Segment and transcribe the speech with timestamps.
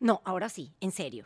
[0.00, 1.24] No, ahora sí, en serio.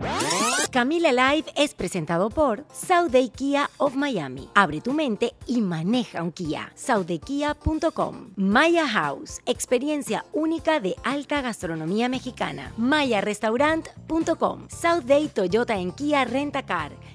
[0.72, 2.64] Camila Live es presentado por
[3.08, 4.48] Day Kia of Miami.
[4.52, 6.72] Abre tu mente y maneja un Kia.
[6.74, 8.32] SaudeKia.com.
[8.34, 12.72] Maya House, experiencia única de alta gastronomía mexicana.
[12.76, 14.66] MayaRestaurant.com.
[15.04, 16.92] Day Toyota en Kia Rentacar.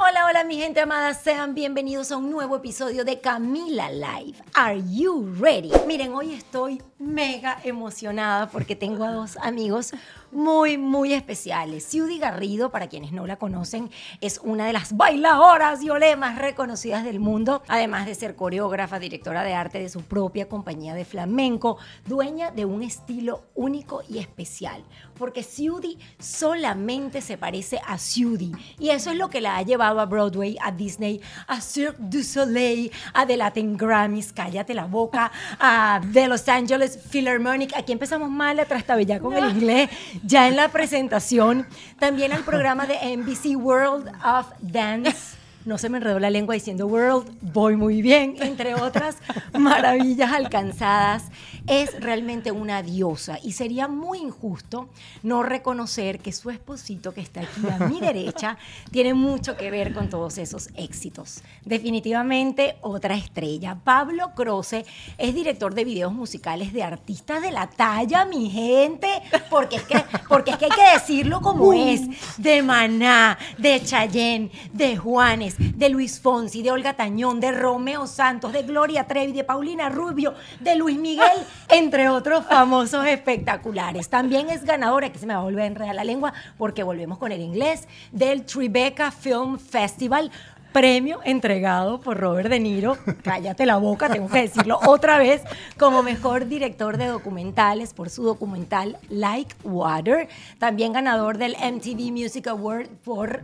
[0.00, 4.40] Hola, hola mi gente amada, sean bienvenidos a un nuevo episodio de Camila Live.
[4.54, 5.72] Are you ready?
[5.88, 9.92] Miren, hoy estoy mega emocionada porque tengo a dos amigos
[10.30, 11.86] muy, muy especiales.
[11.86, 16.38] Ciudi Garrido, para quienes no la conocen, es una de las bailadoras y olé más
[16.38, 21.04] reconocidas del mundo, además de ser coreógrafa, directora de arte de su propia compañía de
[21.04, 24.84] flamenco, dueña de un estilo único y especial,
[25.18, 30.00] porque Ciudi solamente se parece a Ciudi y eso es lo que la ha llevado
[30.00, 35.30] a Broadway, a Disney, a Cirque du Soleil, a The Latin Grammys, cállate la boca,
[35.58, 37.76] a The Los Angeles Philharmonic.
[37.76, 39.90] Aquí empezamos mal a trastabellar con el inglés
[40.24, 41.66] ya en la presentación,
[41.98, 45.38] también al programa de NBC World of Dance
[45.68, 49.18] no se me enredó la lengua diciendo World, voy muy bien, entre otras
[49.58, 51.24] maravillas alcanzadas.
[51.68, 54.88] Es realmente una diosa y sería muy injusto
[55.22, 58.56] no reconocer que su esposito que está aquí a mi derecha
[58.90, 61.42] tiene mucho que ver con todos esos éxitos.
[61.64, 63.76] Definitivamente otra estrella.
[63.84, 64.86] Pablo Croce
[65.18, 69.08] es director de videos musicales de artistas de la talla, mi gente,
[69.50, 72.02] porque es que, porque es que hay que decirlo como es,
[72.38, 78.52] de Maná, de Chayén, de Juanes, de Luis Fonsi, de Olga Tañón, de Romeo Santos,
[78.52, 81.38] de Gloria Trevi, de Paulina Rubio, de Luis Miguel,
[81.68, 84.08] entre otros famosos espectaculares.
[84.08, 87.18] También es ganadora, que se me va a volver a enredar la lengua porque volvemos
[87.18, 90.30] con el inglés, del Tribeca Film Festival.
[90.72, 95.42] Premio entregado por Robert De Niro, cállate la boca, tengo que decirlo otra vez,
[95.78, 102.48] como mejor director de documentales por su documental Like Water, también ganador del MTV Music
[102.48, 103.42] Award por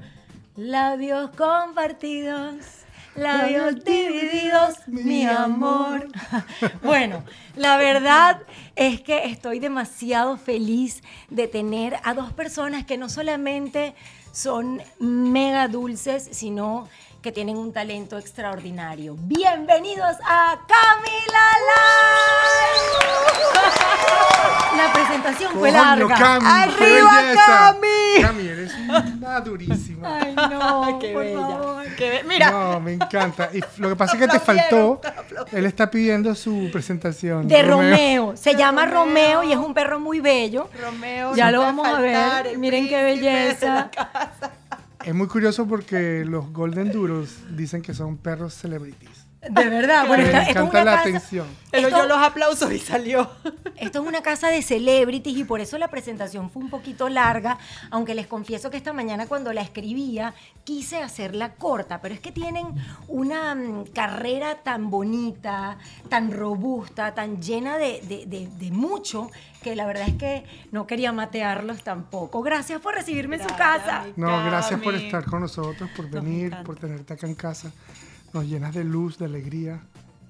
[0.55, 2.84] Labios compartidos,
[3.17, 6.09] labios divididos, mi amor.
[6.83, 7.25] Bueno,
[7.57, 8.43] la verdad
[8.77, 13.95] es que estoy demasiado feliz de tener a dos personas que no solamente
[14.33, 16.89] son mega dulces, sino
[17.25, 19.17] que tienen un talento extraordinario.
[19.19, 21.97] Bienvenidos a Camila Live.
[24.77, 26.15] La presentación fue larga.
[26.17, 28.21] Cami, ¡Arriba, Cami!
[28.21, 30.19] Cami, eres una durísima.
[30.21, 31.41] Ay, no, Qué por bella.
[31.41, 31.85] favor.
[31.97, 33.49] Qué be- Mira, No, me encanta.
[33.55, 35.01] Y lo que pasa es que te faltó.
[35.53, 37.49] Él está pidiendo su presentación.
[37.49, 38.37] De Romeo.
[38.37, 40.69] Se llama Romeo y es un perro muy bello.
[40.79, 41.35] Romeo.
[41.35, 42.53] Ya no lo puede vamos a faltar, ver.
[42.53, 43.75] el Miren qué príncipe de belleza.
[43.75, 44.51] la casa.
[45.05, 49.24] Es muy curioso porque los Golden Duros dicen que son perros celebrities.
[49.51, 50.07] De verdad.
[50.07, 51.47] Bueno, Me esta- esto es encanta una la casa- atención.
[51.73, 53.29] Él Esto- oyó los aplausos y salió.
[53.77, 57.59] Esto es una casa de celebrities y por eso la presentación fue un poquito larga,
[57.91, 62.31] aunque les confieso que esta mañana cuando la escribía quise hacerla corta, pero es que
[62.33, 62.67] tienen
[63.09, 69.31] una mm, carrera tan bonita, tan robusta, tan llena de, de- de- de mucho,
[69.63, 72.43] que la verdad es que no quería matearlos tampoco.
[72.43, 74.05] Gracias por recibirme en su casa.
[74.17, 77.73] No, gracias por estar con nosotros, por venir, por tenerte acá en casa.
[78.35, 79.81] Nos llenas de luz, de alegría.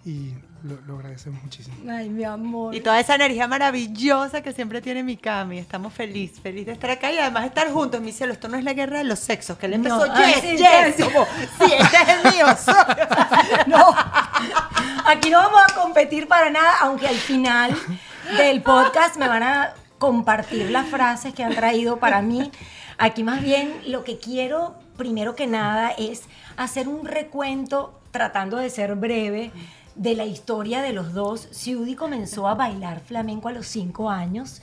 [0.07, 1.77] y lo, lo agradecemos muchísimo.
[1.91, 2.75] Ay, mi amor.
[2.75, 5.59] Y toda esa energía maravillosa que siempre tiene mi Cami.
[5.59, 8.33] Estamos felices, felices de estar acá y además estar juntos, mi cielo.
[8.33, 10.57] Esto no es la guerra de los sexos, que él empezó, No, ay, yes, sí,
[10.57, 11.03] yes, sí.
[11.03, 11.25] como,
[11.59, 12.47] sí, este es el mío.
[12.65, 12.75] soy".
[13.67, 13.95] No,
[15.07, 17.75] aquí no vamos a competir para nada, aunque al final
[18.39, 22.51] del podcast me van a compartir las frases que han traído para mí.
[22.99, 26.23] Aquí más bien lo que quiero, primero que nada, es
[26.57, 29.51] hacer un recuento, tratando de ser breve,
[29.97, 31.49] de la historia de los dos.
[31.51, 34.61] Siudi comenzó a bailar flamenco a los cinco años.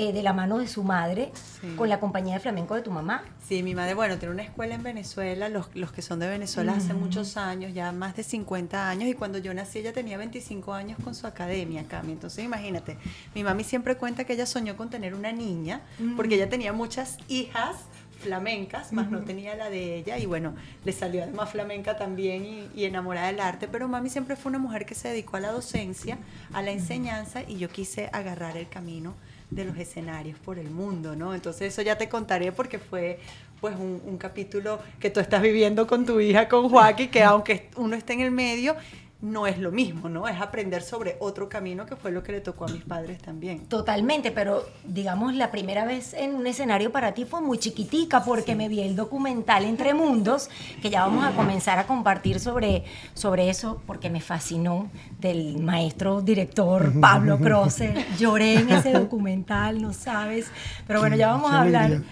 [0.00, 1.74] eh, de la mano de su madre, Sí.
[1.74, 3.24] con la compañía de flamenco de tu mamá.
[3.48, 6.74] Sí, mi madre, bueno, tiene una escuela en Venezuela, los, los que son de Venezuela
[6.74, 10.72] hace muchos años, ya más de 50 años, y cuando yo nací ella tenía 25
[10.72, 12.12] años con su academia, Cami.
[12.12, 12.96] Entonces imagínate,
[13.34, 15.80] mi mami siempre cuenta que ella soñó con tener una niña,
[16.14, 17.74] porque ella tenía muchas hijas
[18.18, 20.54] flamencas, más no tenía la de ella, y bueno,
[20.84, 24.58] le salió además flamenca también y, y enamorada del arte, pero mami siempre fue una
[24.58, 26.18] mujer que se dedicó a la docencia,
[26.52, 29.14] a la enseñanza, y yo quise agarrar el camino
[29.50, 31.34] de los escenarios por el mundo, ¿no?
[31.34, 33.18] Entonces eso ya te contaré porque fue
[33.60, 37.70] pues un, un capítulo que tú estás viviendo con tu hija, con Joaquín, que aunque
[37.76, 38.76] uno esté en el medio,
[39.20, 40.28] no es lo mismo, ¿no?
[40.28, 43.66] Es aprender sobre otro camino que fue lo que le tocó a mis padres también.
[43.66, 48.54] Totalmente, pero digamos la primera vez en un escenario para ti fue muy chiquitica porque
[48.54, 50.48] me vi el documental Entre Mundos,
[50.80, 52.84] que ya vamos a comenzar a compartir sobre,
[53.14, 54.88] sobre eso porque me fascinó
[55.18, 58.06] del maestro director Pablo Croce.
[58.18, 60.46] Lloré en ese documental, no sabes.
[60.86, 62.02] Pero bueno, ya vamos a hablar,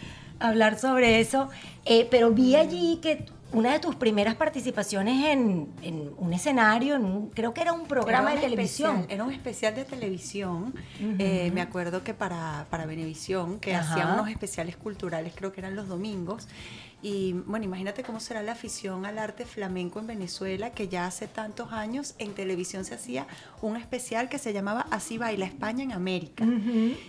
[0.41, 1.51] hablar sobre eso.
[1.85, 7.05] Eh, pero vi allí que una de tus primeras participaciones en, en un escenario, en
[7.05, 8.91] un- creo que era un programa Era de televisión.
[8.97, 10.75] especial, era un especial de televisión.
[11.19, 13.93] Eh, me acuerdo que para, para Venevisión, que Ajá.
[13.95, 16.49] hacían unos especiales culturales, creo que eran los domingos.
[17.03, 21.29] Y bueno, imagínate cómo será la afición al arte flamenco en Venezuela, que ya hace
[21.29, 23.27] tantos años en televisión se hacía
[23.61, 26.45] un especial que se llamaba Así baila España en América.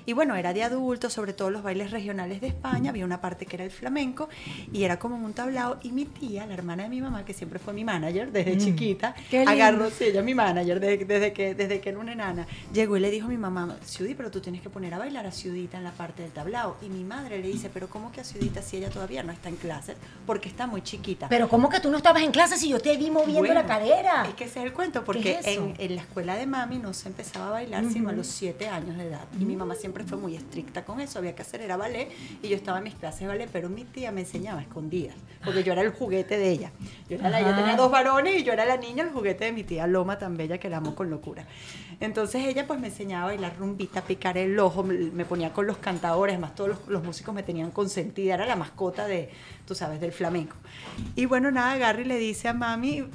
[0.05, 3.45] Y bueno, era de adultos, sobre todo los bailes regionales de España, había una parte
[3.45, 4.27] que era el flamenco
[4.73, 5.79] y era como un tablao.
[5.81, 9.15] Y mi tía, la hermana de mi mamá, que siempre fue mi manager desde chiquita,
[9.31, 9.51] Qué lindo.
[9.51, 12.99] agarró, sí, ella mi manager desde, desde que, desde que era una enana, llegó y
[12.99, 15.77] le dijo a mi mamá, Ciudí, pero tú tienes que poner a bailar a Ciudita
[15.77, 16.77] en la parte del tablao.
[16.81, 19.49] Y mi madre le dice, pero ¿cómo que a Ciudita si ella todavía no está
[19.49, 19.55] en
[19.87, 20.07] clases?
[20.25, 21.27] Porque está muy chiquita.
[21.29, 23.65] Pero ¿cómo que tú no estabas en clase si yo te vi moviendo Bueno, la
[23.65, 24.25] cadera?
[24.27, 26.77] Es que ese es el cuento, porque ¿Qué es en, en la escuela de mami
[26.79, 29.25] no se empezaba a bailar sino a los siete años de edad.
[29.39, 32.09] Y mi mamá siempre fue muy estricta con eso, había que hacer, era ballet,
[32.41, 35.63] y yo estaba en mis clases de ballet, pero mi tía me enseñaba escondidas, porque
[35.63, 36.71] yo era el juguete de ella.
[37.09, 39.51] Yo, era la, yo tenía dos varones y yo era la niña, el juguete de
[39.51, 41.45] mi tía Loma, tan bella que la amo con locura.
[41.99, 45.77] Entonces ella pues me enseñaba a bailar rumbita, picar el ojo, me, ponía con los
[45.77, 49.31] cantadores, además todos los, los músicos me tenían consentida, era la mascota de,
[49.65, 50.55] tú sabes, del flamenco.
[51.15, 53.05] Y bueno, nada, Gary le dice a mami,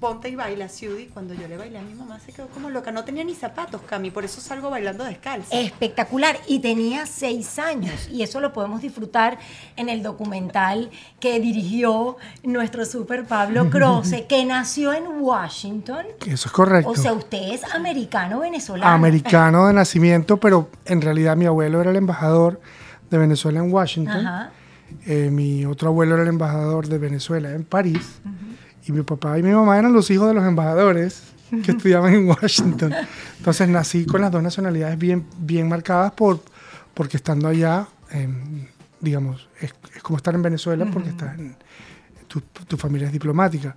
[0.00, 1.06] ponte y baila, Ciudi.
[1.06, 3.80] Cuando yo le bailé a mi mamá se quedó como loca, no tenía ni zapatos,
[3.82, 5.54] Cami, por eso salgo bailando descalza.
[5.54, 6.38] Espectacular.
[6.46, 8.08] Y tenía seis años.
[8.10, 9.38] Y eso lo podemos disfrutar
[9.76, 10.90] en el documental
[11.20, 16.06] que dirigió nuestro super Pablo Croce, que nació en Washington.
[16.26, 16.90] Eso es correcto.
[16.90, 18.92] O sea, usted es americano-venezolano.
[18.92, 22.60] Americano de nacimiento, pero en realidad mi abuelo era el embajador
[23.10, 24.26] de Venezuela en Washington.
[24.26, 24.50] Ajá.
[25.06, 28.20] Eh, mi otro abuelo era el embajador de Venezuela en París.
[28.88, 31.22] Y mi papá y mi mamá eran los hijos de los embajadores
[31.64, 32.92] que estudiaban en Washington.
[33.38, 36.40] Entonces nací con las dos nacionalidades bien, bien marcadas por,
[36.94, 38.66] porque estando allá, em,
[39.00, 41.54] digamos, es, es como estar en Venezuela porque estás en-
[42.26, 43.76] tu, tu familia es diplomática.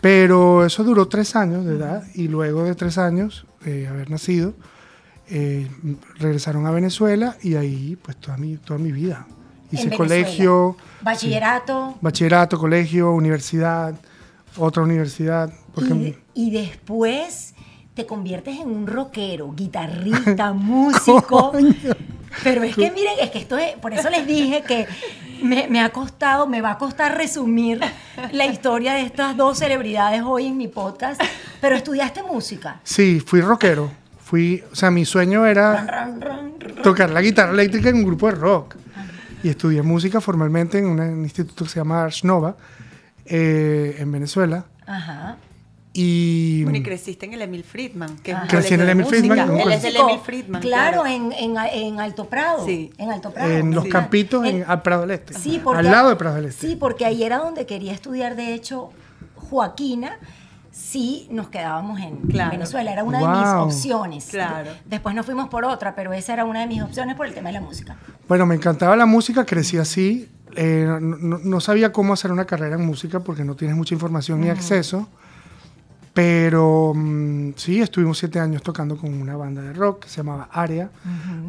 [0.00, 4.54] Pero eso duró tres años de edad y luego de tres años de haber nacido,
[5.28, 5.68] eh,
[6.18, 9.26] regresaron a Venezuela y ahí pues toda mi, toda mi vida.
[9.70, 11.98] Hice colegio, Bachillerato.
[12.00, 13.94] bachillerato, colegio, universidad,
[14.58, 15.52] otra universidad.
[15.74, 17.54] Porque Y, y después
[17.94, 21.52] te conviertes en un rockero, guitarrista, músico.
[22.44, 24.86] Pero es que miren, es que esto es, por eso les dije que
[25.42, 27.80] me, me ha costado, me va a costar resumir
[28.32, 31.20] la historia de estas dos celebridades hoy en mi podcast.
[31.60, 32.80] Pero estudiaste música.
[32.84, 33.90] sí, fui rockero.
[34.22, 36.14] Fui, o sea, mi sueño era
[36.82, 38.76] tocar la guitarra eléctrica en un grupo de rock.
[39.42, 42.54] Y estudié música formalmente en un instituto que se llama Ars Nova,
[43.28, 44.66] eh, en Venezuela.
[44.86, 45.36] Ajá.
[45.92, 48.34] Y Bueno, y creciste en el Emil Friedman, que.
[48.48, 50.60] Crecí en el Emil Friedman, Él es del Emil Friedman.
[50.62, 52.64] Claro, En, en, en Alto Prado.
[52.64, 52.92] Sí.
[52.98, 53.50] En Alto Prado.
[53.50, 53.90] en los Sí.
[53.90, 55.34] campitos en, En- al Prado del Este.
[55.34, 56.68] Sí, porque, al lado de Prado del Este.
[56.68, 58.90] Sí, porque ahí era donde quería estudiar, de hecho,
[59.34, 60.18] Joaquina.
[60.70, 62.52] Sí, nos quedábamos en Claro.
[62.52, 63.66] Venezuela, era una de Wow.
[63.66, 64.26] mis opciones.
[64.30, 64.70] Claro.
[64.86, 67.48] Después nos fuimos por otra, pero esa era una de mis opciones por el tema
[67.48, 67.96] de la música.
[68.28, 70.28] Bueno, me encantaba la música, crecí así.
[70.60, 74.40] eh, no, no- sabía cómo hacer una carrera en música porque no tienes mucha información
[74.40, 75.06] ni acceso.
[76.14, 80.48] Pero mm, sí, estuvimos siete años tocando con una banda de rock que se llamaba
[80.50, 80.90] Area,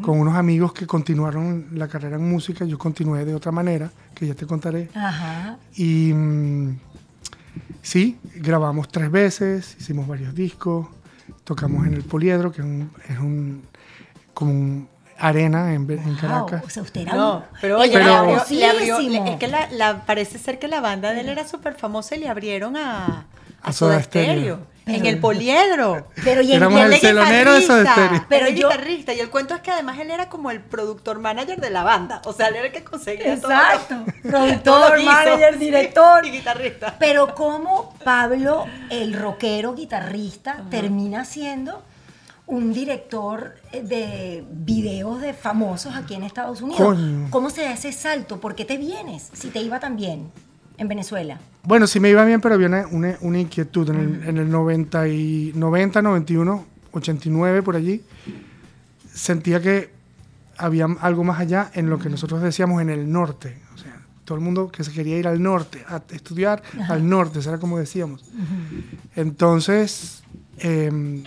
[0.02, 2.64] con unos amigos que continuaron la carrera en música.
[2.64, 4.90] Yo continué de otra manera, que ya te contaré.
[4.94, 5.56] Ajá.
[5.74, 6.76] Y mm,
[7.82, 10.86] sí, grabamos tres veces, hicimos varios discos,
[11.44, 13.62] tocamos en el Poliedro, que es un, es un-
[14.34, 16.62] como un arena en, Wow, Caracas.
[16.64, 19.24] o sea, usted era No, pero oye, Pero- le abrió- le abrió- famosísimo.
[19.26, 22.16] le- es que la, la- parece ser que la banda de él era súper famosa
[22.16, 23.24] y le abrieron a, a
[23.62, 24.34] A Soda Soda Stereo.
[24.34, 24.58] Stereo.
[24.86, 26.08] En el poliedro.
[26.24, 28.26] Pero y en- Éramos y el él- telonero de Soda.
[28.28, 29.14] Pero el yo- guitarrista.
[29.14, 32.20] Y el cuento es que además él era como el productor manager de la banda.
[32.24, 33.94] O sea, él era el que conseguía Exacto.
[33.94, 35.06] todo lo Productor, hizo.
[35.10, 36.26] manager, Sí, director.
[36.26, 36.96] y guitarrista.
[36.98, 41.82] Pero cómo Pablo, el rockero guitarrista, termina siendo
[42.46, 46.82] un director eh, de videos de famosos aquí en Estados Unidos.
[46.82, 47.28] Coño.
[47.30, 48.40] ¿Cómo se da ese salto?
[48.40, 50.32] ¿Por qué te vienes si te iba tan bien
[50.80, 51.38] en Venezuela?
[51.62, 53.88] Bueno, sí me iba bien, pero había una, una- una inquietud.
[53.90, 58.02] En el, en el 90, y, 90, 91, 89, por allí,
[59.12, 59.90] sentía que
[60.56, 63.58] había algo más allá en lo que nosotros decíamos en el norte.
[63.74, 67.38] O sea, todo el mundo que se quería ir al norte, a estudiar al norte,
[67.40, 68.24] eso era como decíamos.
[69.16, 70.22] Entonces,
[70.58, 71.24] em,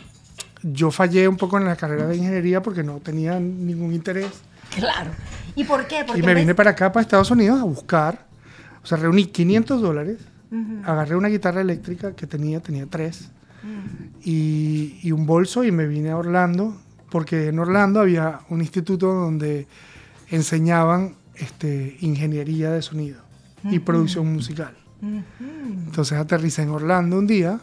[0.62, 4.28] yo fallé un poco en la carrera de ingeniería porque no tenía ningún interés.
[4.76, 5.12] Claro.
[5.56, 6.04] ¿Y por qué?
[6.06, 8.26] Porque Y me vine para acá, para Estados Unidos, a buscar.
[8.84, 10.18] O sea, reuní 500 dólares,
[10.84, 13.30] agarré una guitarra eléctrica que tenía, tenía tres,
[14.24, 16.78] y, y un bolso y me vine a Orlando,
[17.10, 19.68] porque en Orlando había un instituto donde
[20.30, 23.22] enseñaban este, ingeniería de sonido
[23.64, 24.76] y producción musical.
[25.88, 27.60] Entonces aterricé en Orlando un día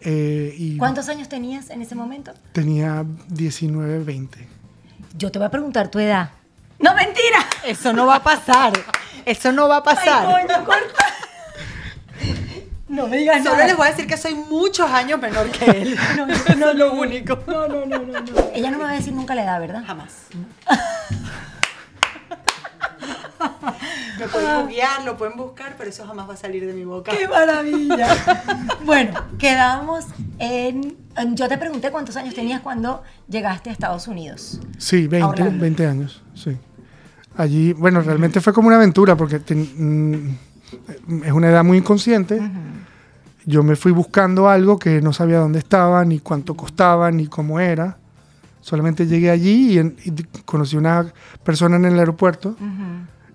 [0.00, 2.32] eh, y ¿Cuántos años tenías en ese momento?
[2.52, 4.46] tenía 19, 20.
[5.16, 6.30] Yo te voy a preguntar tu edad.
[6.78, 7.38] ¡No, mentira!
[7.66, 8.72] Eso no va a pasar.
[9.26, 10.26] Eso no va a pasar.
[10.26, 11.04] Ay, coño, corta.
[12.88, 13.66] No me digas Solo nada.
[13.66, 15.98] les voy a decir que soy muchos años menor que él.
[16.16, 17.38] No, Eso es lo único.
[17.46, 18.50] No, no, no, no, no.
[18.54, 19.82] Ella no me va a decir nunca la edad, ¿verdad?
[19.86, 20.12] Jamás.
[24.18, 27.10] Lo pueden googlear, lo pueden buscar, pero eso jamás va a salir de mi boca.
[27.12, 28.08] ¡Qué maravilla!
[28.84, 30.04] bueno, quedamos
[30.38, 34.60] en, en- Yo te pregunté cuántos años tenías cuando llegaste a Estados Unidos.
[34.78, 35.62] Sí, 20, Orlando.
[35.62, 36.56] 20 años, sí.
[37.36, 42.40] Allí, bueno, realmente fue como una aventura porque mm, es una edad muy inconsciente.
[43.46, 47.60] Yo me fui buscando algo que no sabía dónde estaba, ni cuánto costaba, ni cómo
[47.60, 47.98] era.
[48.60, 50.10] Solamente llegué allí y, en- y
[50.46, 51.12] conocí una
[51.42, 52.56] persona en el aeropuerto,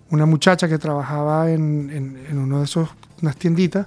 [0.09, 2.89] una muchacha que trabajaba en, en, en uno de esos,
[3.21, 3.85] unas tienditas,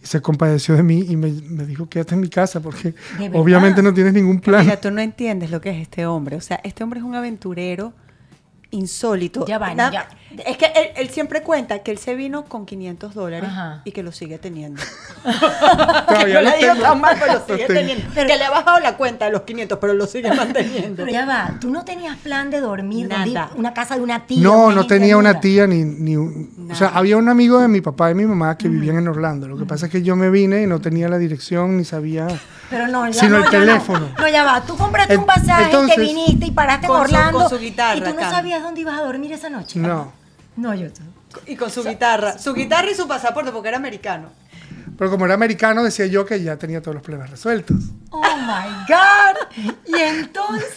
[0.00, 2.94] y se compadeció de mí y me, me dijo, quédate en mi casa porque
[3.40, 4.64] obviamente no tienes ningún plan.
[4.64, 6.36] Mira, tú no entiendes lo que es este hombre.
[6.36, 7.92] O sea, este hombre es un aventurero
[8.74, 9.44] insólito.
[9.46, 10.08] Ya va, Na- ya.
[10.46, 13.82] Es que él, él siempre cuenta que él se vino con 500 dólares Ajá.
[13.84, 14.82] y que lo sigue teniendo.
[15.22, 16.82] Todavía que no le ha ido tengo.
[16.86, 18.12] tan mal, pero lo sigue teniendo.
[18.14, 20.96] que le ha bajado la cuenta de los 500, pero lo sigue manteniendo.
[21.04, 23.24] Pero ya va, tú no tenías plan de dormir, Nada.
[23.24, 23.58] ¿dónde?
[23.60, 24.42] una casa de una tía.
[24.42, 25.84] No, no tenía una tía ni...
[25.84, 28.98] ni un- o sea, había un amigo de mi papá y mi mamá que vivían
[28.98, 29.46] en Orlando.
[29.46, 32.26] Lo que pasa es que yo me vine y no tenía la dirección ni sabía...
[32.70, 33.50] Pero no, ya Sino no, el no.
[33.50, 34.08] teléfono.
[34.18, 34.26] No.
[34.26, 37.38] ya va, tú compraste un En- pasaje, entonces- te viniste y paraste en su- Orlando.
[37.40, 38.30] con su guitarra Y tú no acá.
[38.30, 39.78] sabías dónde ibas a dormir esa noche.
[39.78, 40.12] No.
[40.56, 40.88] No, yo.
[41.46, 42.38] Y con su guitarra.
[42.38, 44.28] Su guitarra y su pasaporte, porque era americano.
[44.96, 47.76] Pero como era americano, decía yo que ya tenía todos los problemas resueltos.
[48.10, 49.72] Oh my God.
[49.86, 50.68] Y entonces,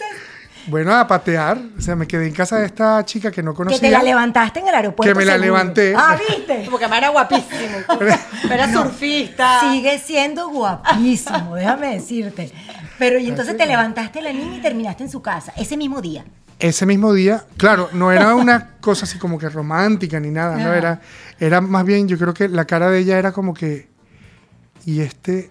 [0.66, 1.56] Bueno, a patear.
[1.78, 3.78] O sea, me quedé en casa de esta chica que no que conocía.
[3.78, 5.12] te la levantaste en el aeropuerto.
[5.12, 5.52] Que me la seguro.
[5.52, 5.94] levanté.
[5.96, 6.66] Ah, ¿viste?
[6.70, 7.78] Porque además era guapísimo.
[8.50, 9.60] Era surfista.
[9.70, 12.52] Sigue siendo guapísimo, déjame decirte.
[12.98, 16.24] Pero y entonces te levantaste la niña y terminaste en su casa, ese mismo día.
[16.58, 20.72] Ese mismo día, claro, no era una cosa así como que romántica ni nada, no
[20.74, 21.00] era,
[21.38, 23.88] era más bien, yo creo que la cara de ella era como que,
[24.84, 25.50] y este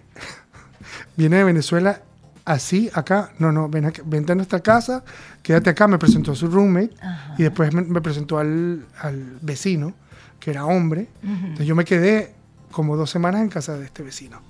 [1.16, 2.02] viene de Venezuela
[2.44, 5.04] así, acá, no, no, ven acá, vente a nuestra casa,
[5.42, 6.90] quédate acá, me presentó a su roommate
[7.38, 9.92] y después me, me presentó al, al vecino,
[10.40, 12.32] que era hombre, entonces yo me quedé
[12.70, 14.40] como dos semanas en casa de este vecino.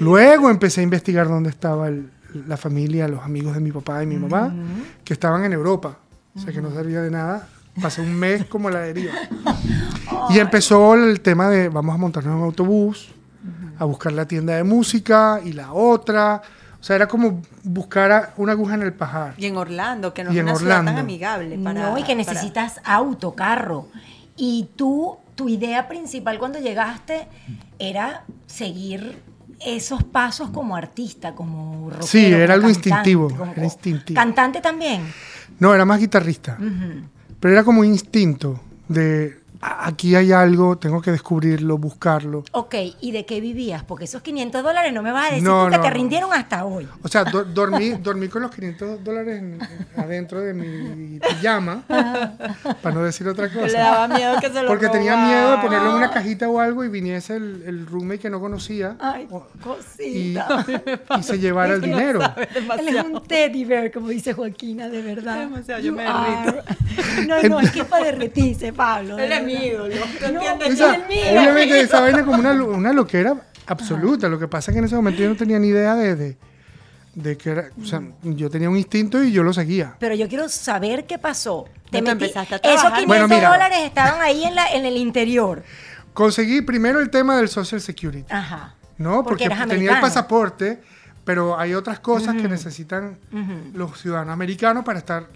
[0.00, 2.10] Luego empecé a investigar dónde estaba el-
[2.46, 4.54] la familia, los amigos de mi papá y mi mamá,
[5.04, 5.98] que estaban en Europa.
[6.34, 7.48] O sea, que no servía de nada.
[7.80, 9.12] Pasé un mes como la deriva.
[10.30, 13.08] y empezó el tema de vamos a montarnos en un autobús,
[13.78, 16.42] a buscar la tienda de música y la otra.
[16.80, 19.34] O sea, era como buscar a- una aguja en el pajar.
[19.38, 21.90] Y en Orlando, que no Y es una ciudad tan amigable para...
[21.90, 23.88] no, y que para- necesitas auto, carro.
[24.36, 27.26] Y tú, tu idea principal cuando llegaste
[27.78, 29.20] era seguir
[29.64, 34.14] esos pasos como artista, como rockero, Sí, era algo cantante, instintivo, como- era instintivo.
[34.14, 35.02] Cantante también.
[35.58, 36.58] No, era más guitarrista.
[37.40, 42.44] Pero era como un instinto de, "A- aquí hay algo, tengo que descubrirlo, buscarlo.
[42.52, 43.82] Ok, ¿y de qué vivías?
[43.84, 45.94] Porque esos 500 dólares no me vas a decir No, tú que no, te no.
[45.94, 46.88] rindieron hasta hoy.
[47.02, 51.82] O sea, do- dormí, dormí con los 500 dólares en- en- adentro de mi pijama,
[52.82, 53.78] para no decir otra Le cosa.
[53.78, 56.84] daba miedo que se lo Porque tenía miedo de ponerlo en una cajita o algo
[56.84, 60.66] y viniese el, el roommate que no conocía Ay, o- y, cosita.
[61.18, 62.20] y se llevara el dinero.
[62.78, 65.38] Él es un teddy bear, como dice Joaquina, de verdad.
[65.40, 66.62] Demasiado, yo You me are-
[67.26, 69.16] No, no, es que es para derretirse, Pablo.
[69.16, 69.24] de.
[69.46, 69.94] Mi ídolo.
[69.94, 70.40] ¿tú No?
[70.40, 73.34] O sea, obviamente esa vaina como una, lo- una loquera
[73.66, 74.28] absoluta.
[74.28, 76.36] Lo que pasa es que en ese momento yo no tenía ni idea de, de,
[77.14, 77.70] de que era.
[77.80, 79.96] O sea, yo tenía un instinto y yo lo seguía.
[79.98, 81.66] Pero yo quiero saber qué pasó.
[81.90, 82.92] Te metí- empezaste a Esos trabajar.
[83.04, 83.48] 500 Bueno, mira.
[83.50, 85.62] dólares estaban ahí en, la, en el interior.
[86.12, 88.24] Conseguí primero el tema del Social Security.
[88.32, 88.74] Ajá.
[88.98, 90.80] No, Porque tenía el pasaporte,
[91.24, 93.18] pero hay otras cosas que necesitan
[93.74, 95.26] los ciudadanos americanos para estar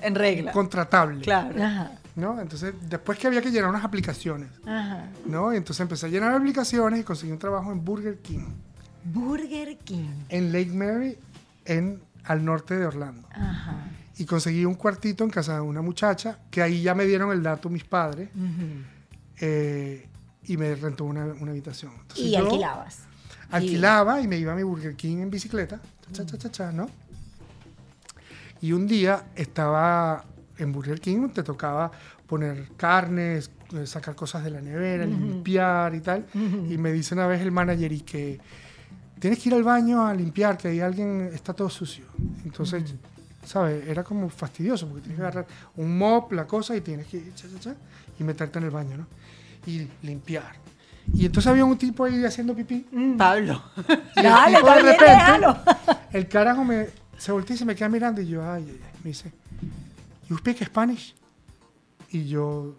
[0.00, 0.52] En regla.
[0.52, 1.22] contratables.
[1.22, 1.62] Claro.
[1.62, 1.90] Ajá.
[2.16, 2.40] ¿No?
[2.40, 5.08] Entonces, después que había que llenar unas aplicaciones, Ajá.
[5.26, 5.52] ¿no?
[5.52, 8.46] Y entonces empecé a llenar aplicaciones y conseguí un trabajo en Burger King,
[9.04, 10.10] Burger King.
[10.28, 11.18] en Lake Mary,
[11.64, 13.26] en, al norte de Orlando.
[13.32, 13.76] Ajá.
[14.18, 17.42] Y conseguí un cuartito en casa de una muchacha, que ahí ya me dieron el
[17.42, 18.28] dato mis padres,
[19.40, 20.06] eh,
[20.44, 21.92] y me rentó una, una habitación.
[22.02, 22.98] Entonces Y alquilabas.
[23.50, 25.80] Alquilaba y me iba a mi Burger King en bicicleta,
[26.12, 26.88] cha, cha, cha, cha, ¿no?
[28.60, 30.24] Y un día estaba
[30.62, 31.90] en Burger King, te tocaba
[32.26, 36.26] poner carnes, eh, sacar cosas de la nevera, limpiar y tal.
[36.34, 38.40] Y me dice una vez el manager y que
[39.18, 42.04] tienes que ir al baño a limpiar, que ahí alguien está todo sucio.
[42.44, 42.94] Entonces,
[43.44, 43.86] ¿sabes?
[43.86, 47.34] Era como fastidioso porque tienes que agarrar un mop, la cosa, y tienes que ir,
[47.34, 47.74] cha, cha, cha,
[48.18, 49.06] y meterte en el baño, ¿no?
[49.66, 50.62] Y limpiar.
[51.12, 52.86] Y entonces había un tipo ahí haciendo pipí.
[53.18, 53.62] Pablo.
[54.16, 55.58] Y el Dale, tipo de repente, déjalo.
[56.12, 56.86] el carajo me,
[57.18, 58.90] se voltea y se me queda mirando y yo, ay, ay, ay.
[59.02, 59.32] Me dice,
[60.32, 61.14] ¿You speak Spanish?
[62.10, 62.74] Y yo,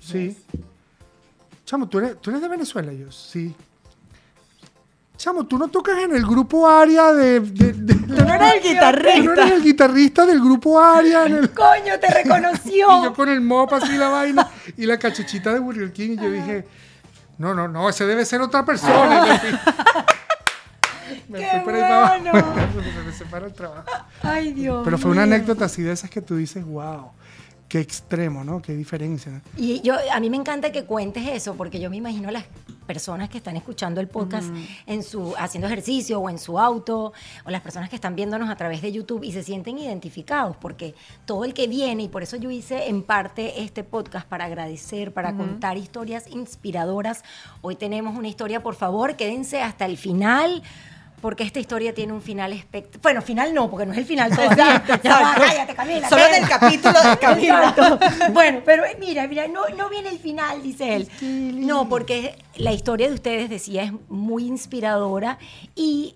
[0.00, 0.36] sí.
[1.64, 2.92] Chamo, ¿tú eres, ¿tú eres de Venezuela?
[2.92, 3.54] Y yo, sí.
[5.16, 7.38] Chamo, ¿tú no tocas en el grupo Aria de...
[7.38, 9.32] de, de- Tú no eres el ¿Tú no guitarrista.
[9.32, 11.50] eres el guitarrista del grupo Aria en el...
[11.52, 13.14] Coño, te Y yo reconoció.
[13.14, 16.66] con el mop así la vaina y la cachuchita de Burger King y yo dije,
[17.38, 19.40] no, no, no, ese debe ser otra persona.
[21.34, 22.22] Me ¡Qué fui por ahí para abajo.
[22.22, 22.92] bueno!
[22.94, 23.84] Se me separa el trabajo.
[24.22, 24.82] Ay, Dios.
[24.84, 27.10] Pero fue una anécdota así de esas que tú dices, wow,
[27.68, 28.62] qué extremo, ¿no?
[28.62, 29.42] Qué diferencia.
[29.56, 32.44] Y yo, a mí me encanta que cuentes eso, porque yo me imagino a las
[32.86, 34.46] personas que están escuchando el podcast
[34.86, 37.12] en su, haciendo ejercicio o en su auto,
[37.44, 40.94] o las personas que están viéndonos a través de YouTube y se sienten identificados, porque
[41.24, 45.12] todo el que viene, y por eso yo hice en parte este podcast para agradecer,
[45.12, 47.24] para contar historias inspiradoras.
[47.60, 50.62] Hoy tenemos una historia, por favor, quédense hasta el final.
[51.24, 53.00] Porque esta historia tiene un final espectacular.
[53.00, 54.84] Bueno, final no, porque no es el final todavía.
[55.02, 56.06] Ya va, cállate, Camila.
[56.06, 57.70] Solo del capítulo de Camila.
[57.70, 57.98] Exacto.
[58.30, 61.08] Bueno, pero eh, mira, mira, no, no viene el final, dice él.
[61.66, 65.38] No, porque la historia de ustedes, decía, es muy inspiradora
[65.74, 66.14] y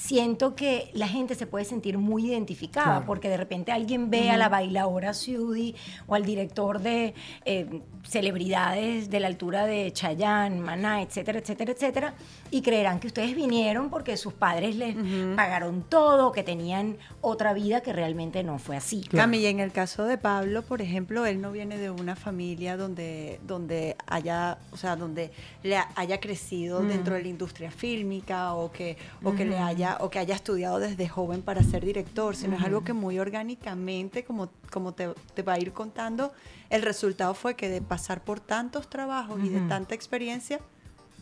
[0.00, 3.06] siento que la gente se puede sentir muy identificada, Claro.
[3.06, 5.74] porque de repente alguien ve a la bailadora Judy
[6.06, 12.14] o al director de eh, celebridades de la altura de Chayanne, Maná, etcétera, etcétera, etcétera,
[12.50, 14.94] y creerán que ustedes vinieron porque sus padres les
[15.34, 19.00] pagaron todo, que tenían otra vida que realmente no fue así.
[19.00, 19.24] Claro.
[19.24, 22.76] Cami, y en el caso de Pablo, por ejemplo, él no viene de una familia
[22.76, 25.30] donde, donde haya, o sea, donde
[25.62, 29.87] le ha- haya crecido dentro de la industria fílmica o que, o que le haya,
[30.00, 34.24] o que haya estudiado desde joven para ser director, sino es algo que muy orgánicamente,
[34.24, 36.32] como, como te, te va a ir contando,
[36.70, 40.60] el resultado fue que de pasar por tantos trabajos y de tanta experiencia,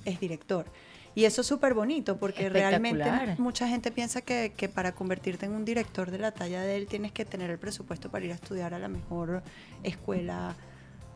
[0.05, 0.66] es director.
[1.14, 5.52] Y eso es súper bonito porque realmente mucha gente piensa que, que para convertirte en
[5.52, 8.35] un director de la talla de él tienes que tener el presupuesto para ir a
[8.35, 9.42] estudiar a la mejor
[9.83, 10.55] escuela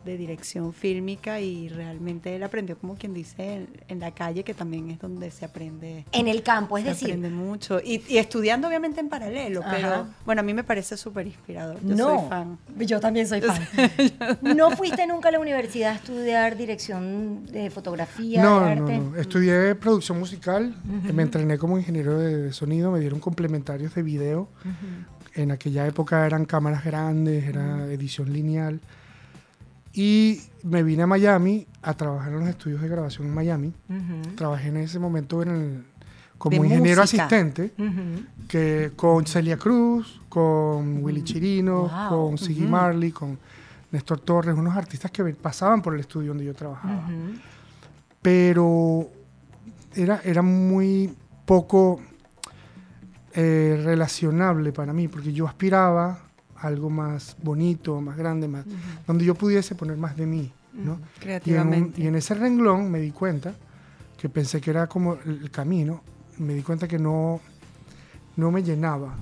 [0.05, 4.53] de dirección fílmica y realmente él aprendió como quien dice en, en la calle que
[4.53, 8.17] también es donde se aprende En el campo, es se decir, aprende mucho y, y
[8.17, 9.71] estudiando obviamente en paralelo Ajá.
[9.75, 13.41] pero bueno a mí me parece súper inspirador yo no, soy fan yo también soy
[13.41, 13.61] fan.
[14.41, 18.97] ¿No fuiste nunca a la universidad a estudiar dirección de fotografía, No, de no, arte?
[18.97, 19.15] no.
[19.15, 20.75] Estudié producción musical,
[21.13, 24.49] me entrené como ingeniero de, de sonido, me dieron complementarios de video.
[25.35, 28.81] En aquella época eran cámaras grandes, era edición lineal.
[29.93, 33.73] Y me vine a Miami a trabajar en los estudios de grabación en Miami.
[33.89, 35.85] Ujú, Trabajé en ese momento en el-
[36.37, 37.25] como De ingeniero música.
[37.25, 38.23] asistente ujú.
[38.47, 42.09] que con Celia Cruz, con Willy Chirino, Wow.
[42.29, 43.37] con Siggy Marley, con
[43.91, 47.07] Néstor Torres, unos artistas que pasaban por el estudio donde yo trabajaba
[48.21, 49.09] pero
[49.95, 51.13] era, era muy
[51.45, 51.99] poco
[53.33, 56.19] eh, relacionable para mí, porque yo aspiraba
[56.61, 58.65] algo más bonito, más grande, más,
[59.07, 60.51] donde yo pudiese poner más de mí.
[60.73, 60.79] ¿no?
[60.81, 62.01] Y en, un- Creativamente.
[62.01, 63.53] y en ese renglón me di cuenta
[64.17, 66.01] que pensé que era como el camino,
[66.37, 67.41] me di cuenta que no,
[68.37, 69.15] no me llenaba.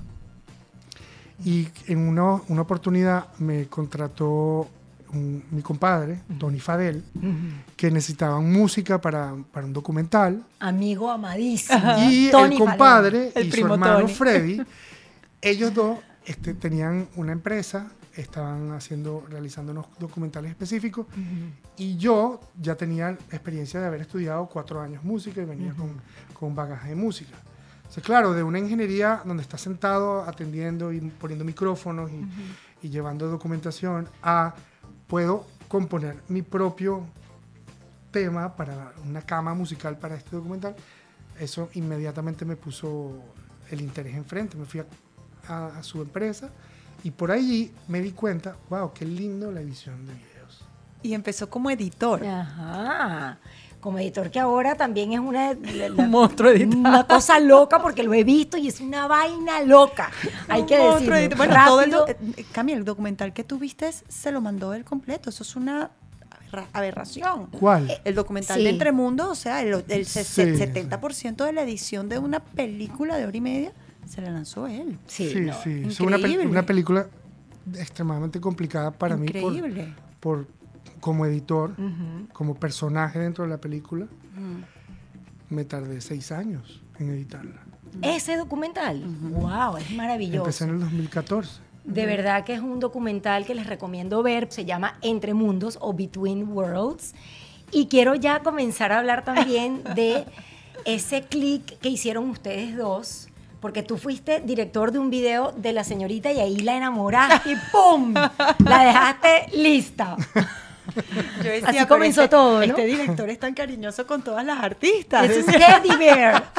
[1.44, 4.68] Y en una, una oportunidad me contrató
[5.12, 7.02] un- mi compadre, Tony Fadel,
[7.76, 10.42] que necesitaban música para, para un documental.
[10.60, 11.80] Amigo amadísimo.
[12.10, 14.12] Y Tony el compadre El y su hermano Tony.
[14.12, 14.62] Freddy,
[15.40, 21.06] ellos dos este, tenían una empresa, estaban haciendo, realizando unos documentales específicos,
[21.76, 26.00] y yo ya tenía experiencia de haber estudiado cuatro años música y venía con,
[26.34, 27.36] con un bagaje de música.
[27.78, 33.26] Entonces, claro, de una ingeniería donde estás sentado atendiendo y poniendo micrófonos y, y llevando
[33.28, 34.54] documentación a
[35.06, 37.04] puedo componer mi propio
[38.10, 40.76] tema para una cama musical para este documental,
[41.38, 43.12] eso inmediatamente me puso
[43.70, 44.56] el interés enfrente.
[44.56, 44.86] Me fui a,
[45.50, 46.48] a- a su empresa
[47.04, 50.64] y por allí me di cuenta, wow, qué lindo la edición de videos.
[51.02, 52.24] Y empezó como editor.
[52.26, 53.38] Ajá.
[53.80, 56.76] Como editor que ahora también es una, la- Un monstruo editor.
[56.76, 60.10] una cosa loca porque lo he visto y es una vaina loca.
[60.48, 61.44] Hay Un que monstruo decirlo.
[61.64, 62.32] todo el, do- Rápido.
[62.36, 65.30] eh, Cami, el documental que tuviste se lo mandó él completo.
[65.30, 65.90] Eso es una
[66.50, 67.46] aberra- aberración.
[67.46, 67.90] ¿Cuál?
[68.04, 68.64] El documental Sí.
[68.64, 73.24] de Entremundo, o sea, el, el Sí, 70% de la edición de una película de
[73.26, 73.72] hora y media
[74.06, 74.98] se la lanzó él.
[75.06, 75.52] Sí, sí, no.
[75.62, 75.82] sí.
[75.86, 76.46] Es una, pel- increíble.
[76.46, 77.06] una película
[77.76, 79.94] extremadamente complicada para mí Increíble.
[80.20, 80.60] por, por-
[81.00, 81.74] como editor,
[82.32, 84.06] como personaje dentro de la película.
[85.48, 87.62] Me tardé seis años en editarla.
[88.02, 90.38] Ese documental, wow, es maravilloso.
[90.44, 91.60] Empecé en el 2014.
[91.84, 94.46] De verdad que es un documental que les recomiendo ver.
[94.50, 97.14] Se llama Entre Mundos o Between Worlds.
[97.72, 100.24] Y quiero ya comenzar a hablar también de
[100.84, 103.28] ese clic que hicieron ustedes dos.
[103.60, 107.56] Porque tú fuiste director de un video de la señorita y ahí la enamoraste y
[107.72, 108.14] ¡pum!
[108.14, 110.16] La dejaste lista.
[111.44, 112.64] Yo decía, Así "Pero comenzó este- todo, ¿no?
[112.64, 115.28] Este director es tan cariñoso con todas las artistas.
[115.30, 116.50] Es un teddy bear.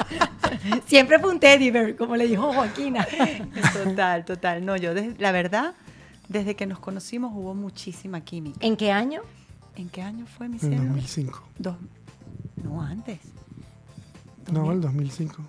[0.85, 3.05] Siempre fue un teddy bear, como le dijo Joaquina.
[3.73, 4.63] Total, total.
[4.65, 5.73] No, yo, des- la verdad,
[6.29, 8.59] desde que nos conocimos hubo muchísima química.
[8.61, 9.21] ¿En qué año?
[9.75, 10.75] ¿En qué año fue mi En cielo?
[10.83, 11.43] 2005.
[11.57, 11.75] Dos-
[12.63, 13.19] no, antes.
[14.51, 15.41] No, el 2005.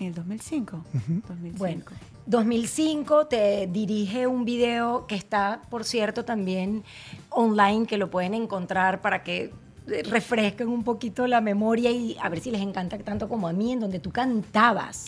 [0.00, 0.84] En el 2005.
[1.28, 1.58] 2005.
[1.58, 1.82] Bueno,
[2.26, 6.82] 2005 te dirige un video que está, por cierto, también
[7.30, 9.52] online, que lo pueden encontrar para que
[9.86, 13.52] eh, refresquen un poquito la memoria y a ver si les encanta tanto como a
[13.52, 15.06] mí, en donde tú cantabas.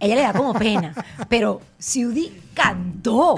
[0.00, 0.94] Ella le da como pena,
[1.28, 3.36] pero Siudi cantó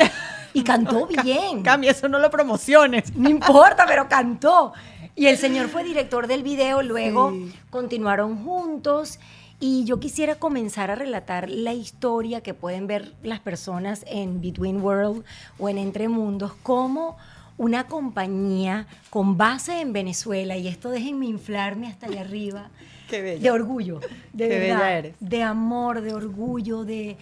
[0.54, 1.62] y cantó bien.
[1.62, 3.14] Cami, eso no lo promociones.
[3.14, 4.72] No importa, pero cantó.
[5.16, 7.52] Y el señor fue director del video, luego Sí.
[7.70, 9.18] continuaron juntos.
[9.60, 14.80] Y yo quisiera comenzar a relatar la historia que pueden ver las personas en Between
[14.82, 15.24] World
[15.58, 17.16] o en Entre Mundos, como
[17.56, 22.70] una compañía con base en Venezuela, y esto déjenme inflarme hasta allá arriba,
[23.08, 23.40] Qué bella.
[23.42, 24.00] de orgullo,
[24.32, 25.16] de Qué verdad, bella eres.
[25.20, 27.16] de amor, de orgullo, de,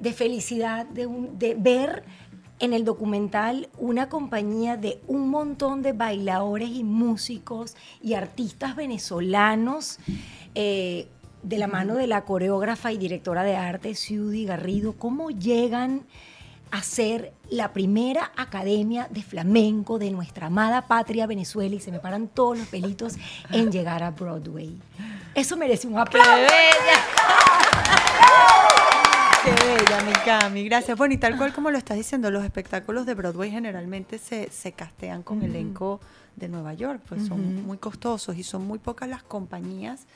[0.00, 2.02] de felicidad, de, un- de ver
[2.60, 9.98] en el documental una compañía de un montón de bailadores y músicos y artistas venezolanos.
[10.54, 11.08] eh,
[11.42, 16.02] de la mano de la coreógrafa y directora de arte, Ciudi Garrido, cómo llegan
[16.70, 21.98] a ser la primera academia de flamenco de nuestra amada patria Venezuela y se me
[21.98, 23.16] paran todos los pelitos
[23.50, 24.78] en llegar a Broadway.
[25.34, 26.28] Eso merece un aplauso.
[29.44, 30.64] Qué bella, mi Cami.
[30.64, 30.98] Gracias.
[30.98, 34.72] Bueno, y tal cual como lo estás diciendo, los espectáculos de Broadway generalmente se, se
[34.72, 36.00] castean con elenco
[36.36, 40.06] de Nueva York, pues son muy costosos y son muy pocas las compañías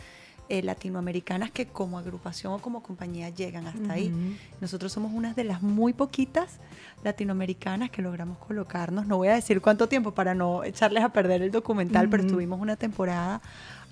[0.53, 4.13] eh, latinoamericanas que como agrupación o como compañía llegan hasta ahí.
[4.61, 6.59] Nosotros somos unas de las muy poquitas
[7.03, 9.07] latinoamericanas que logramos colocarnos.
[9.07, 12.61] No voy a decir cuánto tiempo para no echarles a perder el documental, pero estuvimos
[12.61, 13.41] una temporada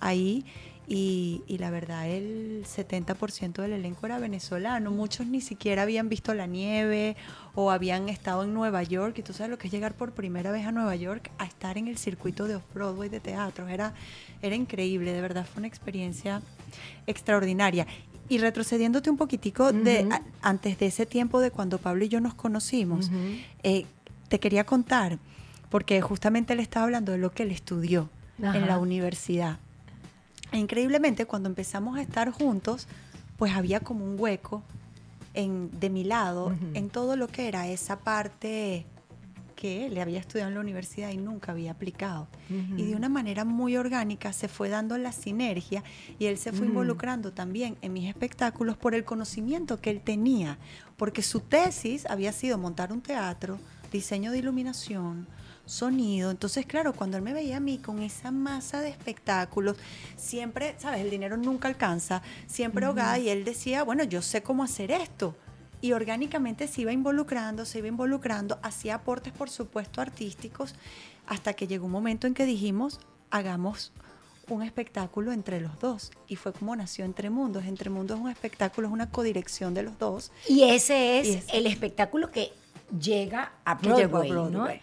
[0.01, 0.45] ahí
[0.93, 4.91] y, y la verdad el 70% del elenco era venezolano.
[4.91, 7.17] Muchos ni siquiera habían visto la nieve
[7.55, 9.17] o habían estado en Nueva York.
[9.19, 11.79] Y tú sabes lo que es llegar por primera vez a Nueva York a estar
[11.79, 13.69] en el circuito de Off-Broadway de teatro.
[13.69, 13.95] Era,
[14.43, 16.43] era increíble, de verdad fue una experiencia
[17.07, 17.87] extraordinaria.
[18.29, 22.21] Y retrocediéndote un poquitico de, a- antes de ese tiempo de cuando Pablo y yo
[22.21, 23.11] nos conocimos,
[23.63, 23.87] eh,
[24.29, 25.19] te quería contar,
[25.69, 28.09] porque justamente él estaba hablando de lo que él estudió
[28.43, 28.57] Ajá.
[28.59, 29.59] en la universidad.
[30.53, 32.89] E increíblemente, cuando empezamos a estar juntos,
[33.37, 34.63] pues había como un hueco
[35.35, 38.87] en, de mi lado en todo lo que era esa parte
[39.61, 42.29] que él había estudiado en la universidad y nunca había aplicado.
[42.49, 45.85] Y de una manera muy orgánica se fue dando la sinergia
[46.19, 50.57] y él se fue involucrando también en mis espectáculos por el conocimiento que él tenía,
[50.97, 53.59] porque su tesis había sido montar un teatro,
[53.93, 55.27] diseño de iluminación,
[55.71, 56.31] sonido.
[56.31, 59.77] Entonces, claro, cuando él me veía a mí con esa masa de espectáculos,
[60.17, 61.01] siempre, ¿sabes?
[61.01, 65.35] El dinero nunca alcanza, siempre ahogada, y él decía, bueno, yo sé cómo hacer esto.
[65.81, 70.75] Y orgánicamente se iba involucrando, se iba involucrando, hacía aportes, por supuesto, artísticos,
[71.27, 73.93] hasta que llegó un momento en que dijimos, hagamos
[74.49, 76.11] un espectáculo entre los dos.
[76.27, 77.65] Y fue como nació Entre Mundos.
[77.65, 80.33] Entre Mundos es un espectáculo, es una codirección de los dos.
[80.49, 82.53] Y ese es Y el espectáculo que
[82.99, 84.49] llega a a Broadway, ¿no?
[84.49, 84.81] Broadway.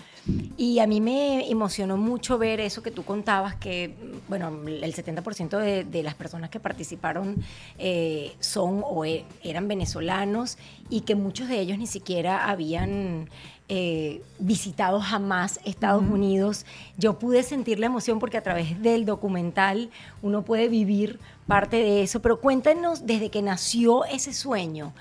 [0.57, 3.95] Y a mí me emocionó mucho ver eso que tú contabas, que,
[4.27, 7.37] bueno, el 70% de, de las personas que participaron
[7.77, 10.57] eh, son o e- eran venezolanos
[10.89, 13.29] y que muchos de ellos ni siquiera habían
[13.69, 16.65] eh, visitado jamás Estados Unidos.
[16.97, 19.91] Yo pude sentir la emoción porque a través del documental
[20.21, 24.93] uno puede vivir parte de eso, pero cuéntanos desde que nació ese sueño.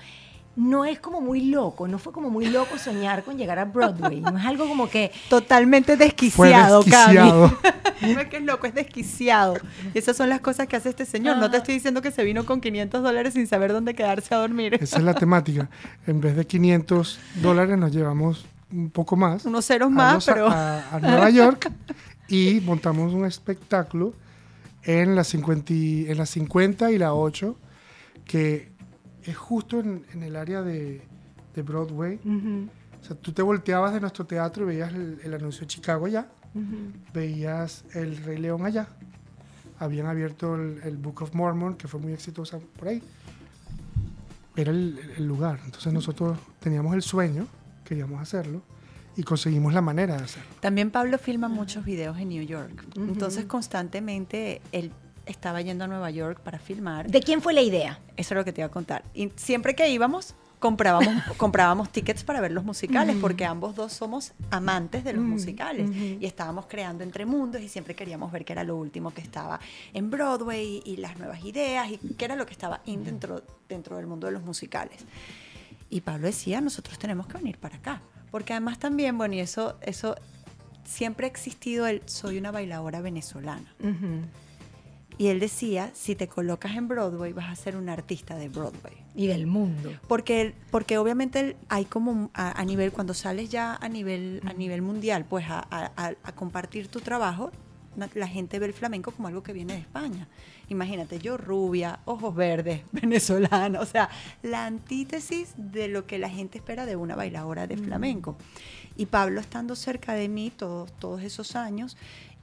[0.57, 4.21] No es como muy loco, no fue como muy loco soñar con llegar a Broadway,
[4.21, 7.57] no es algo como que Totalmente Fue desquiciado, desquiciado.
[7.61, 7.77] Cami.
[8.13, 9.55] No es que es loco, es desquiciado.
[9.93, 11.37] Y esas son las cosas que hace este señor.
[11.37, 14.37] No te estoy diciendo que se vino con 500 dólares sin saber dónde quedarse a
[14.37, 14.75] dormir.
[14.79, 15.67] Esa es la temática.
[16.05, 19.45] En vez de 500 dólares nos llevamos un poco más.
[19.45, 20.47] Unos ceros a más, Los- pero...
[20.47, 21.71] A, a Nueva York
[22.27, 24.13] y montamos un espectáculo
[24.83, 27.55] en la 50 y, en la 50 y la 8
[28.25, 28.69] que
[29.27, 31.01] es justo en, en el área de,
[31.53, 32.19] de Broadway.
[32.99, 36.05] O sea, tú te volteabas de nuestro teatro y veías el, el anuncio de Chicago
[36.07, 36.27] allá,
[37.13, 38.87] veías el Rey León allá,
[39.79, 43.03] habían abierto el, el Book of Mormon, que fue muy exitosa por ahí.
[44.55, 45.59] Era el, el lugar.
[45.65, 47.47] Entonces nosotros teníamos el sueño,
[47.85, 48.63] queríamos hacerlo,
[49.15, 50.49] y conseguimos la manera de hacerlo.
[50.59, 52.85] También Pablo filma muchos videos en New York.
[52.95, 54.91] Entonces constantemente él
[55.25, 57.09] estaba yendo a Nueva York para filmar.
[57.09, 57.99] ¿de quién fue la idea?
[58.15, 59.03] Eso es lo que te iba a contar.
[59.17, 64.33] Y siempre que íbamos, comprábamos, comprábamos tickets para ver los musicales, porque ambos dos somos
[64.51, 65.89] amantes de los musicales.
[65.89, 69.59] Y estábamos creando entre mundos y siempre queríamos ver qué era lo último que estaba
[69.93, 74.05] en Broadway y, las nuevas ideas y qué era lo que estaba dentro, dentro del
[74.05, 74.99] mundo de los musicales.
[75.89, 78.01] Y Pablo decía, nosotros tenemos que venir para acá.
[78.29, 80.15] Porque además también, bueno, y eso, eso
[80.83, 83.73] siempre ha existido el soy una bailadora venezolana.
[85.19, 88.93] Y él decía, si te colocas en Broadway, vas a ser un artista de Broadway.
[89.15, 89.91] Y del mundo.
[90.07, 94.83] Porque, porque obviamente hay como a, a nivel, cuando sales ya a nivel, a nivel
[94.83, 97.51] mundial, pues a, a- compartir tu trabajo,
[98.13, 100.27] la gente ve el flamenco como algo que viene de España.
[100.69, 104.09] Imagínate, yo rubia, ojos verdes, venezolana, o sea,
[104.43, 108.37] la antítesis de lo que la gente espera de una bailadora de flamenco.
[108.95, 111.97] Y Pablo, estando cerca de mí todos, todos esos años,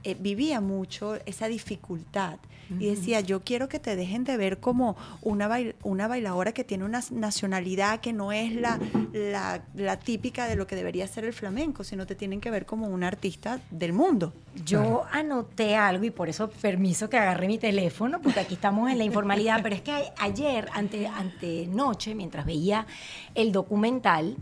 [0.05, 2.37] eh, vivía mucho esa dificultad
[2.79, 6.63] y decía, yo quiero que te dejen de ver como una, bail- una bailadora que
[6.63, 8.79] tiene una nacionalidad que no es la,
[9.13, 12.65] la, la típica de lo que debería ser el flamenco, sino te tienen que ver
[12.65, 14.33] como una artista del mundo.
[14.65, 18.97] Yo anoté algo y por eso permiso que agarré mi teléfono, porque aquí estamos en
[18.97, 22.87] la informalidad, pero es que ayer, ante, ante noche, mientras veía
[23.35, 24.37] el documental,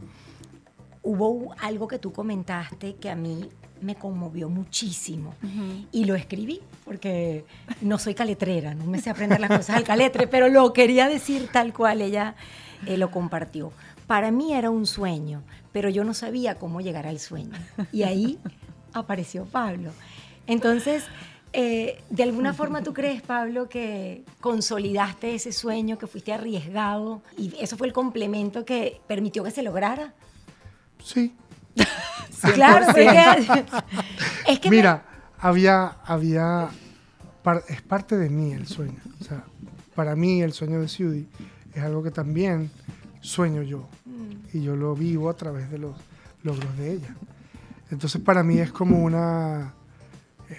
[1.01, 3.49] hubo algo que tú comentaste que a mí
[3.83, 5.35] me conmovió muchísimo
[5.91, 7.45] y lo escribí porque
[7.81, 11.49] no soy caletrera, no me sé aprender las cosas al caletre, pero lo quería decir
[11.51, 12.35] tal cual ella
[12.85, 13.71] eh, lo compartió.
[14.07, 17.51] Para mí era un sueño, pero yo no sabía cómo llegar al sueño.
[17.91, 18.39] Y ahí
[18.93, 19.91] apareció Pablo.
[20.47, 21.03] Entonces,
[21.53, 27.53] eh, de alguna forma tú crees, Pablo, que consolidaste ese sueño, que fuiste arriesgado y
[27.59, 30.13] eso fue el complemento que permitió que se lograra.
[31.03, 31.33] Sí.
[32.53, 33.65] Claro, porque
[34.47, 35.03] es que me- Mira,
[35.39, 36.69] había, había,
[37.69, 38.99] es parte de mí el sueño.
[39.21, 39.43] O sea,
[39.95, 41.27] para mí el sueño de Ciudi
[41.73, 42.71] es algo que también
[43.21, 43.87] sueño yo.
[44.53, 45.95] Y yo lo vivo a través de los
[46.43, 47.15] logros de ella.
[47.89, 49.73] Entonces para mí es como una,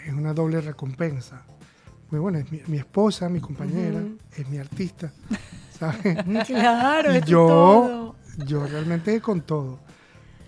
[0.06, 1.42] es una doble recompensa.
[2.10, 4.00] Muy bueno, es mi, mi esposa, mi compañera,
[4.36, 5.12] es mi artista.
[5.78, 6.16] ¿sabes?
[6.46, 8.16] claro, y yo, todo.
[8.46, 9.80] yo realmente con todo.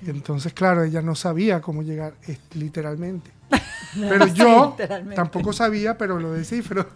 [0.05, 3.31] Y entonces, claro, ella no sabía cómo llegar, es- literalmente.
[3.95, 5.15] Pero yo literalmente.
[5.17, 6.87] tampoco sabía, pero lo descifro.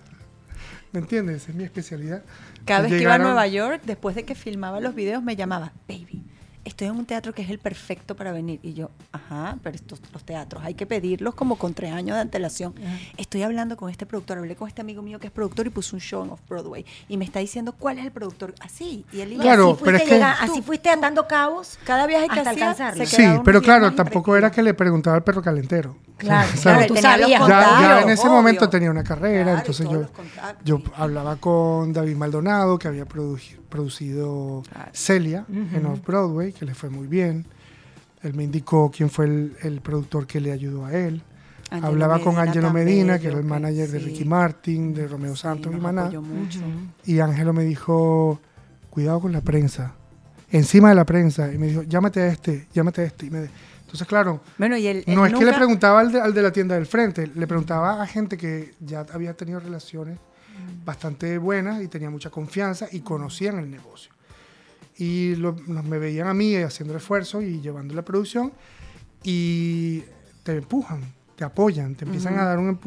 [0.93, 1.43] ¿Me entiendes?
[1.43, 2.23] Esa es mi especialidad.
[2.67, 5.73] Cada vez que iba a Nueva York, después de que filmaba los videos, me llamaba,
[5.89, 6.20] baby,
[6.65, 8.61] estoy en un teatro que es el perfecto para venir.
[8.63, 12.21] Y yo, ajá, pero estos los teatros hay que pedirlos como con tres años de
[12.23, 12.75] antelación.
[13.17, 15.97] Estoy hablando con este productor, hablé con este amigo mío que es productor y puso
[15.97, 16.85] un show en Off-Broadway.
[17.09, 18.55] Y me está diciendo cuál es el productor.
[18.61, 19.05] Así.
[19.13, 21.79] Y él iba Claro, así pero fuiste, es que- así fuiste andando cabos.
[21.85, 23.07] Cada viaje que hasta hacía, alcanzarlo.
[23.07, 25.97] se Sí, pero claro, tampoco era que le preguntaba al perro calentero.
[26.21, 27.49] Claro, claro, tú sabías.
[27.49, 28.33] ya, en ese obvio.
[28.33, 30.07] momento tenía una carrera, Claro, entonces yo,
[30.65, 34.91] yo hablaba con David Maldonado, que había produ- producido Claro.
[34.93, 37.47] Celia en Off-Broadway, que le fue muy bien.
[38.23, 41.23] Él me indicó quién fue el, el productor que le ayudó a él.
[41.71, 43.99] Angelo Hablaba con Angelo Medina, que era el manager de.
[44.01, 46.11] Ricky Martin, de Romeo Sí, Santos y Maná.
[46.21, 46.59] mucho.
[47.07, 48.41] Y Ángelo me dijo,
[48.91, 49.95] cuidado con la prensa.
[50.51, 51.53] Encima de la prensa.
[51.53, 53.27] Y me dijo, llámate a este, llámate a este.
[53.27, 53.49] Y me,
[53.91, 54.77] entonces, claro, Bueno,
[55.07, 57.47] y no es que le preguntaba al de, al de la tienda del frente, le
[57.47, 60.19] preguntaba a gente que ya había tenido relaciones
[60.85, 64.13] bastante buenas y tenía mucha confianza y conocían el negocio.
[64.97, 68.53] Y lo- me veían a mí haciendo el esfuerzo y llevando la producción
[69.23, 70.03] y
[70.43, 71.01] te empujan,
[71.37, 72.79] te apoyan, te empiezan a dar un,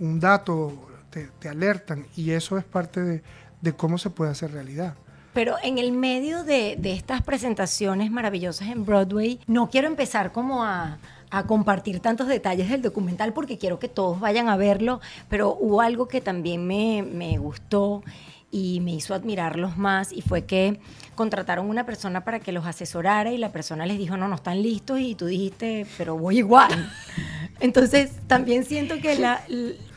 [0.00, 3.22] un dato, te, te alertan y eso es parte de,
[3.60, 4.94] de cómo se puede hacer realidad.
[5.36, 10.64] Pero en el medio de, de estas presentaciones maravillosas en Broadway, no quiero empezar como
[10.64, 10.96] a,
[11.30, 15.82] a compartir tantos detalles del documental porque quiero que todos vayan a verlo, pero hubo
[15.82, 18.02] algo que también me, me gustó
[18.50, 20.80] y me hizo admirarlos más y fue que
[21.14, 24.62] contrataron una persona para que los asesorara y la persona les dijo, no, no están
[24.62, 26.90] listos y tú dijiste, pero voy igual.
[27.60, 29.42] Entonces también siento que la-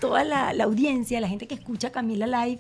[0.02, 2.60] toda la, la audiencia, la gente que escucha Camila Live,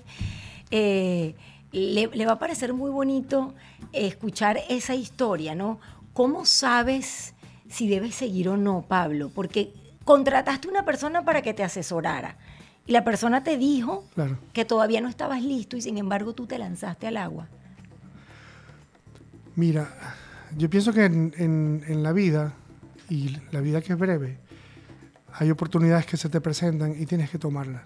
[0.71, 1.35] eh,
[1.71, 3.53] le, le va a parecer muy bonito
[3.93, 5.79] escuchar esa historia, ¿no?
[6.13, 7.33] ¿Cómo sabes
[7.69, 9.29] si debes seguir o no, Pablo?
[9.33, 12.37] Porque contrataste una persona para que te asesorara
[12.87, 14.37] y la persona te dijo Claro.
[14.53, 17.47] que todavía no estabas listo y sin embargo tú te lanzaste al agua.
[19.55, 19.89] Mira,
[20.57, 22.53] yo pienso que en, en- en la vida,
[23.09, 24.37] y la vida que es breve,
[25.33, 27.83] hay oportunidades que se te presentan y tienes que tomarlas.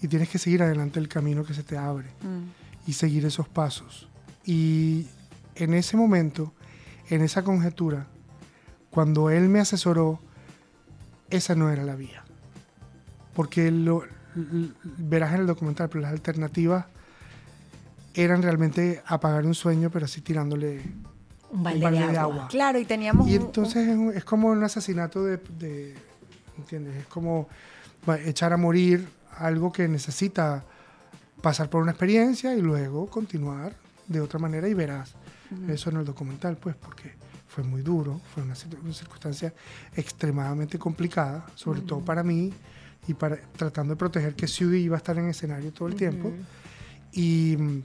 [0.00, 2.88] Y tienes que seguir adelante el camino que se te abre Mm.
[2.88, 4.08] y seguir esos pasos.
[4.44, 5.06] Y
[5.56, 6.52] en ese momento,
[7.10, 8.06] en esa conjetura,
[8.90, 10.20] cuando él me asesoró,
[11.30, 12.22] esa no era la vía.
[13.34, 14.02] Porque lo,
[14.98, 16.86] verás en el documental, pero las alternativas
[18.14, 20.80] eran realmente apagar un sueño, pero así tirándole
[21.50, 22.48] Un balde, de, agua.
[22.48, 25.94] Claro, y teníamos y un- entonces es, un- es como un asesinato de, de-
[26.56, 26.96] ¿entiendes?
[26.96, 27.48] Es como
[28.24, 29.06] echar a morir
[29.38, 30.64] algo que necesita
[31.42, 33.72] pasar por una experiencia y luego continuar
[34.06, 35.14] de otra manera y verás
[35.68, 37.14] eso en el documental, pues, porque
[37.46, 39.54] fue muy duro, fue una, una circunstancia
[39.96, 42.52] extremadamente complicada, sobre todo para mí
[43.06, 46.30] y para tratando de proteger que Sue iba a estar en escenario todo el tiempo.
[47.12, 47.82] Y mm,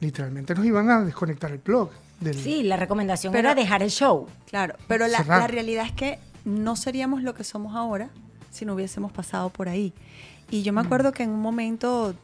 [0.00, 3.90] literalmente nos iban a desconectar el blog del, Sí, la recomendación Pero- era dejar el
[3.90, 4.26] show.
[4.46, 8.10] Claro, pero la, la realidad es que no seríamos lo que somos ahora
[8.50, 9.92] si no hubiésemos pasado por ahí.
[10.50, 12.14] Y yo me acuerdo que en un momento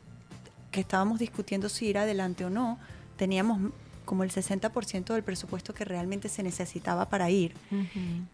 [0.71, 2.79] que estábamos discutiendo si ir adelante o no,
[3.17, 3.73] teníamos
[4.05, 7.55] como el 60% del presupuesto que realmente se necesitaba para ir.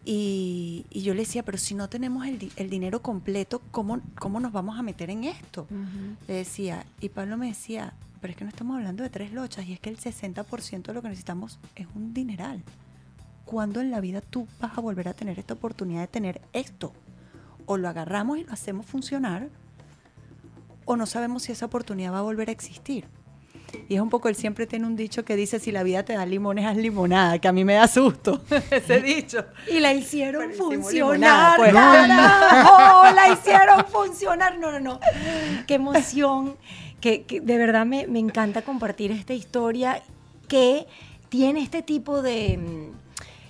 [0.05, 4.39] Y, y yo le decía, pero si no tenemos el, el dinero completo, ¿cómo, ¿cómo
[4.39, 5.67] nos vamos a meter en esto?
[6.27, 9.65] Le decía, y Pablo me decía, pero es que no estamos hablando de tres lochas,
[9.65, 12.63] y es que el 60% de lo que necesitamos es un dineral.
[13.43, 16.93] ¿Cuándo en la vida tú vas a volver a tener esta oportunidad de tener esto?
[17.65, 19.49] O lo agarramos y lo hacemos funcionar,
[20.85, 23.07] o no sabemos si esa oportunidad va a volver a existir.
[23.89, 26.13] Y es un poco, él siempre tiene un dicho que dice, si la vida te
[26.13, 28.41] da limones, haz limonada, que a mí me da susto
[28.71, 29.45] ese dicho.
[29.71, 31.73] Y la hicieron Pero funcionar, pues.
[31.73, 34.59] la hicieron funcionar.
[34.59, 34.99] No, no, no.
[35.67, 36.55] Qué emoción.
[37.01, 40.01] Que, que de verdad me, me encanta compartir esta historia
[40.47, 40.87] que
[41.27, 42.91] tiene este tipo de,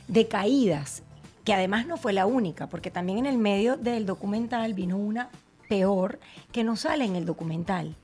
[0.08, 1.04] de caídas,
[1.44, 5.30] que además no fue la única, porque también en el medio del documental vino una
[5.74, 6.20] peor
[6.52, 7.96] que no sale en el documental,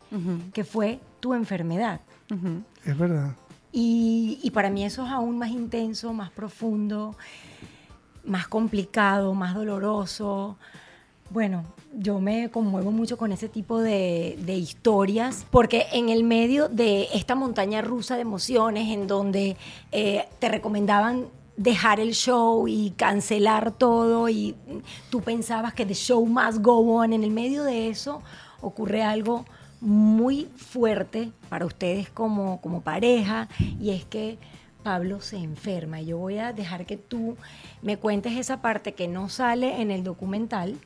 [0.54, 2.02] que fue tu enfermedad.
[2.84, 3.36] Es verdad.
[3.72, 7.16] Y, y para mí eso es aún más intenso, más profundo,
[8.26, 10.58] más complicado, más doloroso.
[11.30, 16.70] Bueno, yo me conmuevo mucho con ese tipo de, de historias, porque en el medio
[16.70, 19.56] de esta montaña rusa de emociones, en donde
[19.92, 21.28] eh, te recomendaban
[21.60, 24.56] dejar el show y cancelar todo, y
[25.10, 28.22] tú pensabas que the show must go on, en el medio de eso
[28.62, 29.44] ocurre algo
[29.82, 34.38] muy fuerte para ustedes como, como pareja, y es que
[34.84, 36.02] Pablo se enferma.
[36.02, 37.36] Yo voy a dejar que tú
[37.82, 40.78] me cuentes esa parte que no sale en el documental,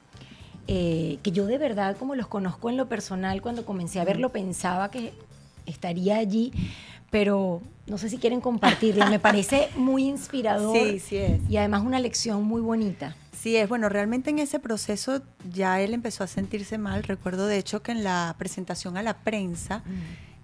[0.67, 4.29] eh, que yo de verdad, como los conozco en lo personal, cuando comencé a verlo
[4.29, 5.13] pensaba que
[5.67, 6.51] estaría allí,
[7.13, 9.07] pero no sé si quieren compartirla.
[9.07, 11.41] Me parece muy inspirador Sí, sí es.
[11.47, 13.15] y además una lección muy bonita.
[13.39, 15.21] Sí, es bueno, realmente en ese proceso
[15.53, 17.03] ya él empezó a sentirse mal.
[17.03, 19.83] Recuerdo de hecho que en la presentación a la prensa,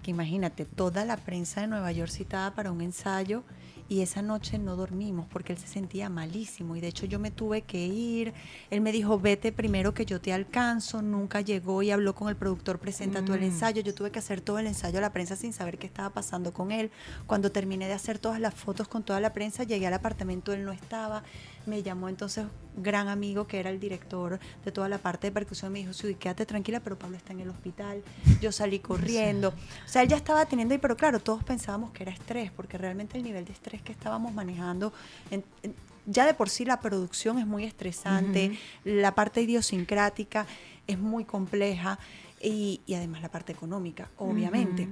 [0.03, 3.43] que imagínate, toda la prensa de Nueva York citada para un ensayo
[3.89, 7.31] y esa noche no dormimos porque él se sentía malísimo y de hecho yo me
[7.31, 8.33] tuve que ir.
[8.69, 11.01] Él me dijo, vete primero que yo te alcanzo.
[11.01, 13.45] Nunca llegó y habló con el productor, presenta todo el Mm.
[13.45, 13.81] ensayo.
[13.81, 16.53] Yo tuve que hacer todo el ensayo a la prensa sin saber qué estaba pasando
[16.53, 16.91] con él.
[17.25, 20.63] Cuando terminé de hacer todas las fotos con toda la prensa, llegué al apartamento, él
[20.63, 21.23] no estaba.
[21.66, 22.45] Me llamó entonces
[22.76, 25.72] un gran amigo que era el director de toda la parte de percusión.
[25.72, 28.01] Me dijo, sí, quédate tranquila, pero Pablo está en el hospital.
[28.41, 29.49] Yo salí corriendo.
[29.49, 33.18] O sea, él ya estaba teniendo, pero claro, todos pensábamos que era estrés, porque realmente
[33.18, 34.93] el nivel de estrés que estábamos manejando,
[35.32, 40.47] en- en- ya de por sí la producción es muy estresante, la parte idiosincrática
[40.88, 41.99] es muy compleja
[42.41, 44.88] y, y además la parte económica, obviamente.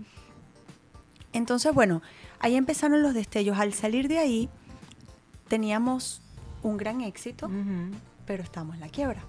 [1.33, 2.03] Entonces, bueno,
[2.39, 3.57] ahí empezaron los destellos.
[3.57, 4.49] Al salir de ahí,
[5.47, 6.21] teníamos
[6.69, 7.49] un gran éxito,
[8.25, 9.23] pero estábamos en la quiebra.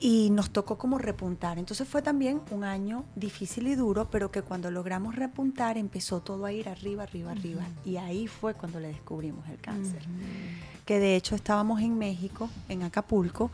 [0.00, 1.58] Y nos tocó como repuntar.
[1.58, 6.44] Entonces fue también un año difícil y duro, pero que cuando logramos repuntar empezó todo
[6.44, 7.62] a ir arriba, arriba, arriba.
[7.84, 10.02] Y ahí fue cuando le descubrimos el cáncer.
[10.84, 13.50] Que de hecho estábamos en México, en Acapulco,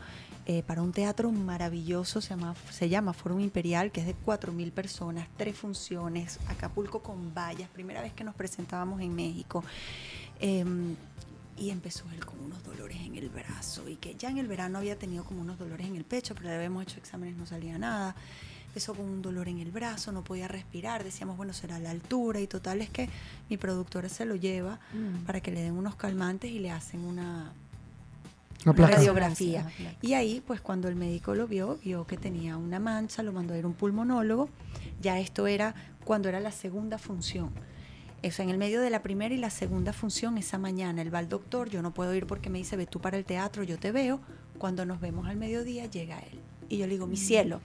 [0.47, 4.71] eh, para un teatro maravilloso, se llama, se llama Forum Imperial, que es de 4.000
[4.71, 9.63] personas, tres funciones, Acapulco con vallas, primera vez que nos presentábamos en México.
[10.39, 10.95] Em,
[11.61, 14.79] y empezó él con unos dolores en el brazo y que ya en el verano
[14.79, 17.77] había tenido como unos dolores en el pecho, pero le habíamos hecho exámenes, no salía
[17.77, 18.15] nada.
[18.67, 22.39] Empezó con un dolor en el brazo, no podía respirar, decíamos, bueno, será la altura
[22.39, 23.09] y total es que
[23.49, 25.25] mi productora se lo lleva Mm.
[25.25, 27.51] para que le den unos calmantes y le hacen una
[28.65, 28.95] Una placa.
[28.95, 29.61] radiografía.
[29.61, 29.97] Una placa.
[30.01, 33.53] Y ahí, pues cuando el médico lo vio, vio que tenía una mancha, lo mandó
[33.53, 34.49] a ir a un pulmonólogo.
[35.01, 37.49] Ya esto era cuando era la segunda función.
[38.21, 41.17] Eso, en el medio de la primera y la segunda función, esa mañana, él va
[41.17, 43.79] al doctor, yo no puedo ir porque me dice, ve tú para el teatro, yo
[43.79, 44.19] te veo.
[44.59, 46.39] Cuando nos vemos al mediodía, llega él.
[46.69, 47.61] Y yo le digo, mi cielo,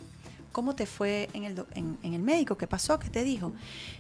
[0.52, 2.56] ¿cómo te fue en el, en, en el médico?
[2.56, 2.98] ¿Qué pasó?
[2.98, 3.52] ¿Qué te dijo?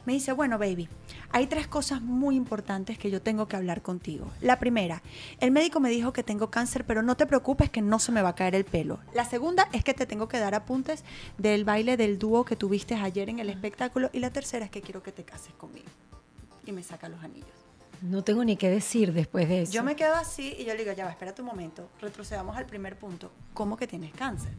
[0.06, 0.88] Me dice, bueno, baby,
[1.30, 4.26] hay tres cosas muy importantes que yo tengo que hablar contigo.
[4.40, 5.02] La primera,
[5.40, 8.22] el médico me dijo que tengo cáncer, pero no te preocupes que no se me
[8.22, 8.98] va a caer el pelo.
[9.12, 11.04] La segunda es que te tengo que dar apuntes
[11.36, 14.08] del baile del dúo que tuviste ayer en el espectáculo.
[14.14, 15.90] Y la tercera es que quiero que te cases conmigo.
[16.66, 17.48] Y me saca los anillos.
[18.02, 19.72] No tengo ni qué decir después de eso.
[19.72, 22.66] Yo me quedo así y yo le digo, ya va, espérate un momento, retrocedamos al
[22.66, 23.30] primer punto.
[23.54, 24.52] ¿Cómo que tienes cáncer?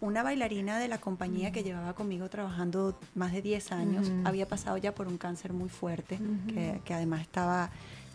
[0.00, 4.22] Una bailarina de la compañía que llevaba conmigo trabajando más de 10 años Ujú.
[4.24, 6.18] había pasado ya por un cáncer muy fuerte,
[6.84, 7.70] que además estaba,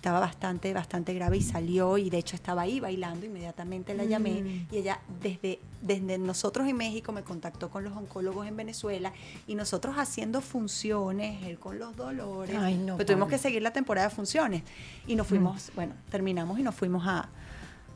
[0.06, 4.44] estaba bastante, bastante grave y salió y de hecho estaba ahí bailando, inmediatamente la llamé
[4.44, 4.68] Mm.
[4.72, 9.12] y ella desde, desde nosotros en México me contactó con los oncólogos en Venezuela
[9.48, 13.74] y nosotros haciendo funciones, él con los dolores, Ay, no, pues tuvimos que seguir la
[13.74, 14.62] temporada de funciones
[15.08, 17.28] y nos fuimos, bueno, terminamos y nos fuimos a,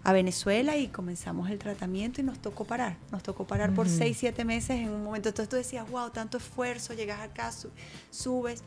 [0.04, 4.18] a Venezuela y comenzamos el tratamiento y nos tocó parar, nos tocó parar por seis,
[4.18, 5.30] siete meses en un momento.
[5.30, 7.70] Entonces tú decías, wow, tanto esfuerzo, llegas acá, su-
[8.10, 8.64] subes.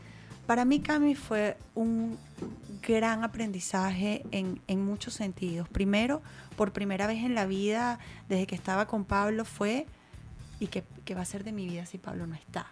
[0.53, 2.18] Para mí, Cami, fue un
[2.86, 5.66] gran aprendizaje en, en muchos sentidos.
[5.66, 6.20] Primero,
[6.57, 7.98] por primera vez en la vida,
[8.28, 9.86] desde que estaba con Pablo, fue,
[10.61, 12.66] ¿y qué, qué va a ser de mi vida si Pablo no está?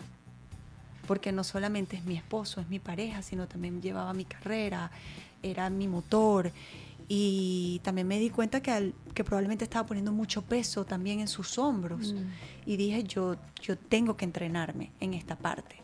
[1.06, 4.90] Porque no solamente es mi esposo, es mi pareja, sino también llevaba mi carrera,
[5.42, 6.52] era mi motor.
[7.08, 11.28] Y también me di cuenta que, al- que probablemente estaba poniendo mucho peso también en
[11.28, 12.12] sus hombros.
[12.12, 12.26] Mm.
[12.66, 15.76] Y dije, yo, yo tengo que entrenarme en esta parte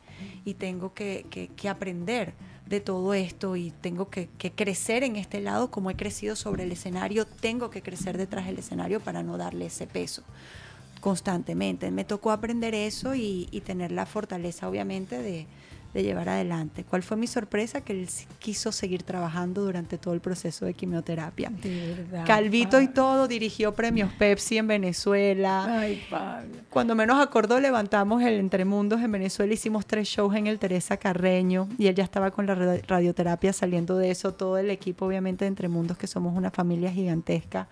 [0.45, 2.35] y tengo que, que- aprender
[2.67, 6.73] de todo esto y tengo que, crecer en este lado como he crecido sobre el
[6.73, 10.23] escenario, tengo que crecer detrás del escenario para no darle ese peso
[11.01, 11.91] constantemente.
[11.91, 15.47] Me tocó aprender eso y tener la fortaleza, obviamente, de,
[15.97, 16.85] de llevar adelante.
[16.85, 17.81] ¿Cuál fue mi sorpresa?
[17.81, 21.51] Que él quiso seguir trabajando durante todo el proceso de quimioterapia.
[21.51, 22.27] De verdad.
[22.27, 25.79] Calvito y todo dirigió premios Pepsi en Venezuela.
[25.81, 26.55] Ay, Pablo.
[26.71, 31.69] Cuando menos acordó, levantamos el Entremundos en Venezuela, hicimos tres shows en el Teresa Carreño
[31.79, 35.45] y él ya estaba con la ra- radioterapia saliendo de eso, todo el equipo obviamente
[35.45, 37.69] de Entremundos, que somos una familia gigantesca,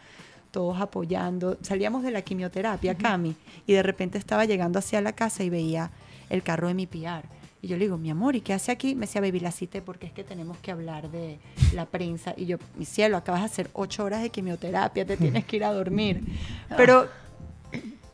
[0.51, 1.59] todos apoyando.
[1.61, 5.91] Salíamos de la quimioterapia, Cami, y de repente estaba llegando hacia la casa y veía
[6.31, 7.25] el carro de mi PR.
[7.65, 8.95] Y yo le digo, mi amor, ¿y qué hace aquí?
[8.95, 11.39] Me decía, baby, la cité porque es que tenemos que hablar de
[11.73, 12.35] la prensa.
[12.37, 15.65] Y yo, mi cielo, acabas de hacer ocho horas de quimioterapia, te tienes que ir
[15.65, 16.23] a dormir.
[16.77, 17.09] Pero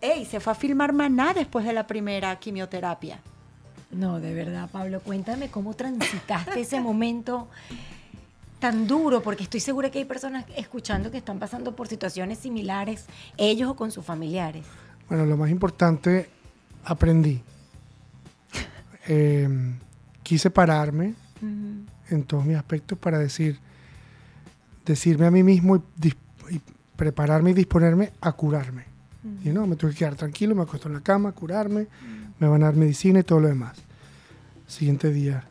[0.01, 3.19] Ey, se fue a filmar Maná después de la primera quimioterapia.
[3.91, 7.49] No, de verdad, Pablo, cuéntame cómo transitaste ese momento
[8.61, 13.07] tan duro, porque estoy segura que hay personas escuchando que están pasando por situaciones similares,
[13.37, 14.65] ellos o con sus familiares.
[15.09, 16.31] Bueno, lo más importante,
[16.85, 17.43] aprendí.
[19.13, 19.49] Eh,
[20.23, 21.15] quise pararme
[22.11, 23.59] en todos mis aspectos para decir,
[24.87, 26.09] decirme a mí mismo y,
[26.55, 26.61] y
[26.95, 28.85] prepararme y disponerme a curarme.
[29.45, 31.89] Y no, me tuve que quedar tranquilo, me acuesto en la cama, curarme,
[32.39, 33.77] me van a dar medicina y todo lo demás.
[34.69, 35.45] Siguiente día,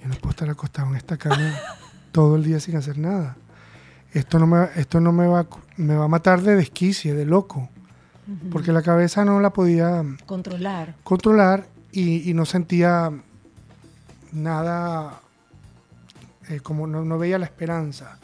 [0.00, 1.54] yo no puedo estar acostado en esta cama
[2.12, 3.36] todo el día sin hacer nada.
[4.12, 7.68] Esto no me, esto no me va, me va a matar de desquicie, de loco,
[8.52, 10.94] porque la cabeza no la podía Controlar.
[11.02, 11.66] controlar
[11.98, 13.10] y, y no sentía
[14.32, 15.20] nada,
[16.48, 18.18] eh, como no, no veía la esperanza.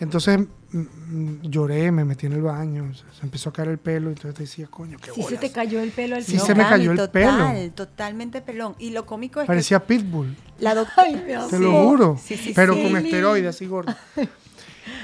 [0.00, 0.38] Entonces
[0.72, 4.08] mm, mm, lloré, me metí en el baño, se, se empezó a caer el pelo,
[4.10, 5.40] entonces decía, coño, qué Si se bolas".
[5.40, 6.46] te cayó el pelo al Sí, final.
[6.46, 7.10] se me cayó el total,
[7.54, 7.72] pelo.
[7.74, 8.74] Totalmente pelón.
[8.78, 11.08] Y lo cómico es Parecía Pitbull, la doctora...
[11.48, 12.82] Te lo juro, Sí, sí, pero sí.
[12.82, 13.94] con esteroides así gordo.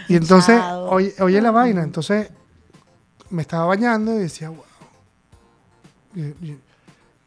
[0.08, 0.90] Y entonces, Hinchado.
[0.90, 2.28] oye, oye la vaina, entonces
[3.30, 4.64] me estaba bañando y decía, wow,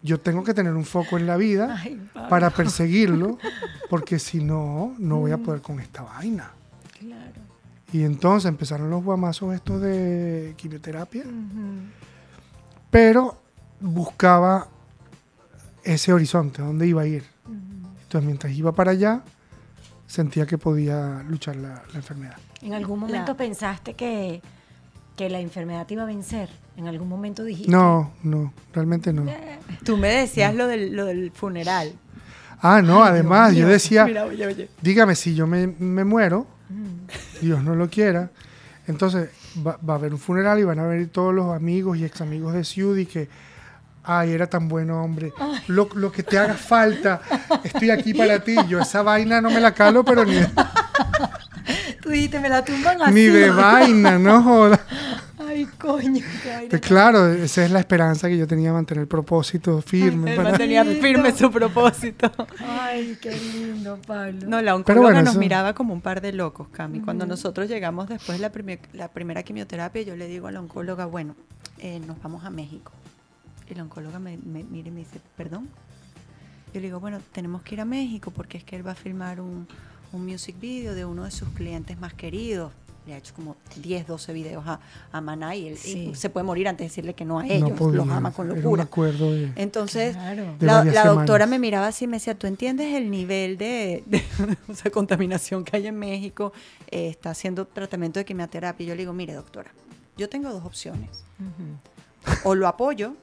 [0.03, 1.99] yo tengo que tener un foco en la vida Ay,
[2.29, 3.39] para perseguirlo,
[3.89, 6.51] porque si no, no voy a poder con esta vaina.
[6.99, 7.41] Claro.
[7.91, 11.23] Y entonces empezaron los guamazos estos de quimioterapia,
[12.89, 13.37] pero
[13.79, 14.67] buscaba
[15.83, 17.23] ese horizonte, dónde iba a ir.
[18.03, 19.21] Entonces, mientras iba para allá,
[20.07, 22.37] sentía que podía luchar la, la enfermedad.
[22.61, 24.41] ¿En algún momento La- pensaste que,
[25.15, 26.49] que la enfermedad te iba a vencer?
[26.75, 27.71] ¿En algún momento dijiste?
[27.71, 29.25] No, no, realmente no.
[29.83, 31.93] Tú me decías lo del, lo del funeral.
[32.61, 34.69] Ah, no, además, yo decía, Mira, oye, oye.
[34.81, 36.47] dígame, si yo me, me muero,
[37.41, 38.31] Dios no lo quiera,
[38.87, 39.29] entonces
[39.65, 42.21] va, va a haber un funeral y van a venir todos los amigos y ex
[42.21, 43.27] amigos de Ciudi que,
[44.05, 45.33] ay, era tan bueno, hombre,
[45.67, 47.21] lo, lo que te haga falta,
[47.65, 48.55] estoy aquí para ti.
[48.67, 50.37] Yo esa vaina no me la calo, pero ni,
[52.03, 53.13] Tú dijiste, me la tumban así.
[53.13, 54.79] ni de vaina, no joda.
[55.47, 56.21] Ay, coño.
[56.43, 60.31] qué vaina claro, esa es la esperanza que yo tenía de mantener el propósito firme.
[60.31, 62.31] Él para- mantenía firme su propósito.
[62.59, 64.39] Ay, qué lindo, Pablo.
[64.47, 66.99] No, la oncóloga bueno, nos eso- miraba como un par de locos, Cami.
[67.01, 70.59] Cuando nosotros llegamos después de la, primer- la primera quimioterapia, yo le digo a la
[70.59, 71.35] oncóloga, bueno,
[71.79, 72.91] eh, nos vamos a México.
[73.69, 75.69] Y la oncóloga me, me mira y me dice, ¿perdón?
[76.73, 78.95] Yo le digo, bueno, tenemos que ir a México porque es que él va a
[78.95, 79.67] filmar un,
[80.13, 82.71] un music video de uno de sus clientes más queridos.
[83.05, 84.79] Le ha hecho como 10, 12 videos a,
[85.11, 86.11] a Maná y él Sí.
[86.11, 87.71] y se puede morir antes de decirle que no a no ellos.
[87.71, 88.85] podía, los ama con locura.
[88.85, 90.55] de- Entonces, Claro.
[90.61, 94.23] La, doctora me miraba así y me decía, ¿tú entiendes el nivel de, de,
[94.69, 96.53] o sea, contaminación que hay en México?
[96.91, 98.85] Eh, está haciendo tratamiento de quimioterapia.
[98.85, 99.71] Y yo le digo, mire, doctora,
[100.15, 101.09] yo tengo dos opciones.
[102.45, 103.15] O lo apoyo,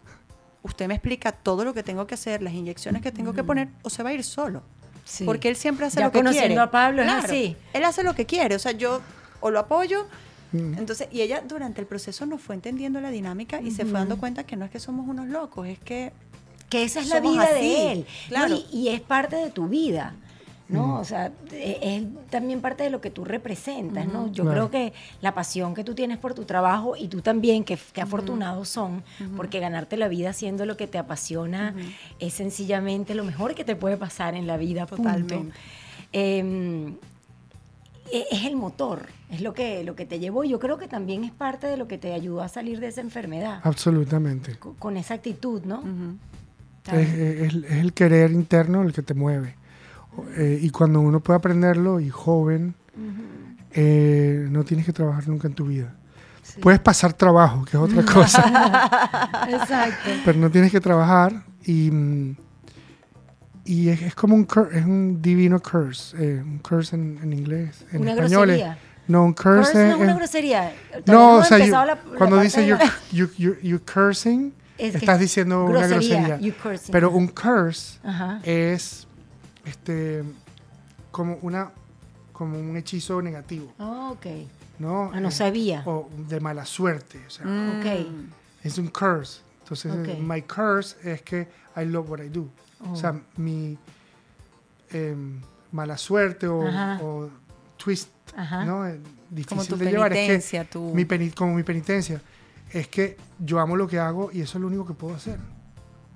[0.62, 3.68] usted me explica todo lo que tengo que hacer, las inyecciones que tengo que poner,
[3.82, 4.62] o se va a ir solo.
[5.04, 5.24] Sí.
[5.24, 6.60] Porque él siempre hace Ya lo que conociendo quiere.
[6.60, 7.56] a Pablo, es así.
[7.72, 8.54] Él hace lo que quiere.
[8.54, 9.00] O sea, yo
[9.40, 10.06] o lo apoyo.
[10.52, 10.78] Mm.
[10.78, 14.18] Entonces, y ella durante el proceso nos fue entendiendo la dinámica y se fue dando
[14.18, 16.12] cuenta que no es que somos unos locos, es que
[16.68, 17.98] que esa es la vida así, de él.
[17.98, 18.28] ¿no?
[18.28, 18.54] claro.
[18.54, 20.14] Y, y es parte de tu vida.
[20.70, 20.98] ¿No?
[21.00, 24.28] O sea, e- es también parte de lo que tú representas, ¿no?
[24.32, 24.68] Yo Claro.
[24.68, 28.00] creo que la pasión que tú tienes por tu trabajo y tú también, que, que
[28.00, 29.02] afortunados son,
[29.36, 31.74] porque ganarte la vida haciendo lo que te apasiona
[32.18, 34.86] es sencillamente lo mejor que te puede pasar en la vida.
[34.86, 35.50] Totalmente.
[36.12, 36.94] Em,
[38.12, 40.44] e- es el motor, es lo que, lo que te llevó.
[40.44, 43.00] Yo creo que también es parte de lo que te ayudó a salir de esa
[43.00, 44.56] enfermedad, Absolutamente.
[44.58, 45.82] co- con esa actitud, ¿no?
[46.92, 49.54] Es, es- es el querer interno el que te mueve.
[50.36, 52.74] Eh, y cuando uno puede aprenderlo y joven,
[53.72, 55.94] eh, no tienes que trabajar nunca en tu vida.
[56.60, 60.10] Puedes pasar trabajo, que es otra cosa, Exacto.
[60.24, 61.90] pero no tienes que trabajar y,
[63.64, 67.32] y es, es como un, cur- es un divino curse, eh, un curse en, en
[67.32, 68.50] inglés, en Una español.
[68.50, 68.78] es- grosería.
[69.06, 70.72] no, un curse, Curse no es- es una es- grosería.
[71.04, 73.80] Todavía No, o sea, you- la- la cuando parte dice you're, la- you- you- you
[73.80, 76.38] cursing, Es que estás es diciendo una grosería, grosería.
[76.40, 76.90] you cursing.
[76.92, 78.40] Pero un curse Ajá.
[78.42, 79.06] es
[79.64, 80.22] este
[81.10, 81.70] como una
[82.32, 84.26] como un hechizo negativo, Ah, ok.
[84.78, 85.10] ¿no?
[85.12, 85.82] Ah, no Eh, sabía.
[85.86, 88.06] O de mala suerte, o sea, Ok.
[88.64, 89.42] es un curse.
[89.62, 90.08] Entonces, Ok.
[90.08, 92.48] eh, my curse es que I love what I do.
[92.90, 93.20] O sea, Oh.
[93.40, 93.76] mi
[94.90, 95.40] em,
[95.72, 97.30] mala suerte o,
[97.76, 98.64] twist, Ajá.
[98.64, 98.86] ¿no?
[98.86, 98.98] Eh,
[99.30, 100.12] Difícil Como tu de llevar.
[100.12, 102.20] Es que tu- mi peni- como mi penitencia
[102.72, 105.38] es que yo amo lo que hago y eso es lo único que puedo hacer.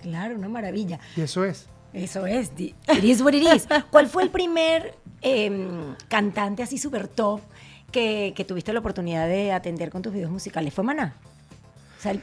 [0.03, 0.99] Claro, una maravilla.
[1.16, 1.66] Y eso es.
[1.95, 2.51] Eso es.
[2.59, 3.66] It is what it is.
[3.90, 7.40] ¿Cuál fue el primer em, cantante así súper top
[7.92, 10.74] que, que tuviste la oportunidad de atender con tus videos musicales?
[10.74, 11.14] ¿Fue Maná?
[11.99, 12.20] O sea, el-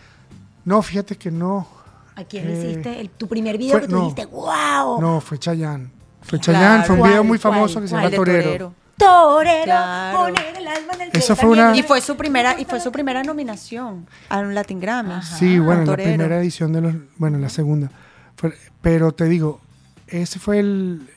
[0.65, 1.67] No, fíjate que no.
[2.15, 4.01] ¿a quién Eh, hiciste el- tu primer video fue- que tú no.
[4.01, 4.99] dijiste, wow?
[4.99, 5.89] No, fue Chayanne.
[6.21, 6.59] Fue Claro.
[6.59, 8.73] Chayanne, fue un video ¿Cuál, muy famoso cuál, que se llama Torero.
[8.97, 10.19] Torero, Claro.
[10.19, 12.91] poner el alma en el Eso fue una- Y fue su primera, y fue su
[12.91, 15.23] primera nominación a un Latin Grammy.
[15.23, 16.93] Sí, bueno, en la primera edición de los.
[17.17, 17.89] Bueno, en la segunda.
[18.81, 19.59] Pero te digo,
[20.07, 21.07] ese fue el,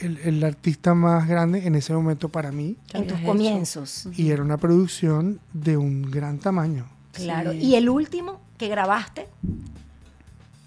[0.00, 2.76] el- el artista más grande en ese momento para mí.
[2.92, 4.08] En tus comienzos.
[4.16, 6.86] Y era una producción de un gran tamaño.
[7.12, 7.52] Claro.
[7.52, 7.58] Sí.
[7.58, 9.28] ¿Y el último que grabaste?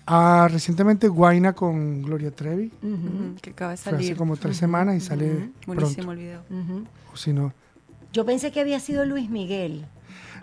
[0.07, 2.71] Ah, recientemente Guaina con Gloria Trevi.
[3.41, 4.15] Que acaba de Fue hace salir.
[4.17, 6.11] como tres semanas y sale Buenísimo pronto.
[6.11, 6.41] el video.
[7.11, 7.53] O si no.
[8.13, 9.85] Yo pensé que había sido Luis Miguel.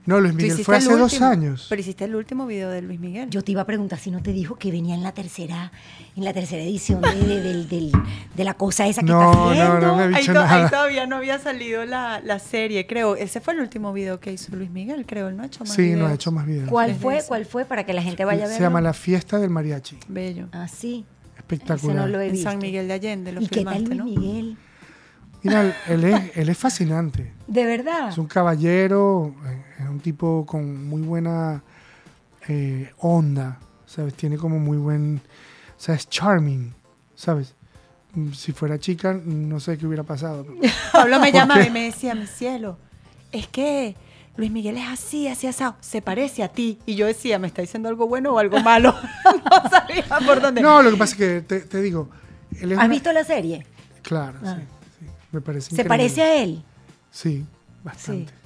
[0.04, 1.66] No, Luis Miguel fue hace dos años.
[1.68, 3.30] Pero hiciste el último video de Luis Miguel.
[3.30, 5.70] Yo te iba a preguntar si no te dijo que venía en la tercera,
[6.16, 7.92] en la tercera edición de, de- del- del-
[8.34, 9.80] de la cosa esa que No, está no, haciendo.
[9.86, 10.70] no me ahí, dicho to- ahí nada.
[10.70, 13.14] todavía no había salido la, la serie, creo.
[13.14, 15.28] Ese fue el último video que hizo Luis Miguel, creo.
[15.28, 16.68] Él no ha hecho más Sí, no ha hecho más videos.
[16.68, 17.16] ¿Cuál Desde fue?
[17.18, 17.28] ese.
[17.28, 17.64] ¿Cuál fue?
[17.64, 18.56] Para que la gente vaya a verlo.
[18.56, 19.98] Se llama La Fiesta del Mariachi.
[20.08, 20.48] Bello.
[20.50, 21.04] Ah, sí.
[21.34, 21.94] Ese Espectacular.
[21.96, 22.50] no lo he En visto.
[22.50, 24.04] San Miguel de Allende lo ¿Y qué tal Luis ¿no?
[24.06, 24.56] Miguel?
[25.44, 27.32] Mira, él es, él es fascinante.
[27.48, 28.10] ¿De verdad?
[28.10, 29.61] Es un caballero, eh,
[29.92, 31.62] un tipo con muy buena
[32.48, 34.14] eh, onda, ¿sabes?
[34.14, 35.20] Tiene como muy buen,
[35.76, 36.74] o sea, es charming,
[37.14, 37.54] ¿sabes?
[38.34, 40.46] Si fuera chica, no sé qué hubiera pasado.
[40.92, 42.76] Pablo me ¿Por llamaba y me decía, mi cielo,
[43.30, 43.94] es que
[44.36, 46.78] Luis Miguel es así, así asado, se parece a ti.
[46.84, 48.94] Y yo decía, ¿me está diciendo algo bueno o algo malo?
[49.50, 50.60] no sabía por dónde.
[50.60, 52.08] No, lo que pasa es que te, te digo,
[52.60, 53.66] él ¿Has una- visto la serie?
[54.02, 54.56] Claro, Ah.
[54.58, 54.62] sí,
[55.00, 55.88] sí, me parece ¿Se increíble.
[55.88, 56.62] parece a él?
[57.10, 57.44] Sí,
[57.84, 58.32] bastante.
[58.32, 58.38] Sí,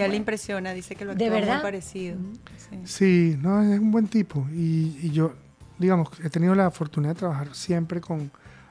[0.00, 1.54] a él le impresiona, dice que lo ¿De actúa verdad?
[1.56, 2.18] muy parecido.
[2.56, 2.78] Sí.
[2.84, 4.46] Sí, no, es un buen tipo.
[4.52, 5.32] Y, y yo,
[5.78, 8.30] digamos, he tenido la fortuna de trabajar siempre con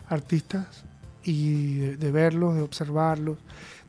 [0.09, 0.83] artistas
[1.23, 3.37] y de, de verlos, de observarlos,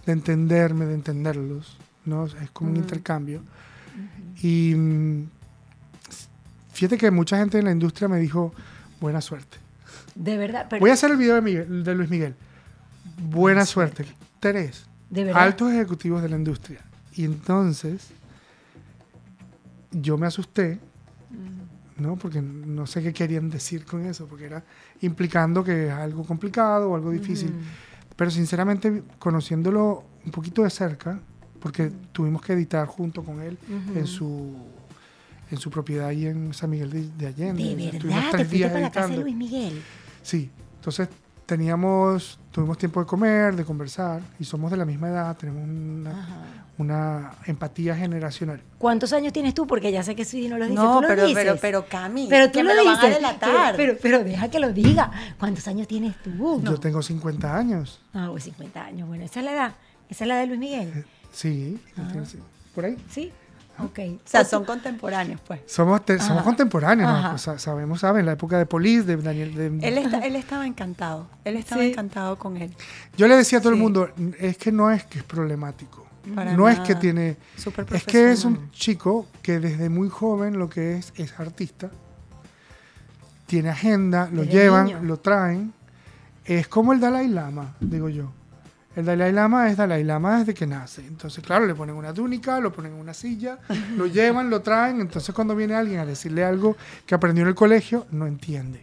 [0.07, 1.76] de entenderme, de entenderlos.
[2.05, 2.24] ¿no?
[2.26, 3.43] Es como un intercambio.
[4.41, 5.29] Y mm,
[6.72, 8.53] fíjate que mucha gente en la industria me dijo,
[9.01, 9.59] buena suerte.
[10.14, 10.66] De verdad.
[10.70, 12.35] Pero, Voy a hacer el video de, Miguel- de Luis Miguel.
[13.22, 14.05] Buena suerte.
[14.41, 14.87] Tres.
[15.11, 15.43] ¿De verdad?
[15.43, 16.81] Altos ejecutivos de la industria.
[17.18, 18.10] Y entonces
[19.90, 20.78] yo me asusté,
[21.96, 22.14] ¿no?
[22.14, 24.64] Porque no sé qué querían decir con eso, porque era
[25.00, 27.52] implicando que es algo complicado o algo difícil.
[28.14, 31.18] Pero sinceramente, conociéndolo un poquito de cerca,
[31.58, 33.58] porque tuvimos que editar junto con él
[33.96, 34.54] en su
[35.50, 37.74] en su propiedad ahí en San Miguel de, de Allende.
[37.74, 39.22] De verdad, te fuiste para la casa de.
[39.22, 39.82] Luis Miguel.
[40.22, 41.08] Sí, entonces
[41.49, 45.64] teníamos, tuvimos tiempo de comer, de conversar, y somos de la misma edad, tenemos
[46.76, 48.61] una, empatía generacional.
[48.76, 49.66] ¿Cuántos años tienes tú?
[49.66, 50.78] Porque ya sé que sí, no lo dices.
[50.78, 51.42] No, tú lo pero, dices.
[51.42, 53.16] pero, pero Cami, Pero tú que lo, me lo van a dices.
[53.16, 53.74] delatar.
[53.76, 55.11] Pero, pero, pero deja que lo diga.
[55.38, 56.61] ¿Cuántos años tienes tú?
[56.62, 59.09] Yo tengo 50 años, Ah, pues 50 años.
[59.09, 59.72] Bueno, esa es la edad.
[60.11, 61.07] Esa es la de Luis Miguel.
[61.32, 61.78] sí,
[62.26, 62.38] sí,
[62.74, 62.96] por ahí.
[63.09, 63.32] ¿Sí?
[63.81, 63.99] Ok.
[64.16, 65.61] o sea, son contemporáneos, pues.
[65.66, 67.31] Somos, te- somos contemporáneos, ¿no?
[67.31, 69.55] Pues, sa- sabemos, saben, la época de Police, de Daniel.
[69.55, 71.29] de- Él, está- él estaba encantado.
[71.45, 71.89] Él estaba Sí.
[71.93, 72.74] encantado con él.
[73.16, 73.83] Yo le decía a todo el Sí.
[73.83, 76.07] mundo, es que no es que es problemático.
[76.35, 77.01] Para no es que nada.
[77.01, 77.37] tiene...
[77.57, 81.89] Súper Es que es un chico que desde muy joven lo que es es artista.
[83.47, 85.01] Tiene agenda, lo Desde llevan, niño.
[85.03, 85.72] lo traen.
[86.45, 88.31] Es como el Dalai Lama, digo yo.
[88.97, 91.07] El Dalai Lama es Dalai Lama desde que nace.
[91.07, 93.59] Entonces, claro, le ponen una túnica, lo ponen en una silla,
[93.97, 95.01] lo llevan, lo traen.
[95.01, 96.76] Entonces, cuando viene alguien a decirle algo
[97.07, 98.82] que aprendió en el colegio, no entiende.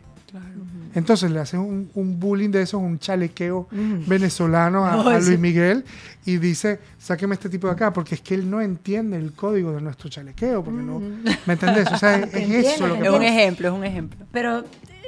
[0.94, 5.28] Entonces le hacen un, un bullying de esos, un chalequeo venezolano a, No, a ese-
[5.30, 5.86] Luis Miguel
[6.26, 9.72] y dice, sáqueme este tipo de acá, porque es que él no entiende el código
[9.74, 11.90] de nuestro chalequeo, porque no, ¿me entendés?
[11.92, 13.28] O sea, es, eso lo que Es un pasa.
[13.28, 14.26] ejemplo, es un ejemplo.
[14.32, 14.66] Pero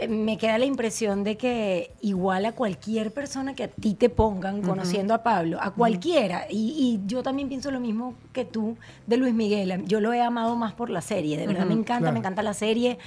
[0.08, 4.62] me queda la impresión de que igual a cualquier persona que a ti te pongan
[4.62, 8.78] conociendo a Pablo, a cualquiera, y, y yo también pienso lo mismo que tú
[9.08, 12.00] de Luis Miguel, yo lo he amado más por la serie, de verdad me encanta,
[12.00, 12.14] claro.
[12.14, 13.00] me encanta la serie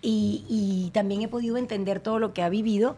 [0.00, 2.96] y, y también he podido entender todo lo que ha vivido.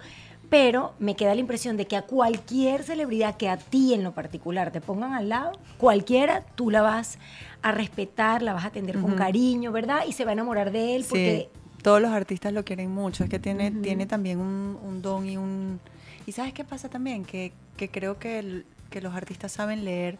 [0.48, 4.14] Pero me queda la impresión de que a cualquier celebridad que a ti en lo
[4.14, 7.20] particular te pongan al lado, cualquiera, tú la vas
[7.62, 10.01] a respetar, la vas a atender con cariño, ¿verdad?
[10.09, 11.51] Y se va a enamorar de él porque
[11.82, 13.24] todos los artistas lo quieren mucho.
[13.24, 15.80] Es que tiene, tiene también un, un don y un...
[16.26, 17.24] ¿Y sabes qué pasa también?
[17.24, 20.18] Que, que creo que, el- que los artistas saben leer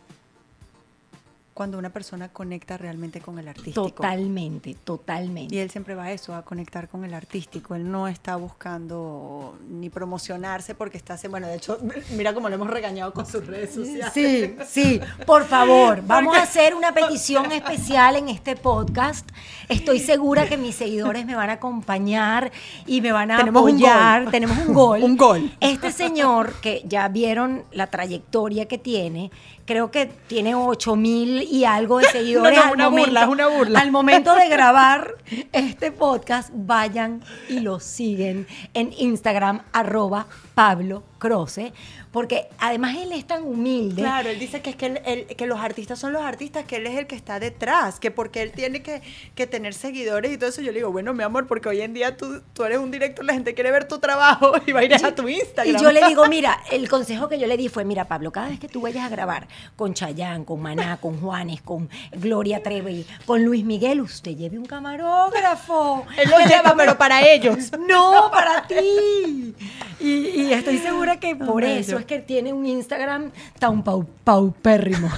[1.61, 3.91] cuando una persona conecta realmente con el artístico.
[3.91, 5.55] Totalmente, totalmente.
[5.55, 7.75] Y él siempre va a eso, a conectar con el artístico.
[7.75, 11.33] Él no está buscando ni promocionarse porque está haciendo...
[11.35, 11.79] Bueno, de hecho,
[12.17, 14.11] mira cómo lo hemos regañado con sus redes sociales.
[14.15, 19.29] Sí, sí, por favor, vamos a hacer una petición especial en este podcast.
[19.69, 22.53] Estoy segura que mis seguidores me van a acompañar
[22.87, 24.23] y me van a Tenemos un apoyar.
[24.23, 24.33] gol.
[24.33, 25.03] Tenemos un gol.
[25.11, 25.53] Un gol.
[25.61, 29.31] Este señor, que ya vieron la trayectoria que tiene,
[29.65, 32.59] creo que tiene 8 mil y algo de seguidores.
[32.59, 33.81] No, no, al una burla, momento- es una burla.
[33.81, 35.15] Al momento de grabar
[35.53, 41.73] este podcast, vayan y lo siguen en Instagram, arroba Pablo Croce,
[42.11, 44.03] porque además él es tan humilde.
[44.03, 46.77] Claro, él dice que es que, él- él- que los artistas son los artistas, que
[46.77, 49.03] él es el que está detrás, que porque él tiene que,
[49.37, 50.63] que tener seguidores y todo eso.
[50.63, 53.25] Yo le digo, bueno, mi amor, porque hoy en día tú, tú eres un director,
[53.25, 55.77] la gente quiere ver tu trabajo y va a ir a tu Instagram.
[55.77, 58.49] Y yo le digo, mira, el consejo que yo le di fue, mira, Pablo, cada
[58.49, 59.47] vez que tú vayas a grabar
[59.77, 64.65] con Chayán, con Maná, con Juanes, con Gloria Trevi, con Luis Miguel, usted lleve un
[64.67, 66.07] camarógrafo.
[66.17, 67.71] Él lo lleva, pero para ellos.
[67.87, 69.55] No, para ti.
[70.01, 71.99] Y, y estoy segura que por eso yo.
[71.99, 75.11] es que tiene un Instagram tan pau, paupérrimo.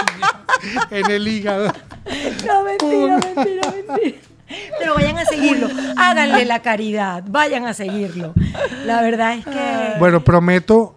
[0.90, 1.72] en el hígado.
[2.46, 4.18] No, mentira, mentira, mentira.
[4.78, 5.68] Pero vayan a seguirlo.
[5.96, 7.24] Háganle la caridad.
[7.26, 8.34] Vayan a seguirlo.
[8.84, 9.98] La verdad es que.
[9.98, 10.96] Bueno, prometo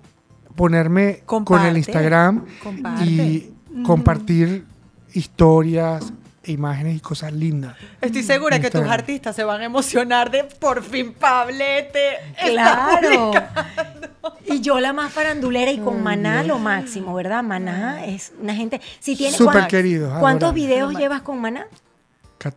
[0.55, 3.05] ponerme con el Instagram comparte.
[3.05, 3.53] y
[3.84, 4.66] compartir
[5.13, 6.11] historias,
[6.48, 7.76] imágenes y cosas lindas.
[8.02, 12.18] Estoy segura que tus artistas se van a emocionar de por fin Pablete.
[12.43, 13.32] Claro.
[13.32, 14.10] publicando".
[14.48, 17.43] Y yo la más farandulera y con Maná lo máximo, ¿verdad?
[17.43, 18.82] Maná es una gente.
[19.00, 21.68] Si tiene, Súper ¿cuán- queridos, ¿Cuántos videos llevas con Maná?
[22.38, 22.54] Ca-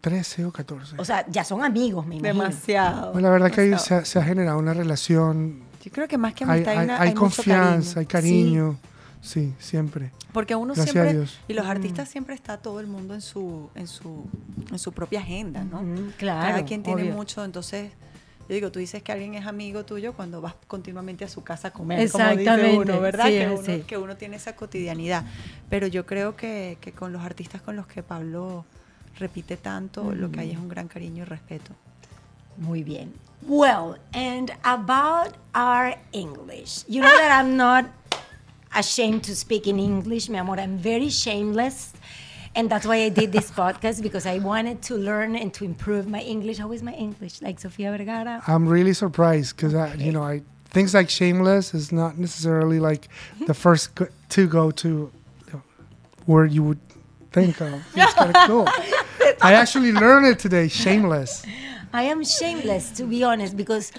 [0.00, 0.94] 13 o 14.
[0.98, 2.44] O sea, ya son amigos, me imagino.
[2.44, 3.12] Demasiado.
[3.12, 4.02] Bueno, la verdad que hay- se, demasiado.
[4.02, 6.94] ha, se ha generado una relación, Yo creo que más que amistad hay, hay- una-
[7.00, 8.78] hay hay mucho confianza, hay cariño.
[8.78, 8.78] cariño.
[9.22, 10.10] Sí, siempre.
[10.32, 11.38] Porque uno Gracias siempre a Dios.
[11.46, 14.24] y los artistas siempre está todo el mundo en su en su
[14.70, 15.80] en su propia agenda, ¿no?
[15.80, 17.14] Ujú, claro, Cada quien tiene obvio.
[17.14, 17.92] mucho, entonces
[18.48, 21.68] yo digo, tú dices que alguien es amigo tuyo cuando vas continuamente a su casa
[21.68, 23.26] a comer, como dice Exactamente, uno, ¿verdad?
[23.26, 23.82] sí, que, es uno, así.
[23.86, 25.24] que uno tiene esa cotidianidad.
[25.70, 28.64] Pero yo creo que, que con los artistas con los que Pablo
[29.20, 31.72] repite tanto, lo que hay es un gran cariño y respeto.
[32.58, 33.12] Muy bien.
[33.46, 36.84] Well, and about our English.
[36.88, 37.86] You know that I'm not
[38.74, 40.58] ashamed to speak in English, mi amor.
[40.58, 41.92] I'm very shameless.
[42.54, 46.06] And that's why I did this podcast because I wanted to learn and to improve
[46.06, 46.58] my English.
[46.58, 47.40] How is my English?
[47.40, 48.42] Like Sofia Vergara?
[48.46, 52.80] I'm really surprised because i uh, you know I things like Shameless is not necessarily
[52.80, 53.08] like
[53.38, 53.46] hmm?
[53.46, 55.10] the first go- to go to
[56.26, 56.80] word you would
[57.32, 57.82] think of.
[57.94, 58.68] It's kind of cool.
[59.42, 60.68] I actually learned it today.
[60.68, 61.44] Shameless.
[61.92, 63.92] I am shameless, to be honest, because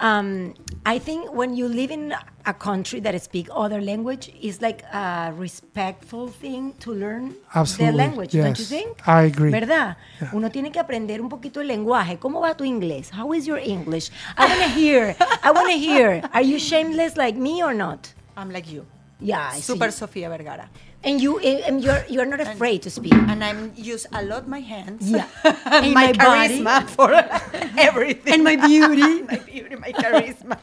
[0.00, 0.54] um,
[0.86, 2.14] I think when you live in
[2.46, 7.96] a country that speak other language, it's like a respectful thing to learn Absolutely, the
[7.96, 8.68] language, don't you yes.
[8.68, 9.08] think?
[9.08, 9.50] I agree.
[9.50, 9.96] ¿Verdad?
[10.20, 10.30] Yeah.
[10.32, 12.18] Uno tiene que aprender un poquito el lenguaje.
[12.18, 13.10] ¿Cómo va tu inglés?
[13.10, 14.10] How is your English?
[14.36, 15.16] I want to hear.
[15.42, 16.22] I want to hear.
[16.32, 18.12] Are you shameless like me or not?
[18.36, 18.86] I'm like you.
[19.20, 19.62] Yeah, I see.
[19.62, 20.70] Super Sofía Vergara.
[21.04, 23.14] And you, and you're, you're not afraid to speak.
[23.14, 25.08] And I'm use a lot my hands.
[25.08, 25.26] Yeah.
[25.44, 26.58] and And my, my body.
[26.58, 27.12] charisma for
[27.78, 28.34] everything.
[28.34, 29.22] And my beauty.
[29.30, 30.58] my beauty, my charisma.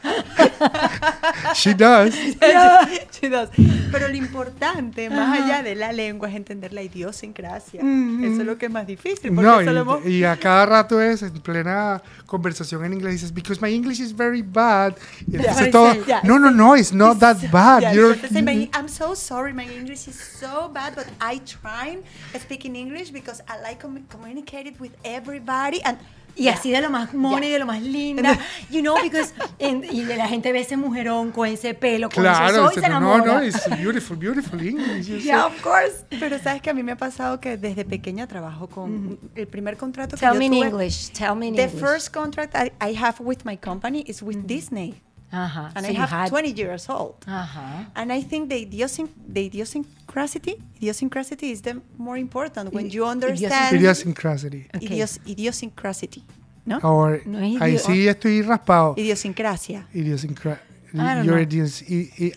[1.54, 2.14] She does.
[2.14, 3.48] She does.
[3.90, 7.80] Pero lo importante, más allá de la lengua, es entender la idiosincrasia.
[7.80, 9.34] Eso es lo que es más difícil.
[9.34, 12.92] Porque No, eso lo hemos- y, y a cada rato es en plena conversación en
[12.92, 14.94] inglés dices because my English is very bad.
[15.26, 15.70] Y entonces Yeah.
[15.70, 16.20] todo, Yeah.
[16.24, 17.80] no, no, no, it's not that bad.
[17.82, 21.98] Yeah, You're- say, "My- I'm so sorry, my English is so bad, but I try
[22.38, 25.80] speaking English because I like commu- communicating with everybody.
[25.84, 25.98] And
[26.38, 28.38] Y así de lo más mono y de lo más linda.
[28.70, 32.70] You know, because en- y la gente ve ese mujerón con ese pelo, con Claro,
[32.70, 33.46] y se no, no, enamora.
[33.46, 35.06] it's beautiful, beautiful English.
[35.06, 35.56] you Yeah, say.
[35.56, 36.04] of course.
[36.10, 39.78] Pero sabes que a mí me ha pasado que desde pequeña trabajo con el primer
[39.78, 41.10] contrato que Tell yo me in tuve- English.
[41.12, 41.80] Tell me in The English.
[41.82, 45.00] first contract I, I have with my company is with Disney,
[45.32, 45.72] Ajá.
[45.74, 47.14] and so I have had- 20 years old.
[47.26, 47.90] Ajá.
[47.94, 53.74] And I think the, idiosyn- the idiosyncrasy, idiosyncrasy is the more important when you understand
[53.74, 54.66] Idiosyncrasy.
[54.74, 54.88] Okay.
[54.88, 56.22] idios- idiosyncrasy,
[56.64, 56.78] ¿no?
[56.82, 58.94] Or, No es ahí sí estoy raspado.
[58.96, 59.86] Idiosincrasia.
[59.92, 61.82] You're idios-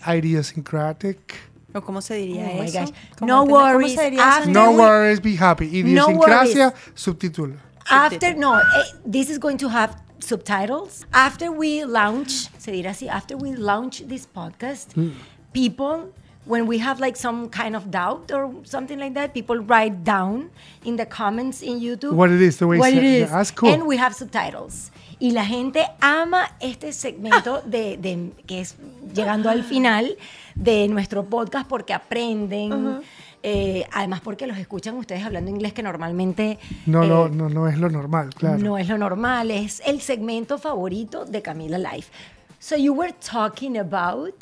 [0.08, 1.36] idiosyncratic.
[1.74, 2.80] ¿O cómo se diría Oh eso?
[2.80, 2.90] gosh.
[3.20, 5.66] ¿Cómo No entender- worries, se diría eso en after No worries, be happy.
[5.66, 7.56] Idiosincrasia, subtítulo.
[7.92, 8.64] After, no, eh,
[9.10, 11.06] this is going to have subtitles.
[11.12, 15.12] After we launch, se dirá así, after we launch this podcast, Mm.
[15.54, 16.12] people,
[16.46, 20.50] when we have like some kind of doubt or something like that, people write down
[20.84, 23.30] in the comments in YouTube What it is, the way what it is.
[23.30, 23.70] that's cool.
[23.72, 24.92] And we have subtitles.
[25.22, 28.76] Y la gente ama este segmento de, de- que es
[29.14, 30.16] llegando al final
[30.56, 33.02] de nuestro podcast porque aprenden.
[33.44, 37.68] Eh, además porque los escuchan ustedes hablando inglés que normalmente No, eh, no, no, no
[37.68, 38.58] es lo normal, claro.
[38.58, 42.12] no es lo normal, es el segmento favorito de Camila Life.
[42.60, 44.36] So you were talking about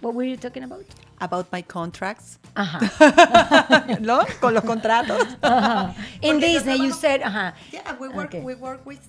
[0.00, 0.84] what were you talking about?
[1.18, 2.38] About my contracts.
[2.54, 2.78] Ajá.
[4.00, 4.20] ¿No?
[4.40, 5.26] Con los contratos.
[5.42, 5.94] ajá.
[6.20, 7.54] In Disney you said, ajá.
[7.72, 8.40] Yeah, we work, Okay.
[8.42, 9.00] we work with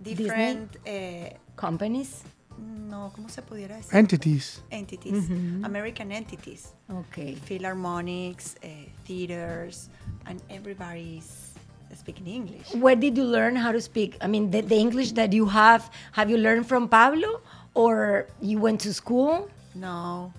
[0.00, 2.22] different, eh, Companies.
[2.58, 3.94] No, ¿cómo se pudiera decir?
[3.96, 4.62] Entities.
[4.70, 5.28] entities,
[5.64, 7.34] American entities, Okay.
[7.36, 9.88] philharmonics, eh, theaters,
[10.26, 11.52] and everybody's
[11.94, 12.74] speaking English.
[12.74, 14.16] Where did you learn how to speak?
[14.20, 17.40] I mean, the, the English that you have, have you learned from Pablo
[17.74, 19.48] or you went to school?
[19.74, 20.32] No,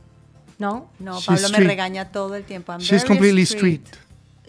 [0.59, 0.89] No?
[0.99, 2.74] no, She's Pablo me regaña todo el tiempo.
[2.74, 3.86] I'm She's very completely street.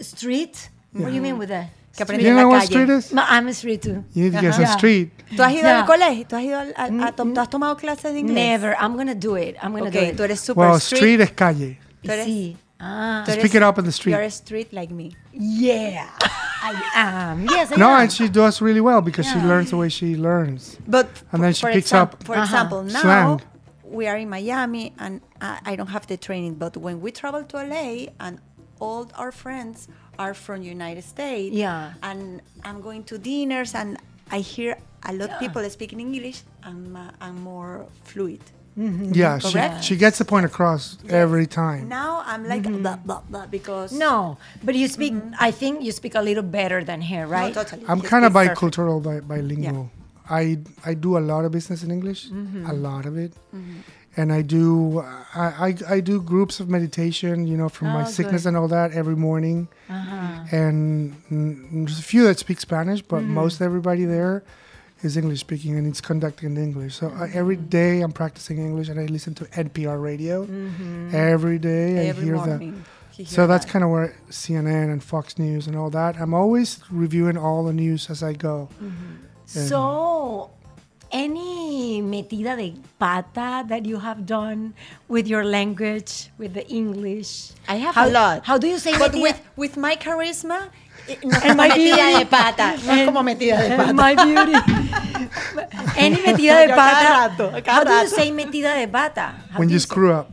[0.01, 0.71] Street?
[0.93, 1.69] What do you mean with that?
[1.99, 2.71] Que aprendí You en know la what calle.
[2.85, 3.13] street is?
[3.13, 4.05] No, I'm a street too.
[4.15, 4.75] You need to get some Yeah.
[4.77, 5.11] street.
[5.37, 5.81] ¿Tú has ido Yeah.
[5.81, 6.27] al colegio?
[6.29, 8.35] ¿Tú has, ido al, al- a to- ¿tú has tomado clases de inglés?
[8.37, 8.77] Never.
[8.81, 9.57] I'm gonna do it.
[9.61, 10.17] I'm gonna Ok, do it.
[10.17, 10.99] tú eres super Well, street.
[11.03, 11.79] street es calle.
[12.05, 12.57] Tú eres- Sí.
[12.81, 14.13] Ah, Tú Just pick it up in the street.
[14.13, 15.11] You're a street like me.
[15.33, 16.07] yeah.
[16.63, 17.47] I am.
[17.51, 18.03] Yes, I No, am.
[18.03, 20.79] and she does really well because she learns the way she learns.
[20.87, 22.45] But And then she picks up For Uh-huh.
[22.45, 23.41] example, now slang.
[23.85, 26.55] we are in Miami and I, I don't have the training.
[26.55, 28.39] But when we travel to LA and
[28.81, 29.89] all our friends
[30.19, 31.93] are from United States, Yeah.
[32.03, 33.97] and I'm going to dinners and
[34.31, 35.35] I hear a lot Yeah.
[35.35, 38.41] of people speaking English, I'm uh, I'm more fluid.
[38.79, 39.11] Mm-hmm.
[39.13, 39.83] Yeah, she, Correct.
[39.83, 41.89] she gets the point across every time.
[41.89, 42.83] Now I'm like mm-hmm.
[42.83, 45.15] blah blah blah because No, but you speak.
[45.15, 45.35] Mm-hmm.
[45.49, 47.53] I think you speak a little better than her, No, right?
[47.55, 47.85] totally.
[47.89, 48.61] I'm kind of it's perfect.
[48.61, 49.91] bicultural, bi- bilingual.
[50.31, 52.29] I I do a lot of business in English,
[52.73, 53.33] a lot of it,
[54.19, 55.01] and I do
[55.45, 58.49] I, I I do groups of meditation, you know, from my Oh, sickness good.
[58.51, 60.57] and all that every morning, Uh-huh.
[60.61, 60.79] and
[61.31, 64.37] mm, there's a few that speak Spanish, but most everybody there
[65.07, 66.93] is English speaking and it's conducted in English.
[67.01, 70.37] So I, every day I'm practicing English and I listen to NPR radio
[71.15, 72.09] every day.
[72.13, 72.85] every I hear morning.
[73.17, 73.27] that.
[73.35, 73.73] So that's that.
[73.73, 74.09] kind of where
[74.43, 76.13] CNN and Fox News and all that.
[76.23, 76.69] I'm always
[77.05, 78.69] reviewing all the news as I go.
[79.47, 80.51] So,
[81.13, 84.75] any metida de pata that you have done
[85.09, 87.53] with your language, with the English?
[87.69, 88.45] I have how, a lot.
[88.45, 89.23] How do you say But metida?
[89.23, 90.69] with, with my charisma,
[91.09, 92.19] eh, no And como my metida beauty.
[92.19, 92.67] de pata.
[92.87, 93.93] No es como metida de pata.
[93.95, 94.55] My beauty.
[95.97, 97.09] any metida de Yo cada pata.
[97.37, 99.35] rato, a how do you say metida de pata?
[99.51, 100.33] How when do you say- screw up.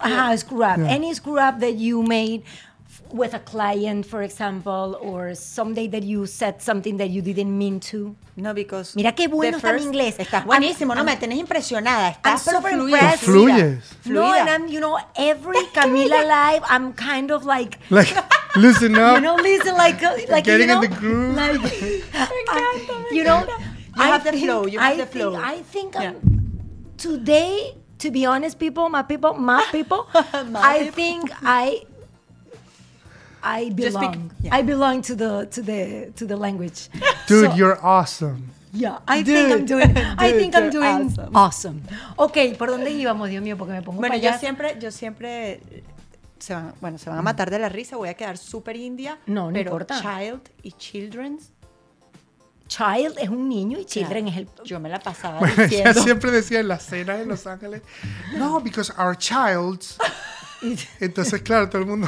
[0.00, 0.78] Ah, screw up.
[0.78, 0.86] Yeah.
[0.90, 2.66] Any screw up that you made f-
[3.12, 7.80] with a client, for example, or someday that you said something that you didn't mean
[7.80, 8.14] to.
[8.36, 10.16] No, because Mira qué bueno the está mi inglés.
[10.18, 12.08] Estás I'm- buenísimo, no I'm- me tenés impresionada.
[12.22, 12.98] I'm Estás super fluida.
[12.98, 13.24] impressed.
[13.24, 13.82] Fluyes.
[14.06, 18.14] No, and I'm, you know, every Camila live, I'm kind of like, Like,
[18.56, 19.16] listen up.
[19.16, 21.34] you know, listen, like, uh, like Getting you in know, the groove.
[21.34, 21.60] Like,
[22.14, 23.44] I- you know,
[23.96, 25.34] You have the think- flow, you have I the think, flow.
[25.36, 26.00] I think Yeah.
[26.10, 26.60] I'm,
[26.96, 30.92] today, to be honest, people, my people, my people, My I people.
[30.94, 31.82] think I.
[33.42, 34.30] I belong.
[34.42, 34.54] yeah.
[34.56, 36.88] I belong to the to the to the language.
[37.26, 38.52] Dude, So- you're awesome.
[38.72, 39.66] Yeah, I think I'm Dude.
[39.66, 39.96] doing.
[40.18, 41.30] I Dude, think I'm doing awesome.
[41.34, 41.82] awesome.
[42.16, 43.56] Ok, ¿por dónde íbamos, Dios mío?
[43.56, 44.38] Porque me pongo Bueno, para yo allá.
[44.38, 45.60] siempre, yo siempre
[46.38, 49.18] se van, bueno, se van a matar de la risa, voy a quedar súper india.
[49.26, 50.00] No, no pero importa.
[50.02, 51.50] child y children's,
[52.68, 54.48] Child es un niño y children es el.
[54.62, 56.02] yo me la pasaba Bueno, ella diciendo.
[56.02, 57.80] siempre decía en la cena en Los Ángeles,
[58.36, 59.96] no, because our childs.
[61.00, 62.06] Entonces, claro, todo el mundo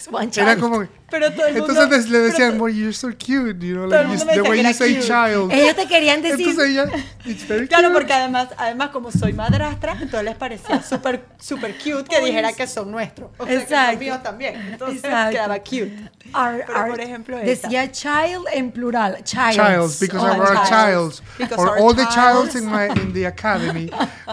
[0.00, 0.60] It's one era child.
[0.60, 0.88] como.
[1.10, 4.08] Pero todo el mundo- Entonces le decían, pero well, you're so cute, you know, like,
[4.08, 5.06] you- the way you era say cute.
[5.06, 5.52] child.
[5.52, 6.48] Ellos te querían decir.
[6.48, 6.86] Entonces ella,
[7.24, 7.98] it's very Claro, cute.
[7.98, 12.66] porque además, además como soy madrastra, entonces les parecía súper súper cute que dijera que
[12.68, 13.30] son nuestros.
[13.38, 13.98] O sea, que son Exacto.
[13.98, 14.54] míos también.
[14.72, 15.32] Entonces Exacto.
[15.32, 16.10] quedaba cute.
[16.32, 17.66] Our- Pero, our- por ejemplo, esta.
[17.68, 19.16] decía child en plural.
[19.24, 19.56] Childs.
[19.56, 21.22] Childs, because Oh, of our childs.
[21.58, 22.54] or our all the childs.
[22.54, 23.90] in my in the academy.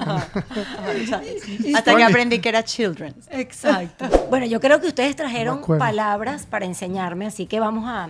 [1.76, 3.16] Hasta que aprendí que era children.
[3.32, 4.06] Exacto.
[4.30, 8.10] Bueno, yo creo que ustedes trajeron Palabras para enseñarme, así que vamos a.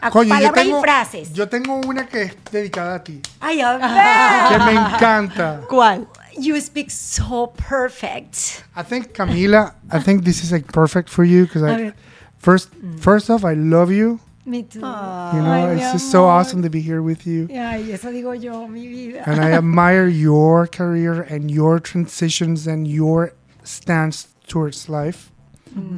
[0.00, 1.32] a Coño, yo palabras tengo, y frases.
[1.32, 4.58] yo tengo una que es dedicada a ti, Ay, a ver.
[4.58, 5.60] que me encanta.
[5.68, 6.06] ¿Cuál?
[6.38, 8.62] You speak so perfect.
[8.76, 11.92] I think Camila, I think this is like perfect for you because I
[12.38, 12.68] first
[13.00, 14.20] first off I love you.
[14.44, 14.78] Me too.
[14.78, 17.48] You know, it's just so awesome to be here with you.
[17.50, 19.22] Ay, eso digo yo, mi vida.
[19.26, 23.32] And I admire your career and your transitions and your
[23.64, 25.32] stance towards life.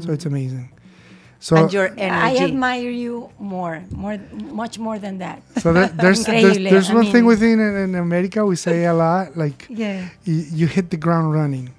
[0.01, 0.71] So it's amazing.
[1.41, 4.19] So And your I admire you more, more,
[4.53, 5.41] much more than that.
[5.63, 8.87] so there, there's, there's Increíble, there's I one thing within in, in America we say
[8.87, 10.09] a lot like Yeah.
[10.25, 11.71] you, you hit the ground running.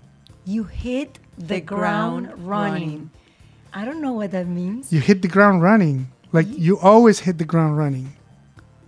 [0.45, 2.83] You hit the, The ground, ground running.
[2.83, 3.09] running.
[3.73, 4.91] I don't know what that means.
[4.93, 6.07] You hit the ground running.
[6.31, 8.15] Like you always hit the ground running.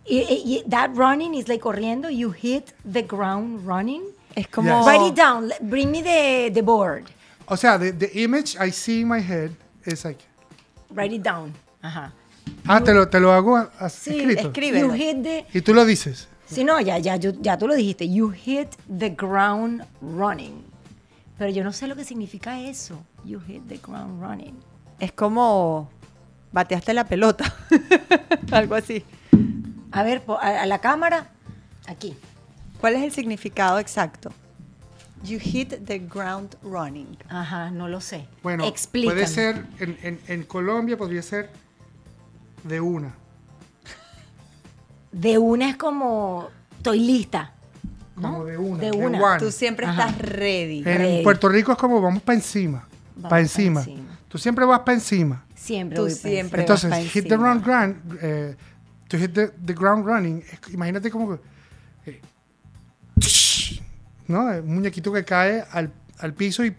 [0.09, 2.07] I- I- I- that running is like corriendo.
[2.13, 4.03] You hit the ground running.
[4.37, 4.69] Es como.
[4.69, 4.85] Yes.
[4.87, 5.51] Write it down.
[5.61, 7.11] Bring me the, the board.
[7.47, 9.51] O sea, the, the image I see in my head
[9.85, 10.19] is like,
[10.93, 11.53] Write it down.
[11.81, 12.13] Ajá.
[12.67, 14.47] ah, te lo, te lo hago a- a- Sí, escrito.
[14.47, 14.87] escríbelo.
[14.87, 15.45] You hit the.
[15.53, 16.27] Y tú lo dices.
[16.45, 18.09] Si no, ya, ya, yo- ya tú lo dijiste.
[18.09, 18.67] You hit
[18.99, 20.63] the ground running.
[21.37, 23.01] Pero yo no sé lo que significa eso.
[23.23, 24.59] You hit the ground running.
[24.99, 25.89] Es como.
[26.51, 27.45] Bateaste la pelota.
[28.51, 29.03] Algo así.
[29.91, 31.29] A ver, po- a, a la cámara.
[31.87, 32.15] Aquí.
[32.79, 34.31] ¿Cuál es el significado exacto?
[35.23, 37.17] You hit the ground running.
[37.29, 38.27] Ajá, no lo sé.
[38.41, 39.13] Bueno, Explícame.
[39.13, 41.49] puede ser, en, en, en Colombia podría ser
[42.63, 43.13] de una.
[45.11, 46.49] De una es como.
[46.77, 47.53] Estoy lista.
[48.15, 48.31] ¿no?
[48.33, 48.77] Como de una.
[48.79, 49.21] De de una.
[49.21, 49.39] one.
[49.39, 50.07] Tú siempre Ajá.
[50.07, 50.79] estás ready.
[50.79, 51.23] En Ready.
[51.23, 52.87] Puerto Rico es como vamos para encima.
[53.15, 53.81] Vamos Para encima.
[53.83, 54.19] pa' encima.
[54.27, 55.45] Tú siempre vas para encima.
[55.53, 56.39] Siempre Tú voy siempre.
[56.39, 56.61] encima.
[56.61, 57.59] Entonces, vas pa' hit the encima.
[57.59, 58.55] ground run, eh,
[59.09, 60.43] to hit the, the ground running,
[60.73, 61.41] imagínate como que,
[62.11, 62.21] eh,
[64.31, 64.45] ¿no?
[64.45, 66.75] Un muñequito que cae al, al piso y,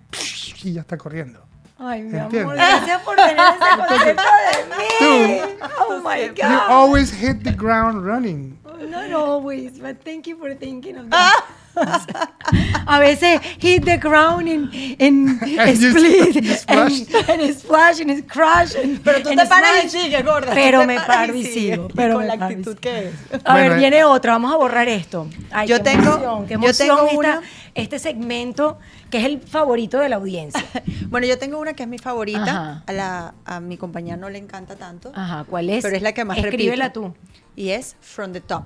[0.64, 1.40] y ya está corriendo.
[1.78, 2.56] Ay, mi amor, ¿Entiendes?
[2.56, 5.54] gracias por tener ese concepto de mí.
[5.88, 6.70] Oh my You God.
[6.70, 8.58] always hit the ground running.
[8.88, 11.44] Not always, but thank you for thinking of that.
[12.86, 14.68] A veces hit the ground in,
[14.98, 17.08] in And you- split and,
[17.40, 18.74] and splash and crash.
[18.76, 20.52] and- Pero tú and te paras y sigues, gorda.
[20.54, 21.88] Pero me paras paro y sigo.
[21.94, 23.14] Pero con la actitud que es.
[23.44, 24.32] A ver, Bueno, viene otra.
[24.32, 25.28] Vamos a borrar esto.
[25.50, 27.42] Ay, Yo qué tengo- emoción, qué yo emoción tengo esta- una-
[27.74, 28.78] este segmento
[29.10, 30.62] que es el favorito de la audiencia.
[31.12, 32.42] Bueno, yo tengo una que es mi favorita.
[32.42, 32.82] Ajá.
[32.86, 35.12] A, la, a mi compañera no le encanta tanto.
[35.14, 35.82] Ajá, ¿cuál es?
[35.82, 37.12] Pero es la que más Escríbela repito.
[37.12, 37.14] tú.
[37.54, 38.64] Y es From the Top.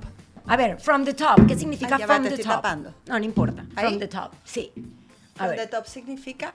[0.49, 1.47] A ver, from the top.
[1.47, 2.55] ¿Qué significa Ay, va, from te the estoy top?
[2.63, 2.95] tapando.
[3.07, 3.65] No, no importa.
[3.75, 3.87] ¿Ahí?
[3.87, 4.33] From the top.
[4.45, 4.73] Sí.
[4.77, 5.59] A From ver.
[5.59, 6.53] the Top significa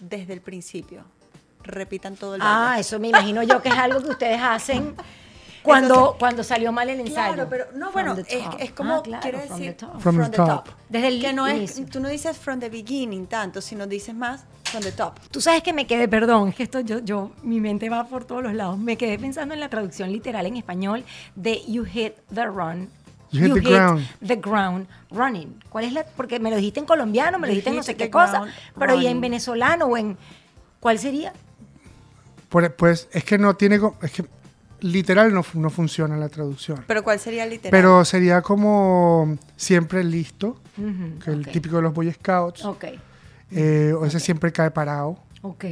[0.00, 1.04] desde el principio.
[1.62, 2.80] Repitan todo el Ah, baile.
[2.80, 4.94] eso me imagino yo que es algo que ustedes hacen
[5.62, 7.34] cuando, Entonces- cuando salió mal el ensayo.
[7.34, 8.56] Claro, pero no, From bueno, the es, top.
[8.60, 10.00] es como Ah, claro, quiere from decir the top.
[10.00, 10.68] From the top.
[10.88, 11.86] Desde el que no es, inicio.
[11.86, 15.18] tú no dices from the beginning tanto, sino dices más from the top.
[15.30, 18.24] Tú sabes que me quedé, perdón, es que esto yo, yo, mi mente va por
[18.24, 18.78] todos los lados.
[18.78, 21.04] Me quedé pensando en la traducción literal en español
[21.34, 22.88] de you hit the run.
[23.38, 24.06] You hit the ground.
[24.26, 25.60] the ground running.
[25.68, 26.04] ¿Cuál es la?
[26.04, 28.42] Porque me lo dijiste en colombiano, me lo dijiste en no sé qué cosa,
[28.78, 30.16] pero y en venezolano o en
[30.80, 31.32] ¿cuál sería?
[32.48, 33.80] Por- Pues es que no tiene.
[34.02, 34.24] Es que
[34.80, 36.84] literal no, no funciona la traducción.
[36.86, 37.70] Pero ¿cuál sería literal?
[37.70, 40.60] Pero sería como siempre listo,
[41.24, 42.64] que el típico de los Boy Scouts.
[42.64, 42.84] Ok,
[43.50, 45.18] eh, o ese siempre cae parado.
[45.42, 45.64] ok.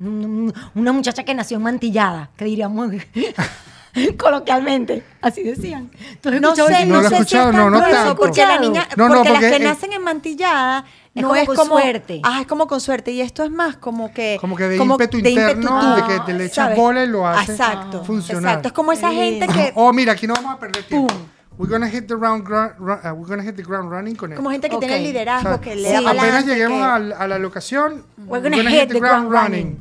[0.00, 2.90] Una muchacha que nació mantillada, que diríamos
[4.18, 5.90] coloquialmente, así decían.
[6.20, 7.78] ¿Tú has no sé, No no, lo he sé si escuchado, es no, tan no
[7.80, 8.16] grueso, tanto.
[8.16, 10.84] porque la niña, No, no, porque, porque las que nacen en mantillada
[11.14, 12.20] Es no como es con como suerte.
[12.24, 15.18] Ah, es como con suerte y esto es más como que Como que de ímpetu
[15.18, 16.78] interno, de que te le echas ¿sabes?
[16.78, 18.42] bola y lo hace Exacto, funcionar.
[18.42, 21.06] Exacto, es como esa gente que Oh, mira, aquí no vamos a perder tiempo.
[21.14, 21.16] Pum.
[21.56, 24.36] We're gonna hit the ground, uh, we're gonna hit the ground running con él.
[24.36, 24.80] como gente que Ok.
[24.80, 26.04] tiene O liderazgo, sea, que le sí.
[26.06, 29.80] apenas lleguemos que- a, la- a la locación, We're gonna hit the ground running.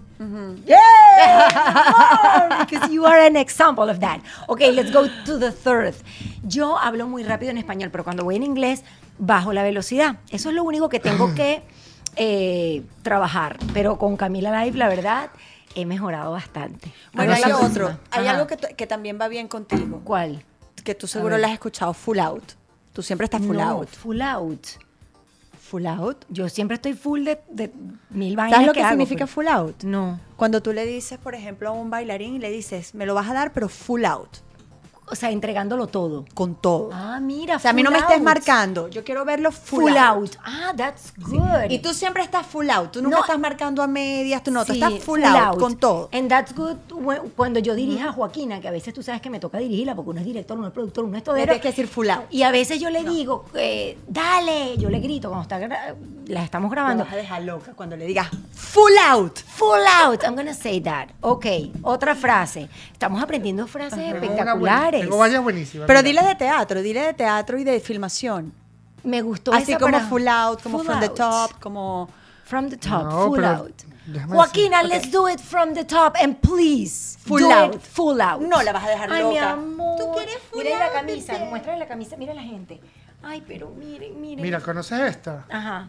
[0.66, 2.66] Yeah!
[2.70, 4.20] Because you are an example of that.
[4.48, 5.94] Okay, let's go to the third.
[6.44, 8.84] Yo hablo muy rápido en español, pero cuando voy en inglés,
[9.18, 10.18] bajo la velocidad.
[10.30, 11.64] Eso es lo único que tengo que
[12.16, 13.58] eh, trabajar.
[13.74, 15.30] Pero con Camila Live, la verdad,
[15.76, 16.94] he mejorado bastante.
[17.14, 18.32] Bueno, hay otro, hay Ajá.
[18.36, 20.44] algo que, t- que también va bien contigo, ¿Cuál?
[20.84, 22.44] Que tú seguro lo has escuchado, full out.
[22.94, 23.88] Tú siempre estás full No, out.
[23.90, 24.68] Full out.
[25.62, 26.26] Full out.
[26.30, 27.72] Yo siempre estoy full de, de
[28.12, 29.84] mil vainas ¿Sabes lo que, hago, significa pero- full out?
[29.84, 30.20] No.
[30.36, 33.30] Cuando tú le dices, por ejemplo, a un bailarín y le dices, me lo vas
[33.30, 34.30] a dar, pero full out,
[35.06, 36.26] O sea, entregándolo todo.
[36.34, 36.90] con todo.
[36.94, 39.98] Ah, mira, o sea, a mí no me estés marcando, yo quiero verlo full, Full,
[39.98, 40.18] out.
[40.18, 40.36] out.
[40.44, 41.70] Ah, that's good.
[41.70, 43.22] Y tú siempre estás full out, tú nunca No.
[43.24, 46.10] estás marcando a medias, tú no, tú estás full, out, con todo.
[46.14, 46.78] And that's good
[47.36, 50.12] cuando yo dirija a Joaquina, que a veces tú sabes que me toca dirigirla porque
[50.12, 51.46] uno es director, uno es productor, uno es todero.
[51.46, 52.24] tienes que decir full out.
[52.32, 55.60] Y a veces yo le digo, eh, dale, yo le grito cuando está
[56.28, 57.04] las estamos grabando.
[57.04, 59.38] vas a dejar loca cuando le digas full out.
[59.40, 61.10] Full out, I'm gonna say that.
[61.22, 61.46] Ok,
[61.82, 62.70] otra frase.
[62.92, 65.03] Estamos aprendiendo frases espectaculares.
[65.06, 65.88] Tengo varias buenísimas.
[65.88, 66.10] Pero mira.
[66.22, 68.54] dile de teatro, dile de teatro y de filmación.
[69.04, 71.16] Me gustó Así esa como para- full out, como Full from the out.
[71.16, 72.10] top, como...
[72.46, 73.74] From the top, No, full out.
[74.28, 77.18] Joaquina, decir- let's do it from the top and please.
[77.26, 77.76] Full do out.
[77.76, 78.42] it full out.
[78.42, 79.52] No la vas a dejar Ay, mi loca.
[79.52, 79.98] amor.
[79.98, 82.82] Tú quieres full Miren la camisa, muéstrale la camisa, mira la gente.
[83.24, 84.42] Ay, pero miren, miren.
[84.44, 85.46] Mira, ¿conoces esta?
[85.50, 85.88] Ajá.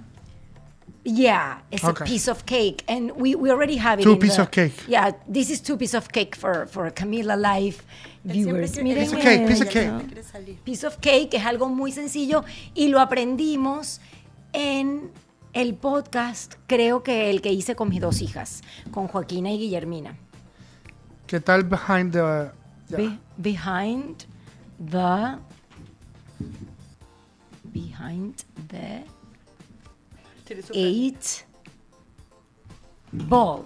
[1.07, 2.05] Yeah, it's Okay.
[2.05, 4.05] a piece of cake, and we, we already have it.
[4.05, 4.73] Two piece the- of cake.
[4.89, 7.83] Yeah, this is two piece of cake for for Camila Live
[8.25, 8.79] viewers.
[8.81, 10.65] Miren Piece of cake, piece of cake.
[10.65, 12.43] Piece of Cake es algo muy sencillo
[12.75, 14.01] y lo aprendimos
[14.55, 15.11] en
[15.53, 20.17] el podcast, creo que el que hice con mis dos hijas, con Joaquina y Guillermina.
[21.27, 22.51] ¿Qué tal behind the...
[22.97, 24.25] Be- behind
[24.79, 25.37] the
[27.73, 29.03] behind the
[30.75, 31.45] eight
[33.13, 33.65] ball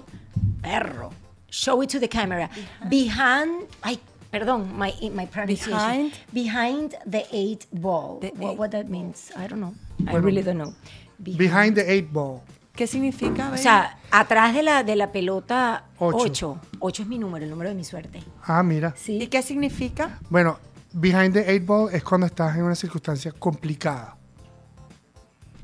[0.62, 1.10] perro
[1.50, 2.48] show it to the camera
[2.88, 3.98] behind ay
[4.30, 6.12] perdón my my pronunciation Behind?
[6.32, 9.74] behind the eight ball The what, eight what that means I don't know
[10.06, 10.74] I Bueno, really don't know
[11.18, 12.42] Behind the eight ball.
[12.76, 13.50] ¿Qué significa?
[13.52, 16.60] o sea atrás de la de la pelota Ocho.
[16.60, 18.94] 8 8 es mi número el número de mi suerte Ah, mira.
[18.96, 20.20] sí ¿Y qué significa?
[20.30, 20.58] Bueno,
[20.92, 24.16] behind the eight ball es cuando estás en una circunstancia complicada.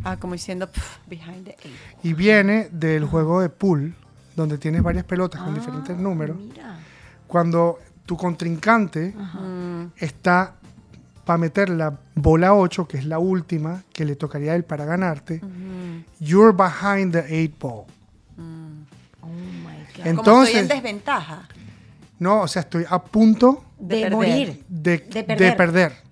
[0.04, 1.76] Ah, como diciendo pff, behind the eight.
[2.02, 3.94] Y viene del juego de pool,
[4.36, 6.36] donde tienes varias pelotas con Ah, diferentes números.
[6.38, 6.78] mira
[7.26, 9.14] Cuando tu contrincante
[9.96, 10.54] está
[11.24, 14.84] para meter la bola 8, que es la última que le tocaría a él para
[14.84, 15.40] ganarte,
[16.20, 17.86] you're behind the eight ball.
[18.36, 21.48] oh my god Como Entonces, estoy en desventaja.
[22.18, 24.12] no, o sea, estoy a punto de, perder.
[24.12, 26.03] morir de, De de perder.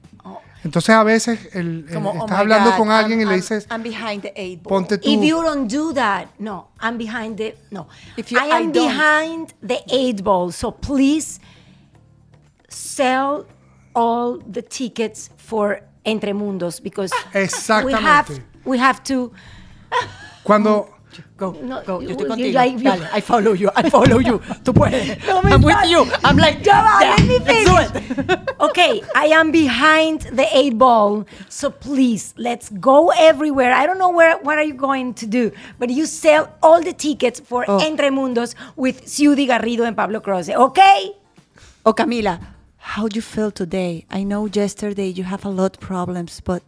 [0.62, 3.26] Oh, Entonces a veces el- el- Como, oh estás my hablando God, con alguien I'm-
[3.26, 4.70] y le dices, I'm behind the eight ball.
[4.70, 5.08] ponte tú.
[5.08, 7.88] If you don't do that, no, I'm behind the no.
[8.16, 10.52] If you- I am I behind the eight ball.
[10.52, 11.40] So please
[12.68, 13.46] sell
[13.94, 18.42] all the tickets for Entre Mundos because we have Exactamente.
[18.64, 19.32] we have to.
[20.44, 20.88] Cuando
[21.36, 22.00] Go, No, go.
[22.00, 22.54] Yo you- estoy contigo.
[22.54, 23.70] like- you- Dale, I follow you.
[23.76, 24.38] I follow you.
[24.64, 25.18] Tú puedes.
[25.26, 26.06] No I'm with you.
[26.24, 28.28] I'm like, Ya va, let me let's do finish.
[28.28, 28.38] it.
[28.62, 31.26] Okay, I am behind the eight ball.
[31.48, 33.72] So please, let's go everywhere.
[33.72, 36.92] I don't know where what are you going to do, but you sell all the
[36.92, 37.78] tickets for Oh.
[37.80, 40.54] Entre Mundos with Ciudi Garrido and Pablo Croce.
[40.54, 41.12] Okay?
[41.84, 42.38] Oh, Camila,
[42.78, 44.06] how do you feel today?
[44.10, 46.62] I know yesterday you have a lot of problems, but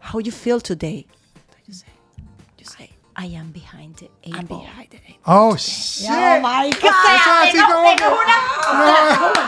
[0.00, 1.06] how do you feel today?
[3.18, 4.60] I am behind the eight I'm ball.
[4.60, 5.16] behind the eight.
[5.24, 6.10] Oh, shit.
[6.10, 8.04] Oh my Eso es así como que-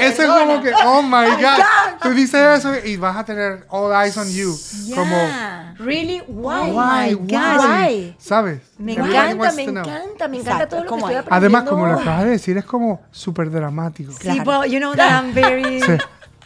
[0.00, 1.60] Eso es como que, oh my God.
[2.02, 4.56] Tú dices eso y vas a tener all eyes on you.
[4.94, 5.74] Como, Yeah.
[5.78, 6.20] Really?
[6.28, 6.70] Why?
[6.70, 7.88] why, Oh God.
[7.88, 8.14] why?
[8.18, 8.60] ¿Sabes?
[8.78, 11.20] Me encanta, me encanta, me encanta todo lo que ¿cómo estoy es?
[11.20, 11.34] aprendiendo.
[11.34, 14.12] Además, como lo acabas de decir, es como súper dramático.
[14.12, 15.80] Sí, well, you know that I'm very...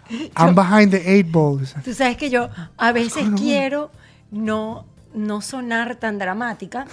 [0.08, 0.30] Sí.
[0.36, 1.74] I'm behind the eight balls.
[1.84, 3.90] Tú sabes que yo a veces quiero
[4.30, 4.86] no,
[5.16, 6.86] no sonar tan dramática,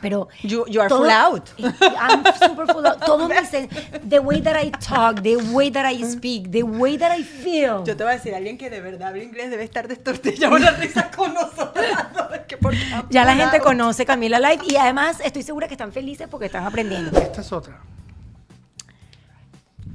[0.00, 0.28] pero...
[0.44, 1.48] You- you are todo- full out.
[1.58, 3.04] I'm super full out.
[3.04, 3.68] Todo me sen-
[4.08, 7.82] The way that I talk, the way that I speak, the way that I feel.
[7.84, 10.70] Yo te voy a decir, alguien que de verdad habla inglés debe estar destortillado la
[10.72, 11.84] risa con nosotros.
[12.14, 12.28] ¿no?
[12.34, 15.74] Es que porque I'm Ya la gente conoce Camila Live y además estoy segura que
[15.74, 17.18] están felices porque están aprendiendo.
[17.18, 17.80] Esta es otra.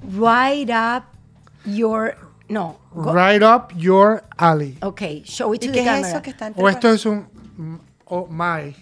[0.02, 1.04] Write up
[1.66, 2.16] your...
[2.50, 2.78] No.
[2.94, 4.78] go- Right up your alley.
[4.82, 6.10] Ok, show it ¿Y to qué the es camera.
[6.10, 7.26] eso que está entre O esto es un
[8.06, 8.76] o my.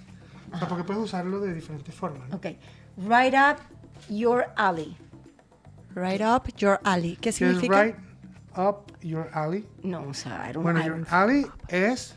[0.53, 2.29] O sea, porque puedes usarlo de diferentes formas.
[2.29, 2.35] ¿no?
[2.37, 2.47] Ok.
[2.97, 3.57] Write up
[4.09, 4.97] your alley.
[5.95, 7.15] Right up your alley.
[7.15, 7.83] ¿Qué ¿Qué es significa?
[7.83, 7.95] right
[8.57, 9.67] up your alley?
[9.83, 12.15] No, o sea, I don't, Bueno, I your alley es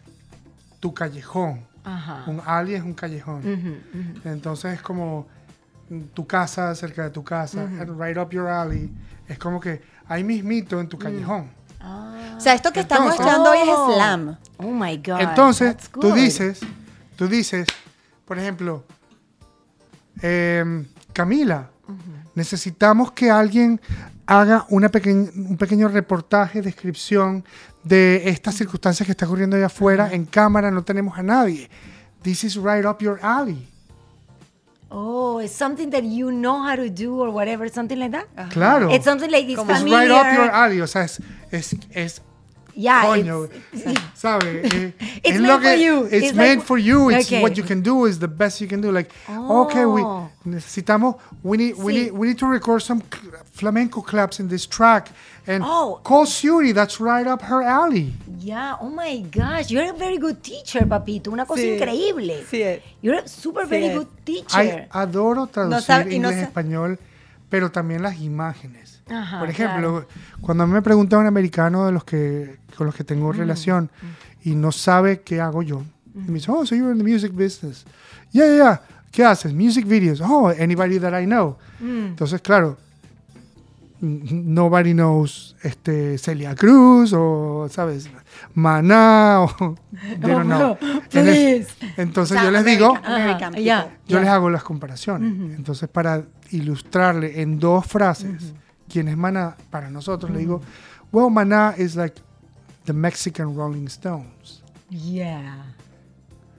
[0.81, 1.67] tu callejón.
[1.85, 2.25] Ajá.
[2.27, 3.43] Un alley es un callejón.
[4.25, 5.27] Entonces es como
[5.91, 7.63] mm, tu casa cerca de tu casa.
[7.63, 8.91] And right up your alley
[9.29, 11.51] es como que ahí mismito en tu callejón.
[12.37, 13.95] O sea, esto que estamos Entonces- escuchando hoy es Oh.
[13.95, 14.37] slam.
[14.59, 15.21] Oh my God.
[15.21, 16.61] Entonces, tú dices,
[17.17, 17.67] tú dices,
[18.25, 18.85] por ejemplo,
[20.23, 21.71] em, Camila,
[22.35, 23.81] necesitamos que alguien
[24.27, 27.45] haga una peque- un pequeño reportaje, descripción
[27.83, 30.11] de estas circunstancias que está ocurriendo allá afuera.
[30.13, 31.69] En cámara no tenemos a nadie.
[32.23, 33.69] This is right up your alley.
[34.97, 38.29] Oh, it's something that you know how to do or whatever, something like that.
[38.51, 38.91] Claro.
[38.93, 40.09] It's something like it's It's familiar.
[40.09, 40.81] right up your alley.
[40.81, 41.21] O sea, es,
[41.51, 42.21] es, es
[42.77, 44.73] Yeah, coño, it's- ¿sabes?
[44.75, 44.93] Eh,
[45.25, 46.05] It's meant que, for you.
[46.07, 47.11] It's, It's meant like- for you.
[47.11, 47.43] It's Okay.
[47.43, 48.07] what you can do.
[48.07, 48.91] Is the best you can do.
[48.93, 50.29] Like, okay, we Oh.
[50.45, 51.17] necesitamos.
[51.43, 51.97] We need, we Sí.
[52.05, 55.11] need, we need to record some cl- flamenco claps in this track.
[55.47, 56.01] And Oh.
[56.03, 56.73] call Suri.
[56.73, 58.15] That's right up her alley.
[58.41, 61.31] Yeah, oh my gosh, you're a very good teacher, papito.
[61.31, 62.45] Una cosa Sí, increíble.
[62.51, 62.83] sí es.
[63.03, 63.97] You're a super Sí very es.
[63.97, 64.89] good Ay, teacher.
[64.91, 66.99] adoro traducir no inglés sa- español,
[67.51, 69.03] pero también las imágenes.
[69.09, 70.07] Ajá, Por ejemplo,
[70.41, 73.91] cuando a mí me pregunta un americano de los que con los que tengo relación
[74.43, 75.83] y no sabe qué hago yo,
[76.15, 77.85] y me dice, oh, so you're in the music business.
[78.33, 78.81] Yeah, yeah, yeah.
[79.13, 79.53] ¿Qué haces?
[79.53, 80.21] Music videos.
[80.21, 81.57] Oh, anybody that I know.
[81.81, 82.77] Entonces, claro,
[84.05, 88.09] nobody knows este, Celia Cruz o, ¿sabes?
[88.55, 89.75] Maná o...
[90.21, 90.77] they don't know.
[91.13, 92.95] En el- entonces O sea, yo les digo,
[94.07, 95.57] yo les hago las comparaciones.
[95.57, 98.53] Entonces, para ilustrarle en dos frases
[98.89, 100.61] quién es Maná, para nosotros le digo,
[101.13, 102.21] well, Maná is like
[102.85, 104.63] the Mexican Rolling Stones.
[104.91, 105.75] Yeah.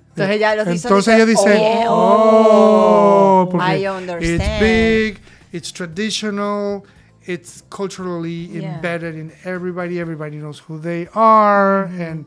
[0.09, 4.41] Entonces ya los hizo Entonces ellos dicen, oh, oh, porque I understand.
[4.41, 5.19] it's big,
[5.51, 6.83] it's traditional,
[7.25, 8.75] it's culturally Yeah.
[8.75, 12.25] embedded in everybody, everybody knows who they are, and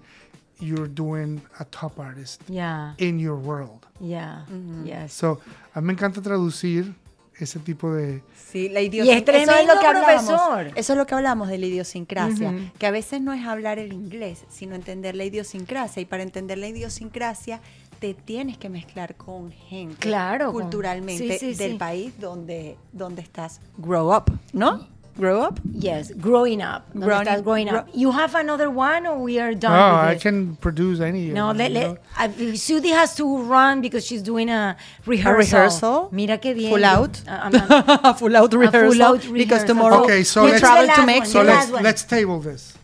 [0.60, 3.86] you're doing a top artist Yeah, in your world.
[4.00, 4.44] yeah,
[4.84, 5.12] yes.
[5.12, 5.40] So,
[5.74, 6.94] a mí me encanta traducir
[7.38, 8.22] ese tipo de...
[8.50, 9.42] Sí, la idiosincrasia.
[9.42, 10.24] eso es lo que hablamos.
[10.24, 10.72] profesor.
[10.74, 12.50] Eso es lo que hablamos de la idiosincrasia.
[12.50, 12.58] Ujú.
[12.78, 16.02] Que a veces no es hablar el inglés, sino entender la idiosincrasia.
[16.02, 17.60] Y para entender la idiosincrasia,
[17.98, 19.96] te tienes que mezclar con gente.
[19.98, 21.78] Claro, con- Culturalmente sí, sí, del sí.
[21.78, 23.60] país donde, donde estás.
[23.78, 24.86] Grow up, ¿no?
[25.16, 25.58] Grow up.
[25.76, 26.84] Yes, growing up.
[26.92, 27.72] ¿Dónde Growing- estás growing up?
[27.86, 29.72] grow- You have another one or we are done
[30.12, 31.30] with I can produce any.
[31.32, 34.76] No, let, let, uh, Sudi has to run because she's doing a
[35.06, 35.58] rehearsal.
[35.58, 36.08] rehearsal?
[36.12, 36.70] Mira qué bien.
[36.70, 37.20] Full out.
[37.26, 38.92] Uh, full out rehearsal.
[38.92, 39.66] full out Because rehearsal.
[39.66, 41.40] tomorrow Okay, so we let's- travel to Mexico.
[41.40, 42.74] So let's, let's table this.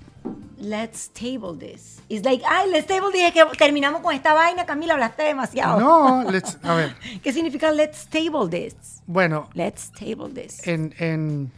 [0.59, 1.94] Let's table this.
[2.09, 3.09] It's like, ay, let's table.
[3.15, 5.81] Es que terminamos con esta vaina, Camila, hablaste demasiado.
[5.81, 9.03] No, let's, a ver, ¿Qué significa let's table this?
[9.07, 10.67] bueno, Let's table this.
[10.67, 11.51] en, en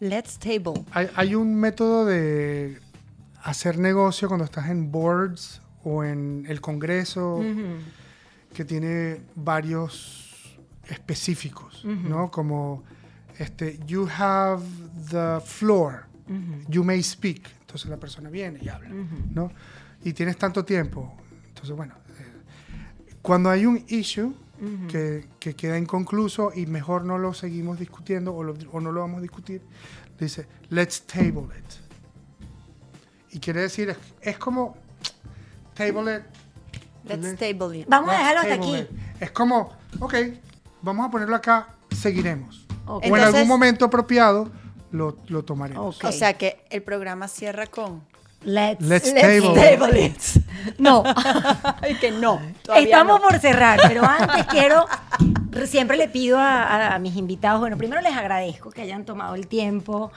[0.00, 0.84] Let's Table.
[0.90, 2.80] Hay, hay un método de
[3.42, 7.40] hacer negocio cuando estás en boards o en el Congreso
[8.54, 10.58] que tiene varios
[10.88, 12.30] específicos, ¿no?
[12.30, 12.82] Como
[13.38, 14.62] este, you have
[15.10, 16.06] the floor,
[16.68, 17.48] you may speak.
[17.72, 18.90] Entonces la persona viene y habla,
[19.32, 19.50] ¿no?
[20.04, 21.14] Y tienes tanto tiempo.
[21.48, 22.26] Entonces, bueno, eh,
[23.22, 24.34] cuando hay un issue
[24.88, 29.00] que, que queda inconcluso y mejor no lo seguimos discutiendo o, lo- o no lo
[29.00, 29.62] vamos a discutir,
[30.20, 31.64] dice, let's table it.
[33.30, 34.76] Y quiere decir, es, es como,
[35.74, 36.22] table it.
[37.04, 37.86] Let's table it.
[37.88, 38.76] Vamos a dejarlo hasta aquí.
[38.76, 38.88] it.
[39.18, 40.14] Es como, ok,
[40.82, 42.66] vamos a ponerlo acá, seguiremos.
[42.86, 42.86] Ok.
[42.86, 44.52] O en Entonces- algún momento apropiado
[44.92, 46.02] lo, lo tomaremos.
[46.04, 48.02] O sea que el programa cierra con
[48.44, 50.16] Let's, Let's table it.
[50.78, 51.04] No,
[51.90, 52.40] y que no.
[52.76, 53.28] estamos no.
[53.28, 54.86] por cerrar, pero antes quiero,
[55.66, 59.36] siempre le pido a, a- a mis invitados, bueno, primero les agradezco que hayan tomado
[59.36, 60.10] el tiempo,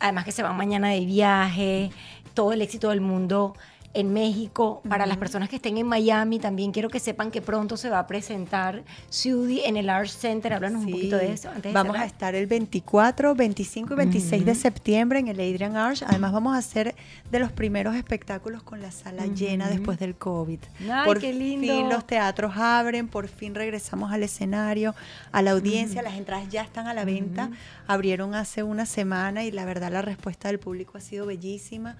[0.00, 1.90] además que se van mañana de viaje,
[2.34, 3.54] todo el éxito del mundo
[3.94, 4.82] en México.
[4.88, 7.98] Para las personas que estén en Miami, también quiero que sepan que pronto se va
[8.00, 10.52] a presentar Sudi en el Arts Center.
[10.52, 10.92] Háblanos un Sí.
[10.92, 11.48] poquito de eso.
[11.48, 15.76] Antes de Vamos a estar el 24, 25 y 26 de septiembre en el Adrian
[15.76, 16.02] Arch.
[16.02, 16.94] Además, vamos a hacer
[17.30, 20.60] de los primeros espectáculos con la sala llena después del COVID.
[20.90, 21.66] Ay, por qué lindo.
[21.66, 24.94] fin los teatros abren, por fin regresamos al escenario,
[25.32, 26.02] a la audiencia.
[26.02, 27.50] Las entradas ya están a la venta.
[27.86, 31.96] Abrieron hace una semana y la verdad la respuesta del público ha sido bellísima.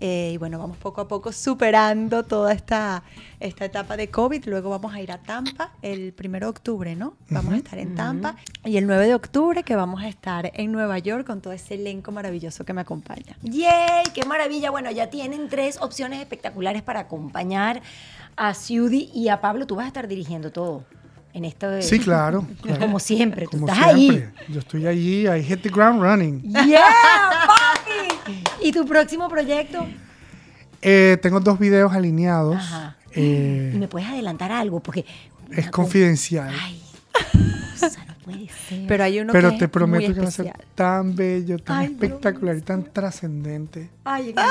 [0.00, 3.04] Eh, y bueno, vamos poco a poco superando toda esta,
[3.38, 4.44] esta etapa de COVID.
[4.46, 7.14] Luego vamos a ir a Tampa el primero de octubre, ¿no?
[7.28, 8.36] Vamos a estar en Tampa.
[8.64, 11.74] Y el 9 de octubre que vamos a estar en Nueva York con todo ese
[11.74, 13.36] elenco maravilloso que me acompaña.
[13.42, 14.04] ¡Yay!
[14.12, 14.70] ¡Qué maravilla!
[14.70, 17.80] Bueno, ya tienen tres opciones espectaculares para acompañar
[18.36, 19.66] a Ciudi y a Pablo.
[19.66, 20.84] Tú vas a estar dirigiendo todo
[21.32, 21.82] en esto de...
[21.82, 22.44] Sí, claro.
[22.62, 22.80] claro.
[22.80, 24.32] Como siempre, tú Como estás siempre.
[24.48, 26.42] Yo estoy allí, I hit the ground running.
[26.56, 26.70] ahí.
[26.70, 26.82] ¡Yeah!
[28.62, 29.86] ¿Y tu próximo proyecto?
[30.80, 32.56] Eh, tengo dos videos alineados.
[32.56, 32.96] Ajá.
[33.12, 34.80] Eh, ¿Y me puedes adelantar algo?
[34.80, 35.04] Porque...
[35.50, 36.54] es confidencial.
[36.58, 36.82] Ay,
[37.80, 38.86] cosa, no puede ser.
[38.86, 41.58] Pero hay uno pero que te es prometo muy que va a ser tan bello,
[41.58, 43.90] tan Ay, espectacular y tan trascendente.
[44.04, 44.44] Ay, en, el,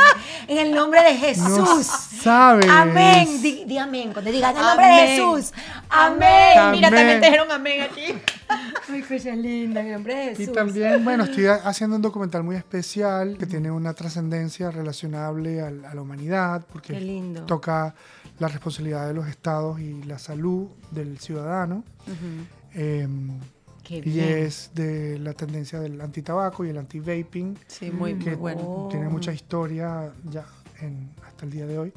[0.48, 1.48] en el nombre de Jesús.
[1.48, 2.68] No sabes.
[2.70, 3.42] Amén.
[3.42, 4.14] Di, di amén.
[4.14, 5.08] Cuando digas en el nombre de.
[5.08, 5.54] Jesús.
[5.90, 6.58] Amén.
[6.58, 6.72] Amén.
[6.72, 8.14] Mira, también te dijeron amén aquí.
[8.90, 9.82] Ay, cosa linda.
[9.82, 10.54] En el nombre de Y Jesús.
[10.54, 15.72] también, bueno, estoy ha- haciendo un documental muy especial que tiene una trascendencia relacionable a,
[15.72, 17.46] la humanidad, porque Qué lindo.
[17.46, 17.94] toca
[18.40, 21.84] la responsabilidad de los estados y la salud del ciudadano.
[23.92, 24.30] Qué y bien.
[24.40, 28.88] es de la tendencia del antitabaco y el anti-vaping, Sí, muy, que muy bueno.
[28.90, 30.46] tiene mucha historia ya
[30.80, 31.94] en- hasta el día de hoy,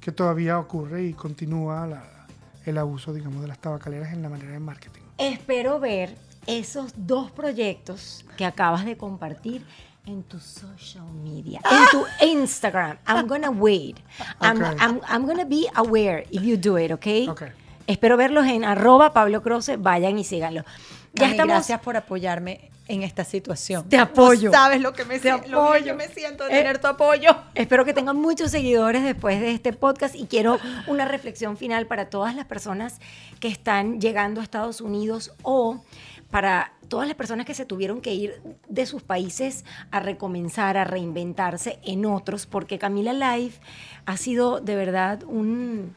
[0.00, 2.26] que todavía ocurre y continúa la-
[2.66, 5.00] el abuso, digamos, de las tabacaleras en la manera de marketing.
[5.18, 6.14] Espero ver
[6.46, 9.64] esos dos proyectos que acabas de compartir
[10.06, 12.96] en tu social media, en tu Instagram.
[13.08, 13.96] I'm gonna wait.
[14.42, 14.80] I'm, Ok.
[14.80, 17.06] I'm, I'm gonna be aware if you do it, ¿ok?
[17.30, 17.42] Ok.
[17.86, 19.76] Espero verlos en arroba Pablo Croce.
[19.76, 20.64] Vayan y síganlo.
[21.12, 21.54] Ya estamos.
[21.54, 23.88] Gracias por apoyarme en esta situación.
[23.88, 24.50] Te apoyo.
[24.50, 25.84] No sabes lo que me Te si- lo que apoyo.
[25.86, 27.30] yo me siento de Eh, tener tu apoyo.
[27.54, 32.10] Espero que tengan muchos seguidores después de este podcast y quiero una reflexión final para
[32.10, 32.98] todas las personas
[33.38, 35.82] que están llegando a Estados Unidos o
[36.30, 40.84] para todas las personas que se tuvieron que ir de sus países a recomenzar, a
[40.84, 43.60] reinventarse en otros, porque Camila Life
[44.06, 45.94] ha sido de verdad un,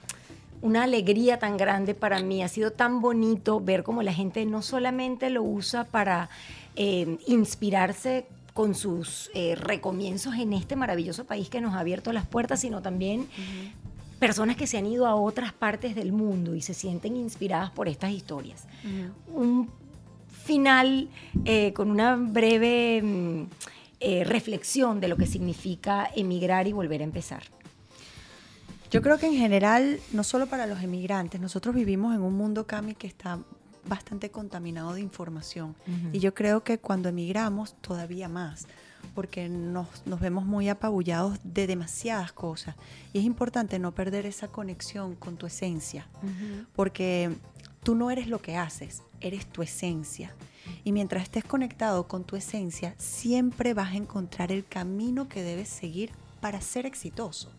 [0.64, 2.42] una alegría tan grande para mí.
[2.42, 6.30] Ha sido tan bonito ver cómo la gente no solamente lo usa para
[6.78, 12.26] eh, inspirarse con sus eh, recomienzos en este maravilloso país que nos ha abierto las
[12.26, 13.28] puertas, sino también
[14.20, 17.90] personas que se han ido a otras partes del mundo y se sienten inspiradas por
[17.90, 18.66] estas historias.
[19.28, 19.70] Un
[20.46, 21.10] final
[21.44, 23.44] eh, con una breve mm,
[24.24, 27.44] reflexión de lo que significa emigrar y volver a empezar.
[28.94, 32.68] Yo creo que en general, no solo para los emigrantes, nosotros vivimos en un mundo,
[32.68, 33.40] Cami, que está
[33.90, 35.76] bastante contaminado de información.
[36.12, 38.68] Y yo creo que cuando emigramos, todavía más,
[39.16, 42.76] porque nos, nos vemos muy apabullados de demasiadas cosas.
[43.14, 46.06] Y es importante no perder esa conexión con tu esencia,
[46.76, 47.36] porque
[47.82, 50.36] tú no eres lo que haces, eres tu esencia.
[50.84, 55.70] Y mientras estés conectado con tu esencia, siempre vas a encontrar el camino que debes
[55.70, 56.12] seguir
[56.42, 57.50] para ser exitoso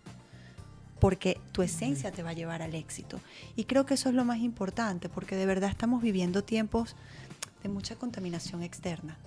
[1.05, 3.21] porque tu esencia te va a llevar al éxito.
[3.57, 6.97] Y creo que eso es lo más importante, porque de verdad estamos viviendo tiempos
[7.63, 9.19] de mucha contaminación externa.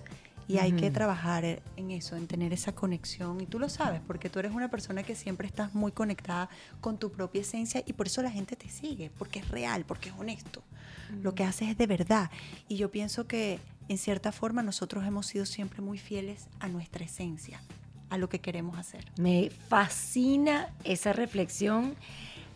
[0.48, 3.40] Y hay que trabajar en eso, en tener esa conexión.
[3.40, 6.48] Y tú lo sabes, porque tú eres una persona que siempre estás muy conectada
[6.80, 10.08] con tu propia esencia y por eso la gente te sigue, porque es real, porque
[10.08, 10.64] es honesto.
[11.22, 12.28] Lo que haces es de verdad.
[12.66, 17.04] Y yo pienso que en cierta forma nosotros hemos sido siempre muy fieles a nuestra
[17.04, 17.60] esencia,
[18.10, 19.04] a lo que queremos hacer.
[19.18, 21.94] Me fascina esa reflexión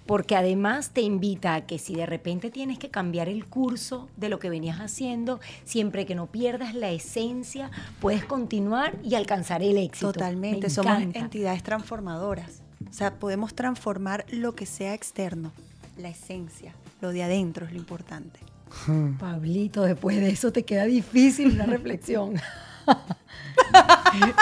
[0.07, 4.29] porque además te invita a que si de repente tienes que cambiar el curso de
[4.29, 7.71] lo que venías haciendo, siempre que no pierdas la esencia,
[8.01, 10.13] puedes continuar y alcanzar el éxito.
[10.13, 12.63] Totalmente, Me somos entidades transformadoras.
[12.89, 15.53] O sea, podemos transformar lo que sea externo,
[15.97, 18.41] la esencia, lo de adentro es lo importante.
[18.87, 19.19] Hmm.
[19.19, 22.35] Pablito, después de eso te queda difícil una reflexión.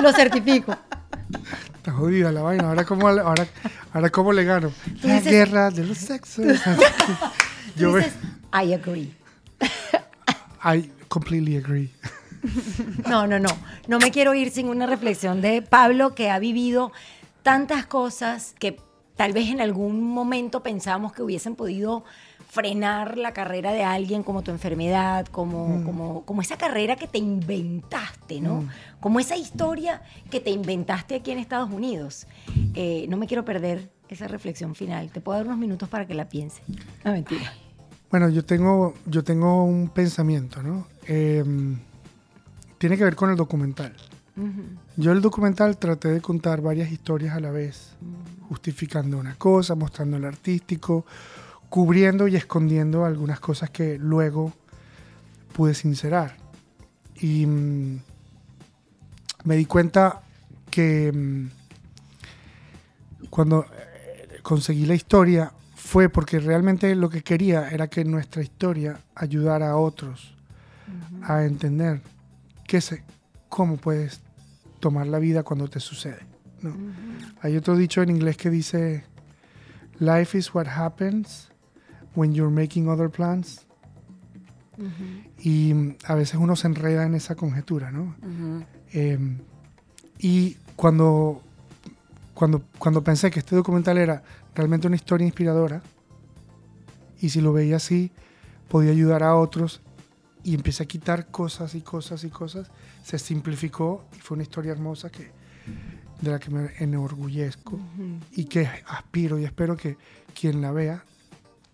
[0.03, 0.74] lo certifico.
[1.77, 2.69] Está jodida la vaina.
[2.69, 3.47] Ahora cómo, ahora,
[3.93, 4.73] ahora cómo le gano.
[5.02, 6.47] La dices- guerra de los sexos.
[7.77, 8.12] Yo dices,
[8.52, 9.15] I agree.
[10.65, 11.90] I completely agree.
[13.09, 13.48] No, no, no.
[13.86, 16.93] No me quiero ir sin una reflexión de Pablo que ha vivido
[17.43, 18.78] tantas cosas que
[19.16, 22.05] tal vez en algún momento pensamos que hubiesen podido
[22.51, 27.18] frenar la carrera de alguien como tu enfermedad, como, como, como esa carrera que te
[27.18, 28.68] inventaste, ¿no?
[28.98, 32.27] Como esa historia que te inventaste aquí en Estados Unidos.
[32.74, 35.10] Eh, no me quiero perder esa reflexión final.
[35.12, 36.60] Te puedo dar unos minutos para que la piense.
[37.05, 37.52] No, mentira.
[38.10, 40.89] Bueno, yo tengo, yo tengo un pensamiento, ¿no?
[41.06, 41.44] Eh,
[42.78, 43.94] tiene que ver con el documental.
[44.97, 47.93] Yo el documental traté de contar varias historias a la vez,
[48.48, 51.05] justificando una cosa, mostrando el artístico,
[51.70, 54.52] cubriendo y escondiendo algunas cosas que luego
[55.55, 56.36] pude sincerar.
[57.20, 58.01] Y mm,
[59.44, 60.20] me di cuenta
[60.68, 61.47] que mm,
[63.30, 69.01] cuando eh, conseguí la historia fue porque realmente lo que quería era que nuestra historia
[69.14, 70.34] ayudara a otros
[71.22, 72.01] a entender
[72.66, 73.05] qué se,
[73.48, 74.20] cómo puedes
[74.80, 76.26] tomar la vida cuando te sucede.
[76.62, 76.74] ¿no?
[77.42, 79.05] Hay otro dicho en inglés que dice,
[80.01, 81.49] Life is what happens
[82.15, 83.66] when you're making other plans.
[85.39, 88.15] Y mm, a veces uno se enreda en esa conjetura, ¿no?
[88.93, 89.19] Eh,
[90.19, 91.43] y cuando,
[92.35, 94.23] cuando, cuando pensé que este documental era
[94.55, 95.82] realmente una historia inspiradora,
[97.20, 98.11] y si lo veía así,
[98.69, 99.82] podía ayudar a otros,
[100.43, 102.70] y empecé a quitar cosas y cosas y cosas,
[103.05, 105.31] se simplificó y fue una historia hermosa que,
[106.20, 107.78] de la que me enorgullezco
[108.32, 109.97] y que aspiro y espero que
[110.39, 111.05] quien la vea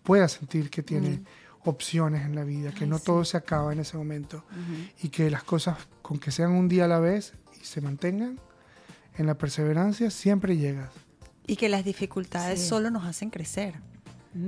[0.06, 1.22] pueda sentir que tiene
[1.64, 3.04] opciones en la vida, que Ay, no sí.
[3.04, 4.44] todo se acaba en ese momento
[5.02, 8.38] y que las cosas, con que sean un día a la vez y se mantengan
[9.18, 10.90] en la perseverancia, siempre llegas.
[11.46, 12.68] Y que las dificultades Sí.
[12.68, 13.74] solo nos hacen crecer.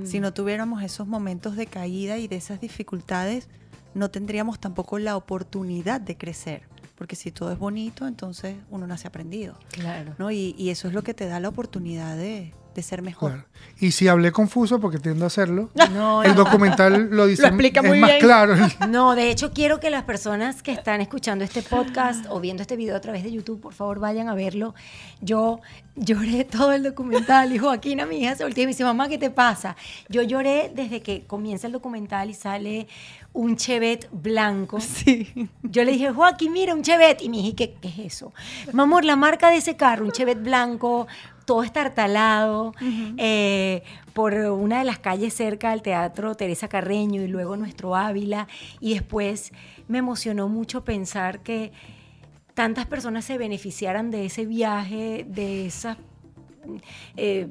[0.05, 3.47] Si no tuviéramos esos momentos de caída y de esas dificultades,
[3.95, 6.61] no tendríamos tampoco la oportunidad de crecer.
[6.95, 9.57] Porque si todo es bonito, entonces uno nace aprendido.
[9.71, 10.13] Claro.
[10.19, 10.29] ¿no?
[10.29, 13.31] Y, y eso es lo que te da la oportunidad de, de ser mejor.
[13.31, 13.45] Claro.
[13.79, 16.43] Y si hablé confuso, porque tiendo a hacerlo, No, el no.
[16.43, 18.21] documental lo dice Lo explica es muy más bien.
[18.21, 18.55] claro.
[18.89, 22.75] No, de hecho quiero que las personas que están escuchando este podcast o viendo este
[22.75, 24.75] video a través de YouTube, por favor vayan a verlo.
[25.21, 25.59] Yo
[25.95, 29.17] lloré todo el documental y Joaquina, mi hija, se volteó y me dice, mamá, ¿qué
[29.17, 29.75] te pasa?
[30.07, 32.87] Yo lloré desde que comienza el documental y sale
[33.33, 34.79] un chevet blanco.
[34.79, 35.49] Sí.
[35.63, 37.21] Yo le dije, Joaquín, mira, un Chevet.
[37.21, 38.33] Y me dije, ¿qué, qué es eso?
[38.73, 41.07] Mi amor, la marca de ese carro, un Chevet blanco,
[41.49, 42.75] todo estartalado,
[43.17, 43.81] eh,
[44.13, 48.47] por una de las calles cerca del Teatro Teresa Carreño y luego nuestro Ávila.
[48.79, 49.51] Y después
[49.87, 51.71] me emocionó mucho pensar que
[52.53, 55.97] tantas personas se beneficiaran de ese viaje, de esas
[57.17, 57.47] eh,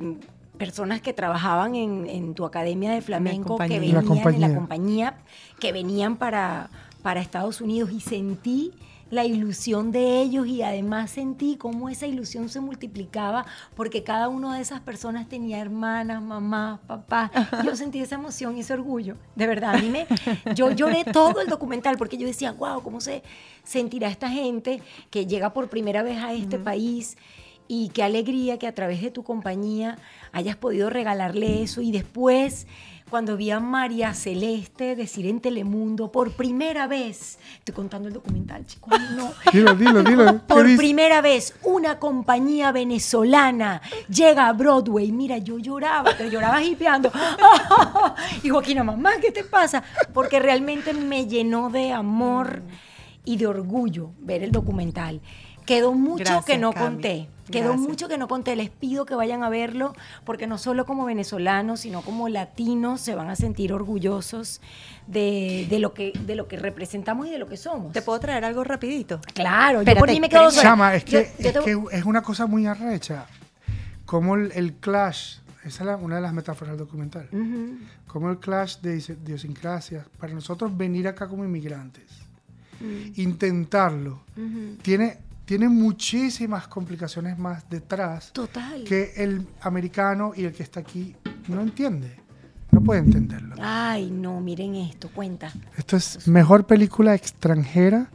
[0.58, 4.54] personas que trabajaban en, en tu academia de flamenco, que venían La en la compañía.
[4.54, 5.18] compañía,
[5.58, 6.70] que venían para,
[7.02, 8.70] para Estados Unidos y sentí
[9.10, 14.56] la ilusión de ellos y además sentí cómo esa ilusión se multiplicaba porque cada una
[14.56, 17.30] de esas personas tenía hermanas, mamás, papás.
[17.64, 19.16] Yo sentí esa emoción y ese orgullo.
[19.34, 20.06] De verdad, a mí me,
[20.54, 23.22] yo lloré todo el documental porque yo decía, wow, ¿cómo se
[23.64, 27.16] sentirá esta gente que llega por primera vez a este país?
[27.68, 29.98] Y qué alegría que a través de tu compañía
[30.32, 31.82] hayas podido regalarle eso.
[31.82, 32.66] Y después,
[33.08, 38.66] cuando vi a María Celeste decir en Telemundo, por primera vez, estoy contando el documental,
[38.66, 39.32] chicos, no.
[39.52, 40.32] Dilo, dilo, dilo.
[40.32, 45.10] ¿Qué Por primera vez, una compañía venezolana llega a Broadway.
[45.12, 47.10] Mira, yo lloraba, pero lloraba hipeando.
[48.42, 49.82] Y Joaquina, mamá, ¿qué te pasa?
[50.12, 52.62] Porque realmente me llenó de amor
[53.24, 55.20] y de orgullo ver el documental.
[55.66, 56.86] Quedó mucho Gracias, que no Cami.
[56.86, 57.28] conté.
[57.50, 57.88] Quedó Gracias.
[57.88, 58.54] mucho que no conté.
[58.56, 59.94] Les pido que vayan a verlo
[60.24, 64.60] porque no solo como venezolanos, sino como latinos se van a sentir orgullosos
[65.06, 67.92] de, de lo, que, de lo que representamos y de lo que somos.
[67.92, 69.20] ¿Te puedo traer algo rapidito?
[69.34, 70.50] Claro, yo Espérate, por mí me quedo.
[70.50, 73.26] Chama, es Yo- que, yo es, te- que es una cosa muy arrecha.
[74.04, 77.28] Como el, el clash, esa es la- una de las metáforas del documental.
[78.06, 80.06] Como el clash de idiosincrasias.
[80.18, 82.04] Para nosotros venir acá como inmigrantes
[83.16, 84.22] intentarlo,
[84.82, 85.18] tiene,
[85.48, 88.84] tiene muchísimas complicaciones más detrás Total.
[88.84, 91.16] que el americano y el que está aquí
[91.48, 92.20] no entiende.
[92.70, 93.56] No puede entenderlo.
[93.58, 95.50] Ay, no, miren esto, cuenta.
[95.78, 98.10] Esto es mejor película extranjera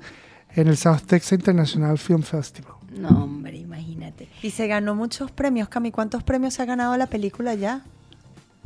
[0.51, 2.76] en el South Texas International Film Festival.
[2.95, 4.30] No, hombre, imagínate.
[4.43, 5.89] Y se ganó muchos premios, Cami.
[5.89, 7.81] ¿Cuántos premios se ha ganado la película ya?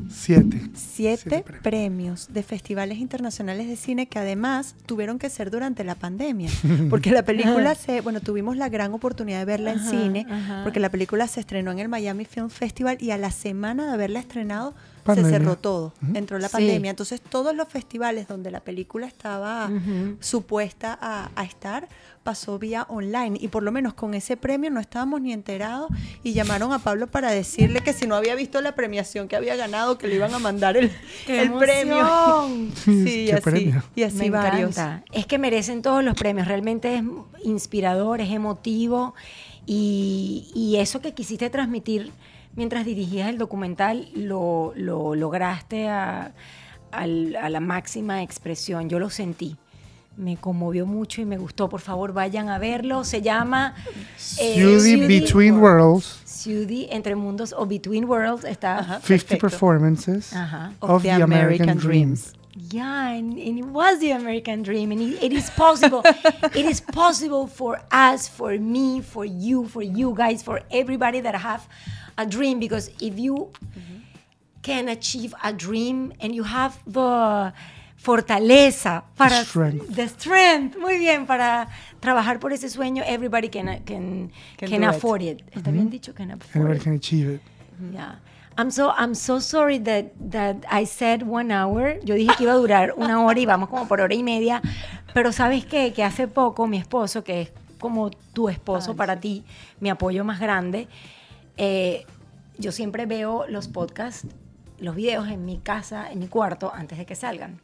[0.10, 0.62] Siete.
[0.76, 1.62] Siete, Siete premios.
[1.64, 6.50] premios de festivales internacionales de cine que además tuvieron que ser durante la pandemia.
[6.90, 10.62] Porque la película se, bueno, tuvimos la gran oportunidad de verla en Ajá, cine, ajá.
[10.64, 13.94] porque la película se estrenó en el Miami Film Festival y a la semana de
[13.94, 14.74] haberla estrenado
[15.08, 15.32] Pandemia.
[15.32, 15.94] se cerró todo.
[16.14, 16.54] Entró la Sí.
[16.54, 16.92] pandemia.
[16.92, 19.70] Entonces todos los festivales donde la película estaba
[20.20, 21.88] supuesta a, a estar
[22.24, 25.90] pasó vía online y por lo menos con ese premio no estábamos ni enterados
[26.24, 29.56] y llamaron a Pablo para decirle que si no había visto la premiación que había
[29.56, 30.92] ganado que le iban a mandar el,
[31.26, 32.06] ¡Qué el premio.
[32.84, 33.84] Sí, y ¿Qué así, premio?
[33.96, 34.72] y así Me varios.
[34.78, 35.06] encanta.
[35.14, 36.48] Es que merecen todos los premios.
[36.50, 37.04] Realmente es
[37.46, 39.16] inspirador, es emotivo.
[39.66, 42.12] Y, y eso que quisiste transmitir
[42.58, 46.34] mientras dirigías el documental, lo, lo lograste a,
[46.92, 48.90] la máxima expresión.
[48.90, 49.56] Yo lo sentí.
[50.18, 51.70] Me conmovió mucho y me gustó.
[51.70, 53.04] Por favor, vayan a verlo.
[53.04, 53.76] Se llama
[54.40, 58.80] eh, Judy Between Worlds, Judy Entre Mundos o Between Worlds está.
[58.80, 59.00] Ajá.
[59.00, 59.38] 50 Perfecto.
[59.38, 60.74] performances Ajá.
[60.80, 62.34] of, the, American, Dreams.
[62.72, 66.02] Yeah, and, and it was the American dream, and it, it is possible.
[66.56, 71.36] it is possible for us, for me, for you, for you guys, for everybody that
[71.36, 71.68] have
[72.18, 72.60] a dream.
[72.60, 73.52] Because if you
[74.62, 77.54] can achieve a dream and you have the
[77.98, 79.96] fortaleza para Strength.
[79.96, 81.68] the strength, muy bien, para
[82.00, 84.96] trabajar por ese sueño, everybody can can Can can, do it.
[84.96, 85.42] afford it.
[85.52, 86.84] Está bien dicho, can afford Anybody it.
[86.84, 87.42] can achieve it.
[87.94, 88.16] Yeah.
[88.60, 92.00] I'm so I'm so sorry that that I said one hour.
[92.04, 94.62] Yo dije que iba a durar una hora y vamos como por hora y media.
[95.14, 95.94] Pero sabes qué?
[95.94, 99.44] que hace poco mi esposo, que es como tu esposo para ti,
[99.80, 100.88] mi apoyo más grande,
[101.58, 102.06] eh,
[102.58, 104.28] yo siempre veo los podcasts,
[104.80, 107.60] los videos en mi casa, en mi cuarto, antes de que salgan.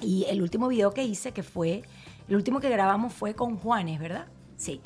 [0.00, 1.82] Y el último video que hice, que fue,
[2.28, 4.26] el último que grabamos fue con Juanes, ¿verdad?
[4.56, 4.80] Sí.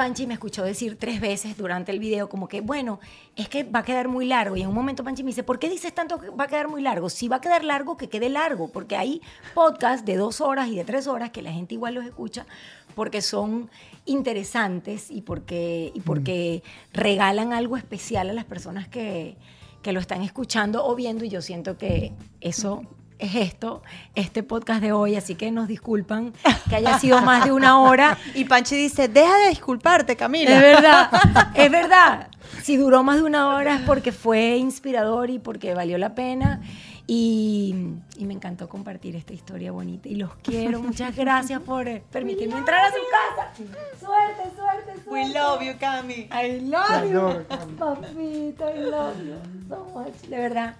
[0.00, 3.00] Panchi me escuchó decir tres veces durante el video como que, bueno,
[3.36, 4.56] es que va a quedar muy largo.
[4.56, 6.68] Y en un momento Panchi me dice, ¿por qué dices tanto que va a quedar
[6.68, 7.10] muy largo?
[7.10, 9.20] Si va a quedar largo, que quede largo, porque hay
[9.52, 12.46] podcasts de dos horas y de tres horas que la gente igual los escucha
[12.94, 13.68] porque son
[14.06, 16.62] interesantes y porque, y porque
[16.94, 19.36] regalan algo especial a las personas que,
[19.82, 21.26] que lo están escuchando o viendo.
[21.26, 22.86] Y yo siento que eso
[23.20, 23.82] es esto,
[24.14, 26.32] este podcast de hoy, así que nos disculpan
[26.68, 28.18] que haya sido más de una hora.
[28.34, 30.54] Y Panchi dice, deja de disculparte, Camila.
[30.54, 31.10] Es verdad,
[31.54, 32.28] es verdad.
[32.62, 36.60] Si duró más de una hora es porque fue inspirador y porque valió la pena.
[37.06, 37.74] Y,
[38.18, 40.08] y me encantó compartir esta historia bonita.
[40.08, 40.80] Y los quiero.
[40.80, 43.52] Muchas gracias por permitirme entrar a su casa.
[43.98, 45.10] Suerte, suerte, suerte.
[45.10, 46.28] We love you, Cami.
[46.30, 47.44] I love you.
[47.76, 49.34] Papito, I love you
[49.68, 50.14] so much.
[50.28, 50.76] De verdad.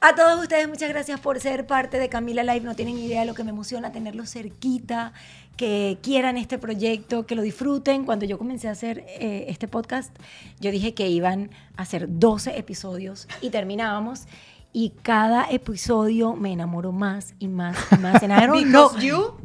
[0.00, 2.60] A todos ustedes, muchas gracias por ser parte de Camila Live.
[2.60, 5.12] No tienen idea de lo que me emociona tenerlos cerquita,
[5.56, 8.04] que quieran este proyecto, que lo disfruten.
[8.04, 10.16] Cuando yo comencé a hacer eh, este podcast,
[10.60, 14.26] yo dije que iban a hacer 12 episodios y terminábamos.
[14.72, 18.22] Y cada episodio me enamoro más y más y más.
[18.22, 19.36] And I don't know- Because you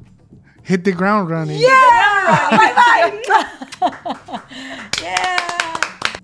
[0.66, 1.60] Hit the ground running.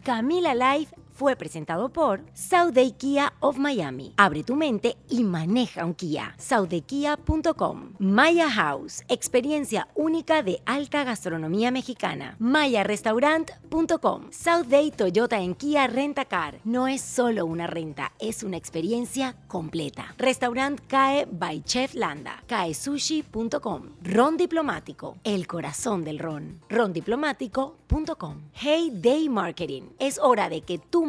[0.04, 0.88] Camila Live
[1.20, 4.14] fue presentado por Sauday Kia of Miami.
[4.16, 6.34] Abre tu mente y maneja un Kia.
[6.38, 7.96] SaudayKia.com.
[8.00, 12.38] Maya House, experiencia única de alta gastronomía mexicana.
[12.40, 14.28] MayaRestaurant.com.
[14.32, 16.62] Sauday Toyota en Kia Rentacar.
[16.64, 20.16] No es solo una renta, es una experiencia completa.
[20.18, 22.42] Restaurant CAE by Chef Landa.
[22.48, 23.90] CAESushi.com.
[24.04, 26.62] Ron Diplomático, el corazón del ron.
[26.70, 28.44] Rondiplomático.com.
[28.54, 29.82] Hey Day Marketing.
[30.00, 31.09] Es hora de que tu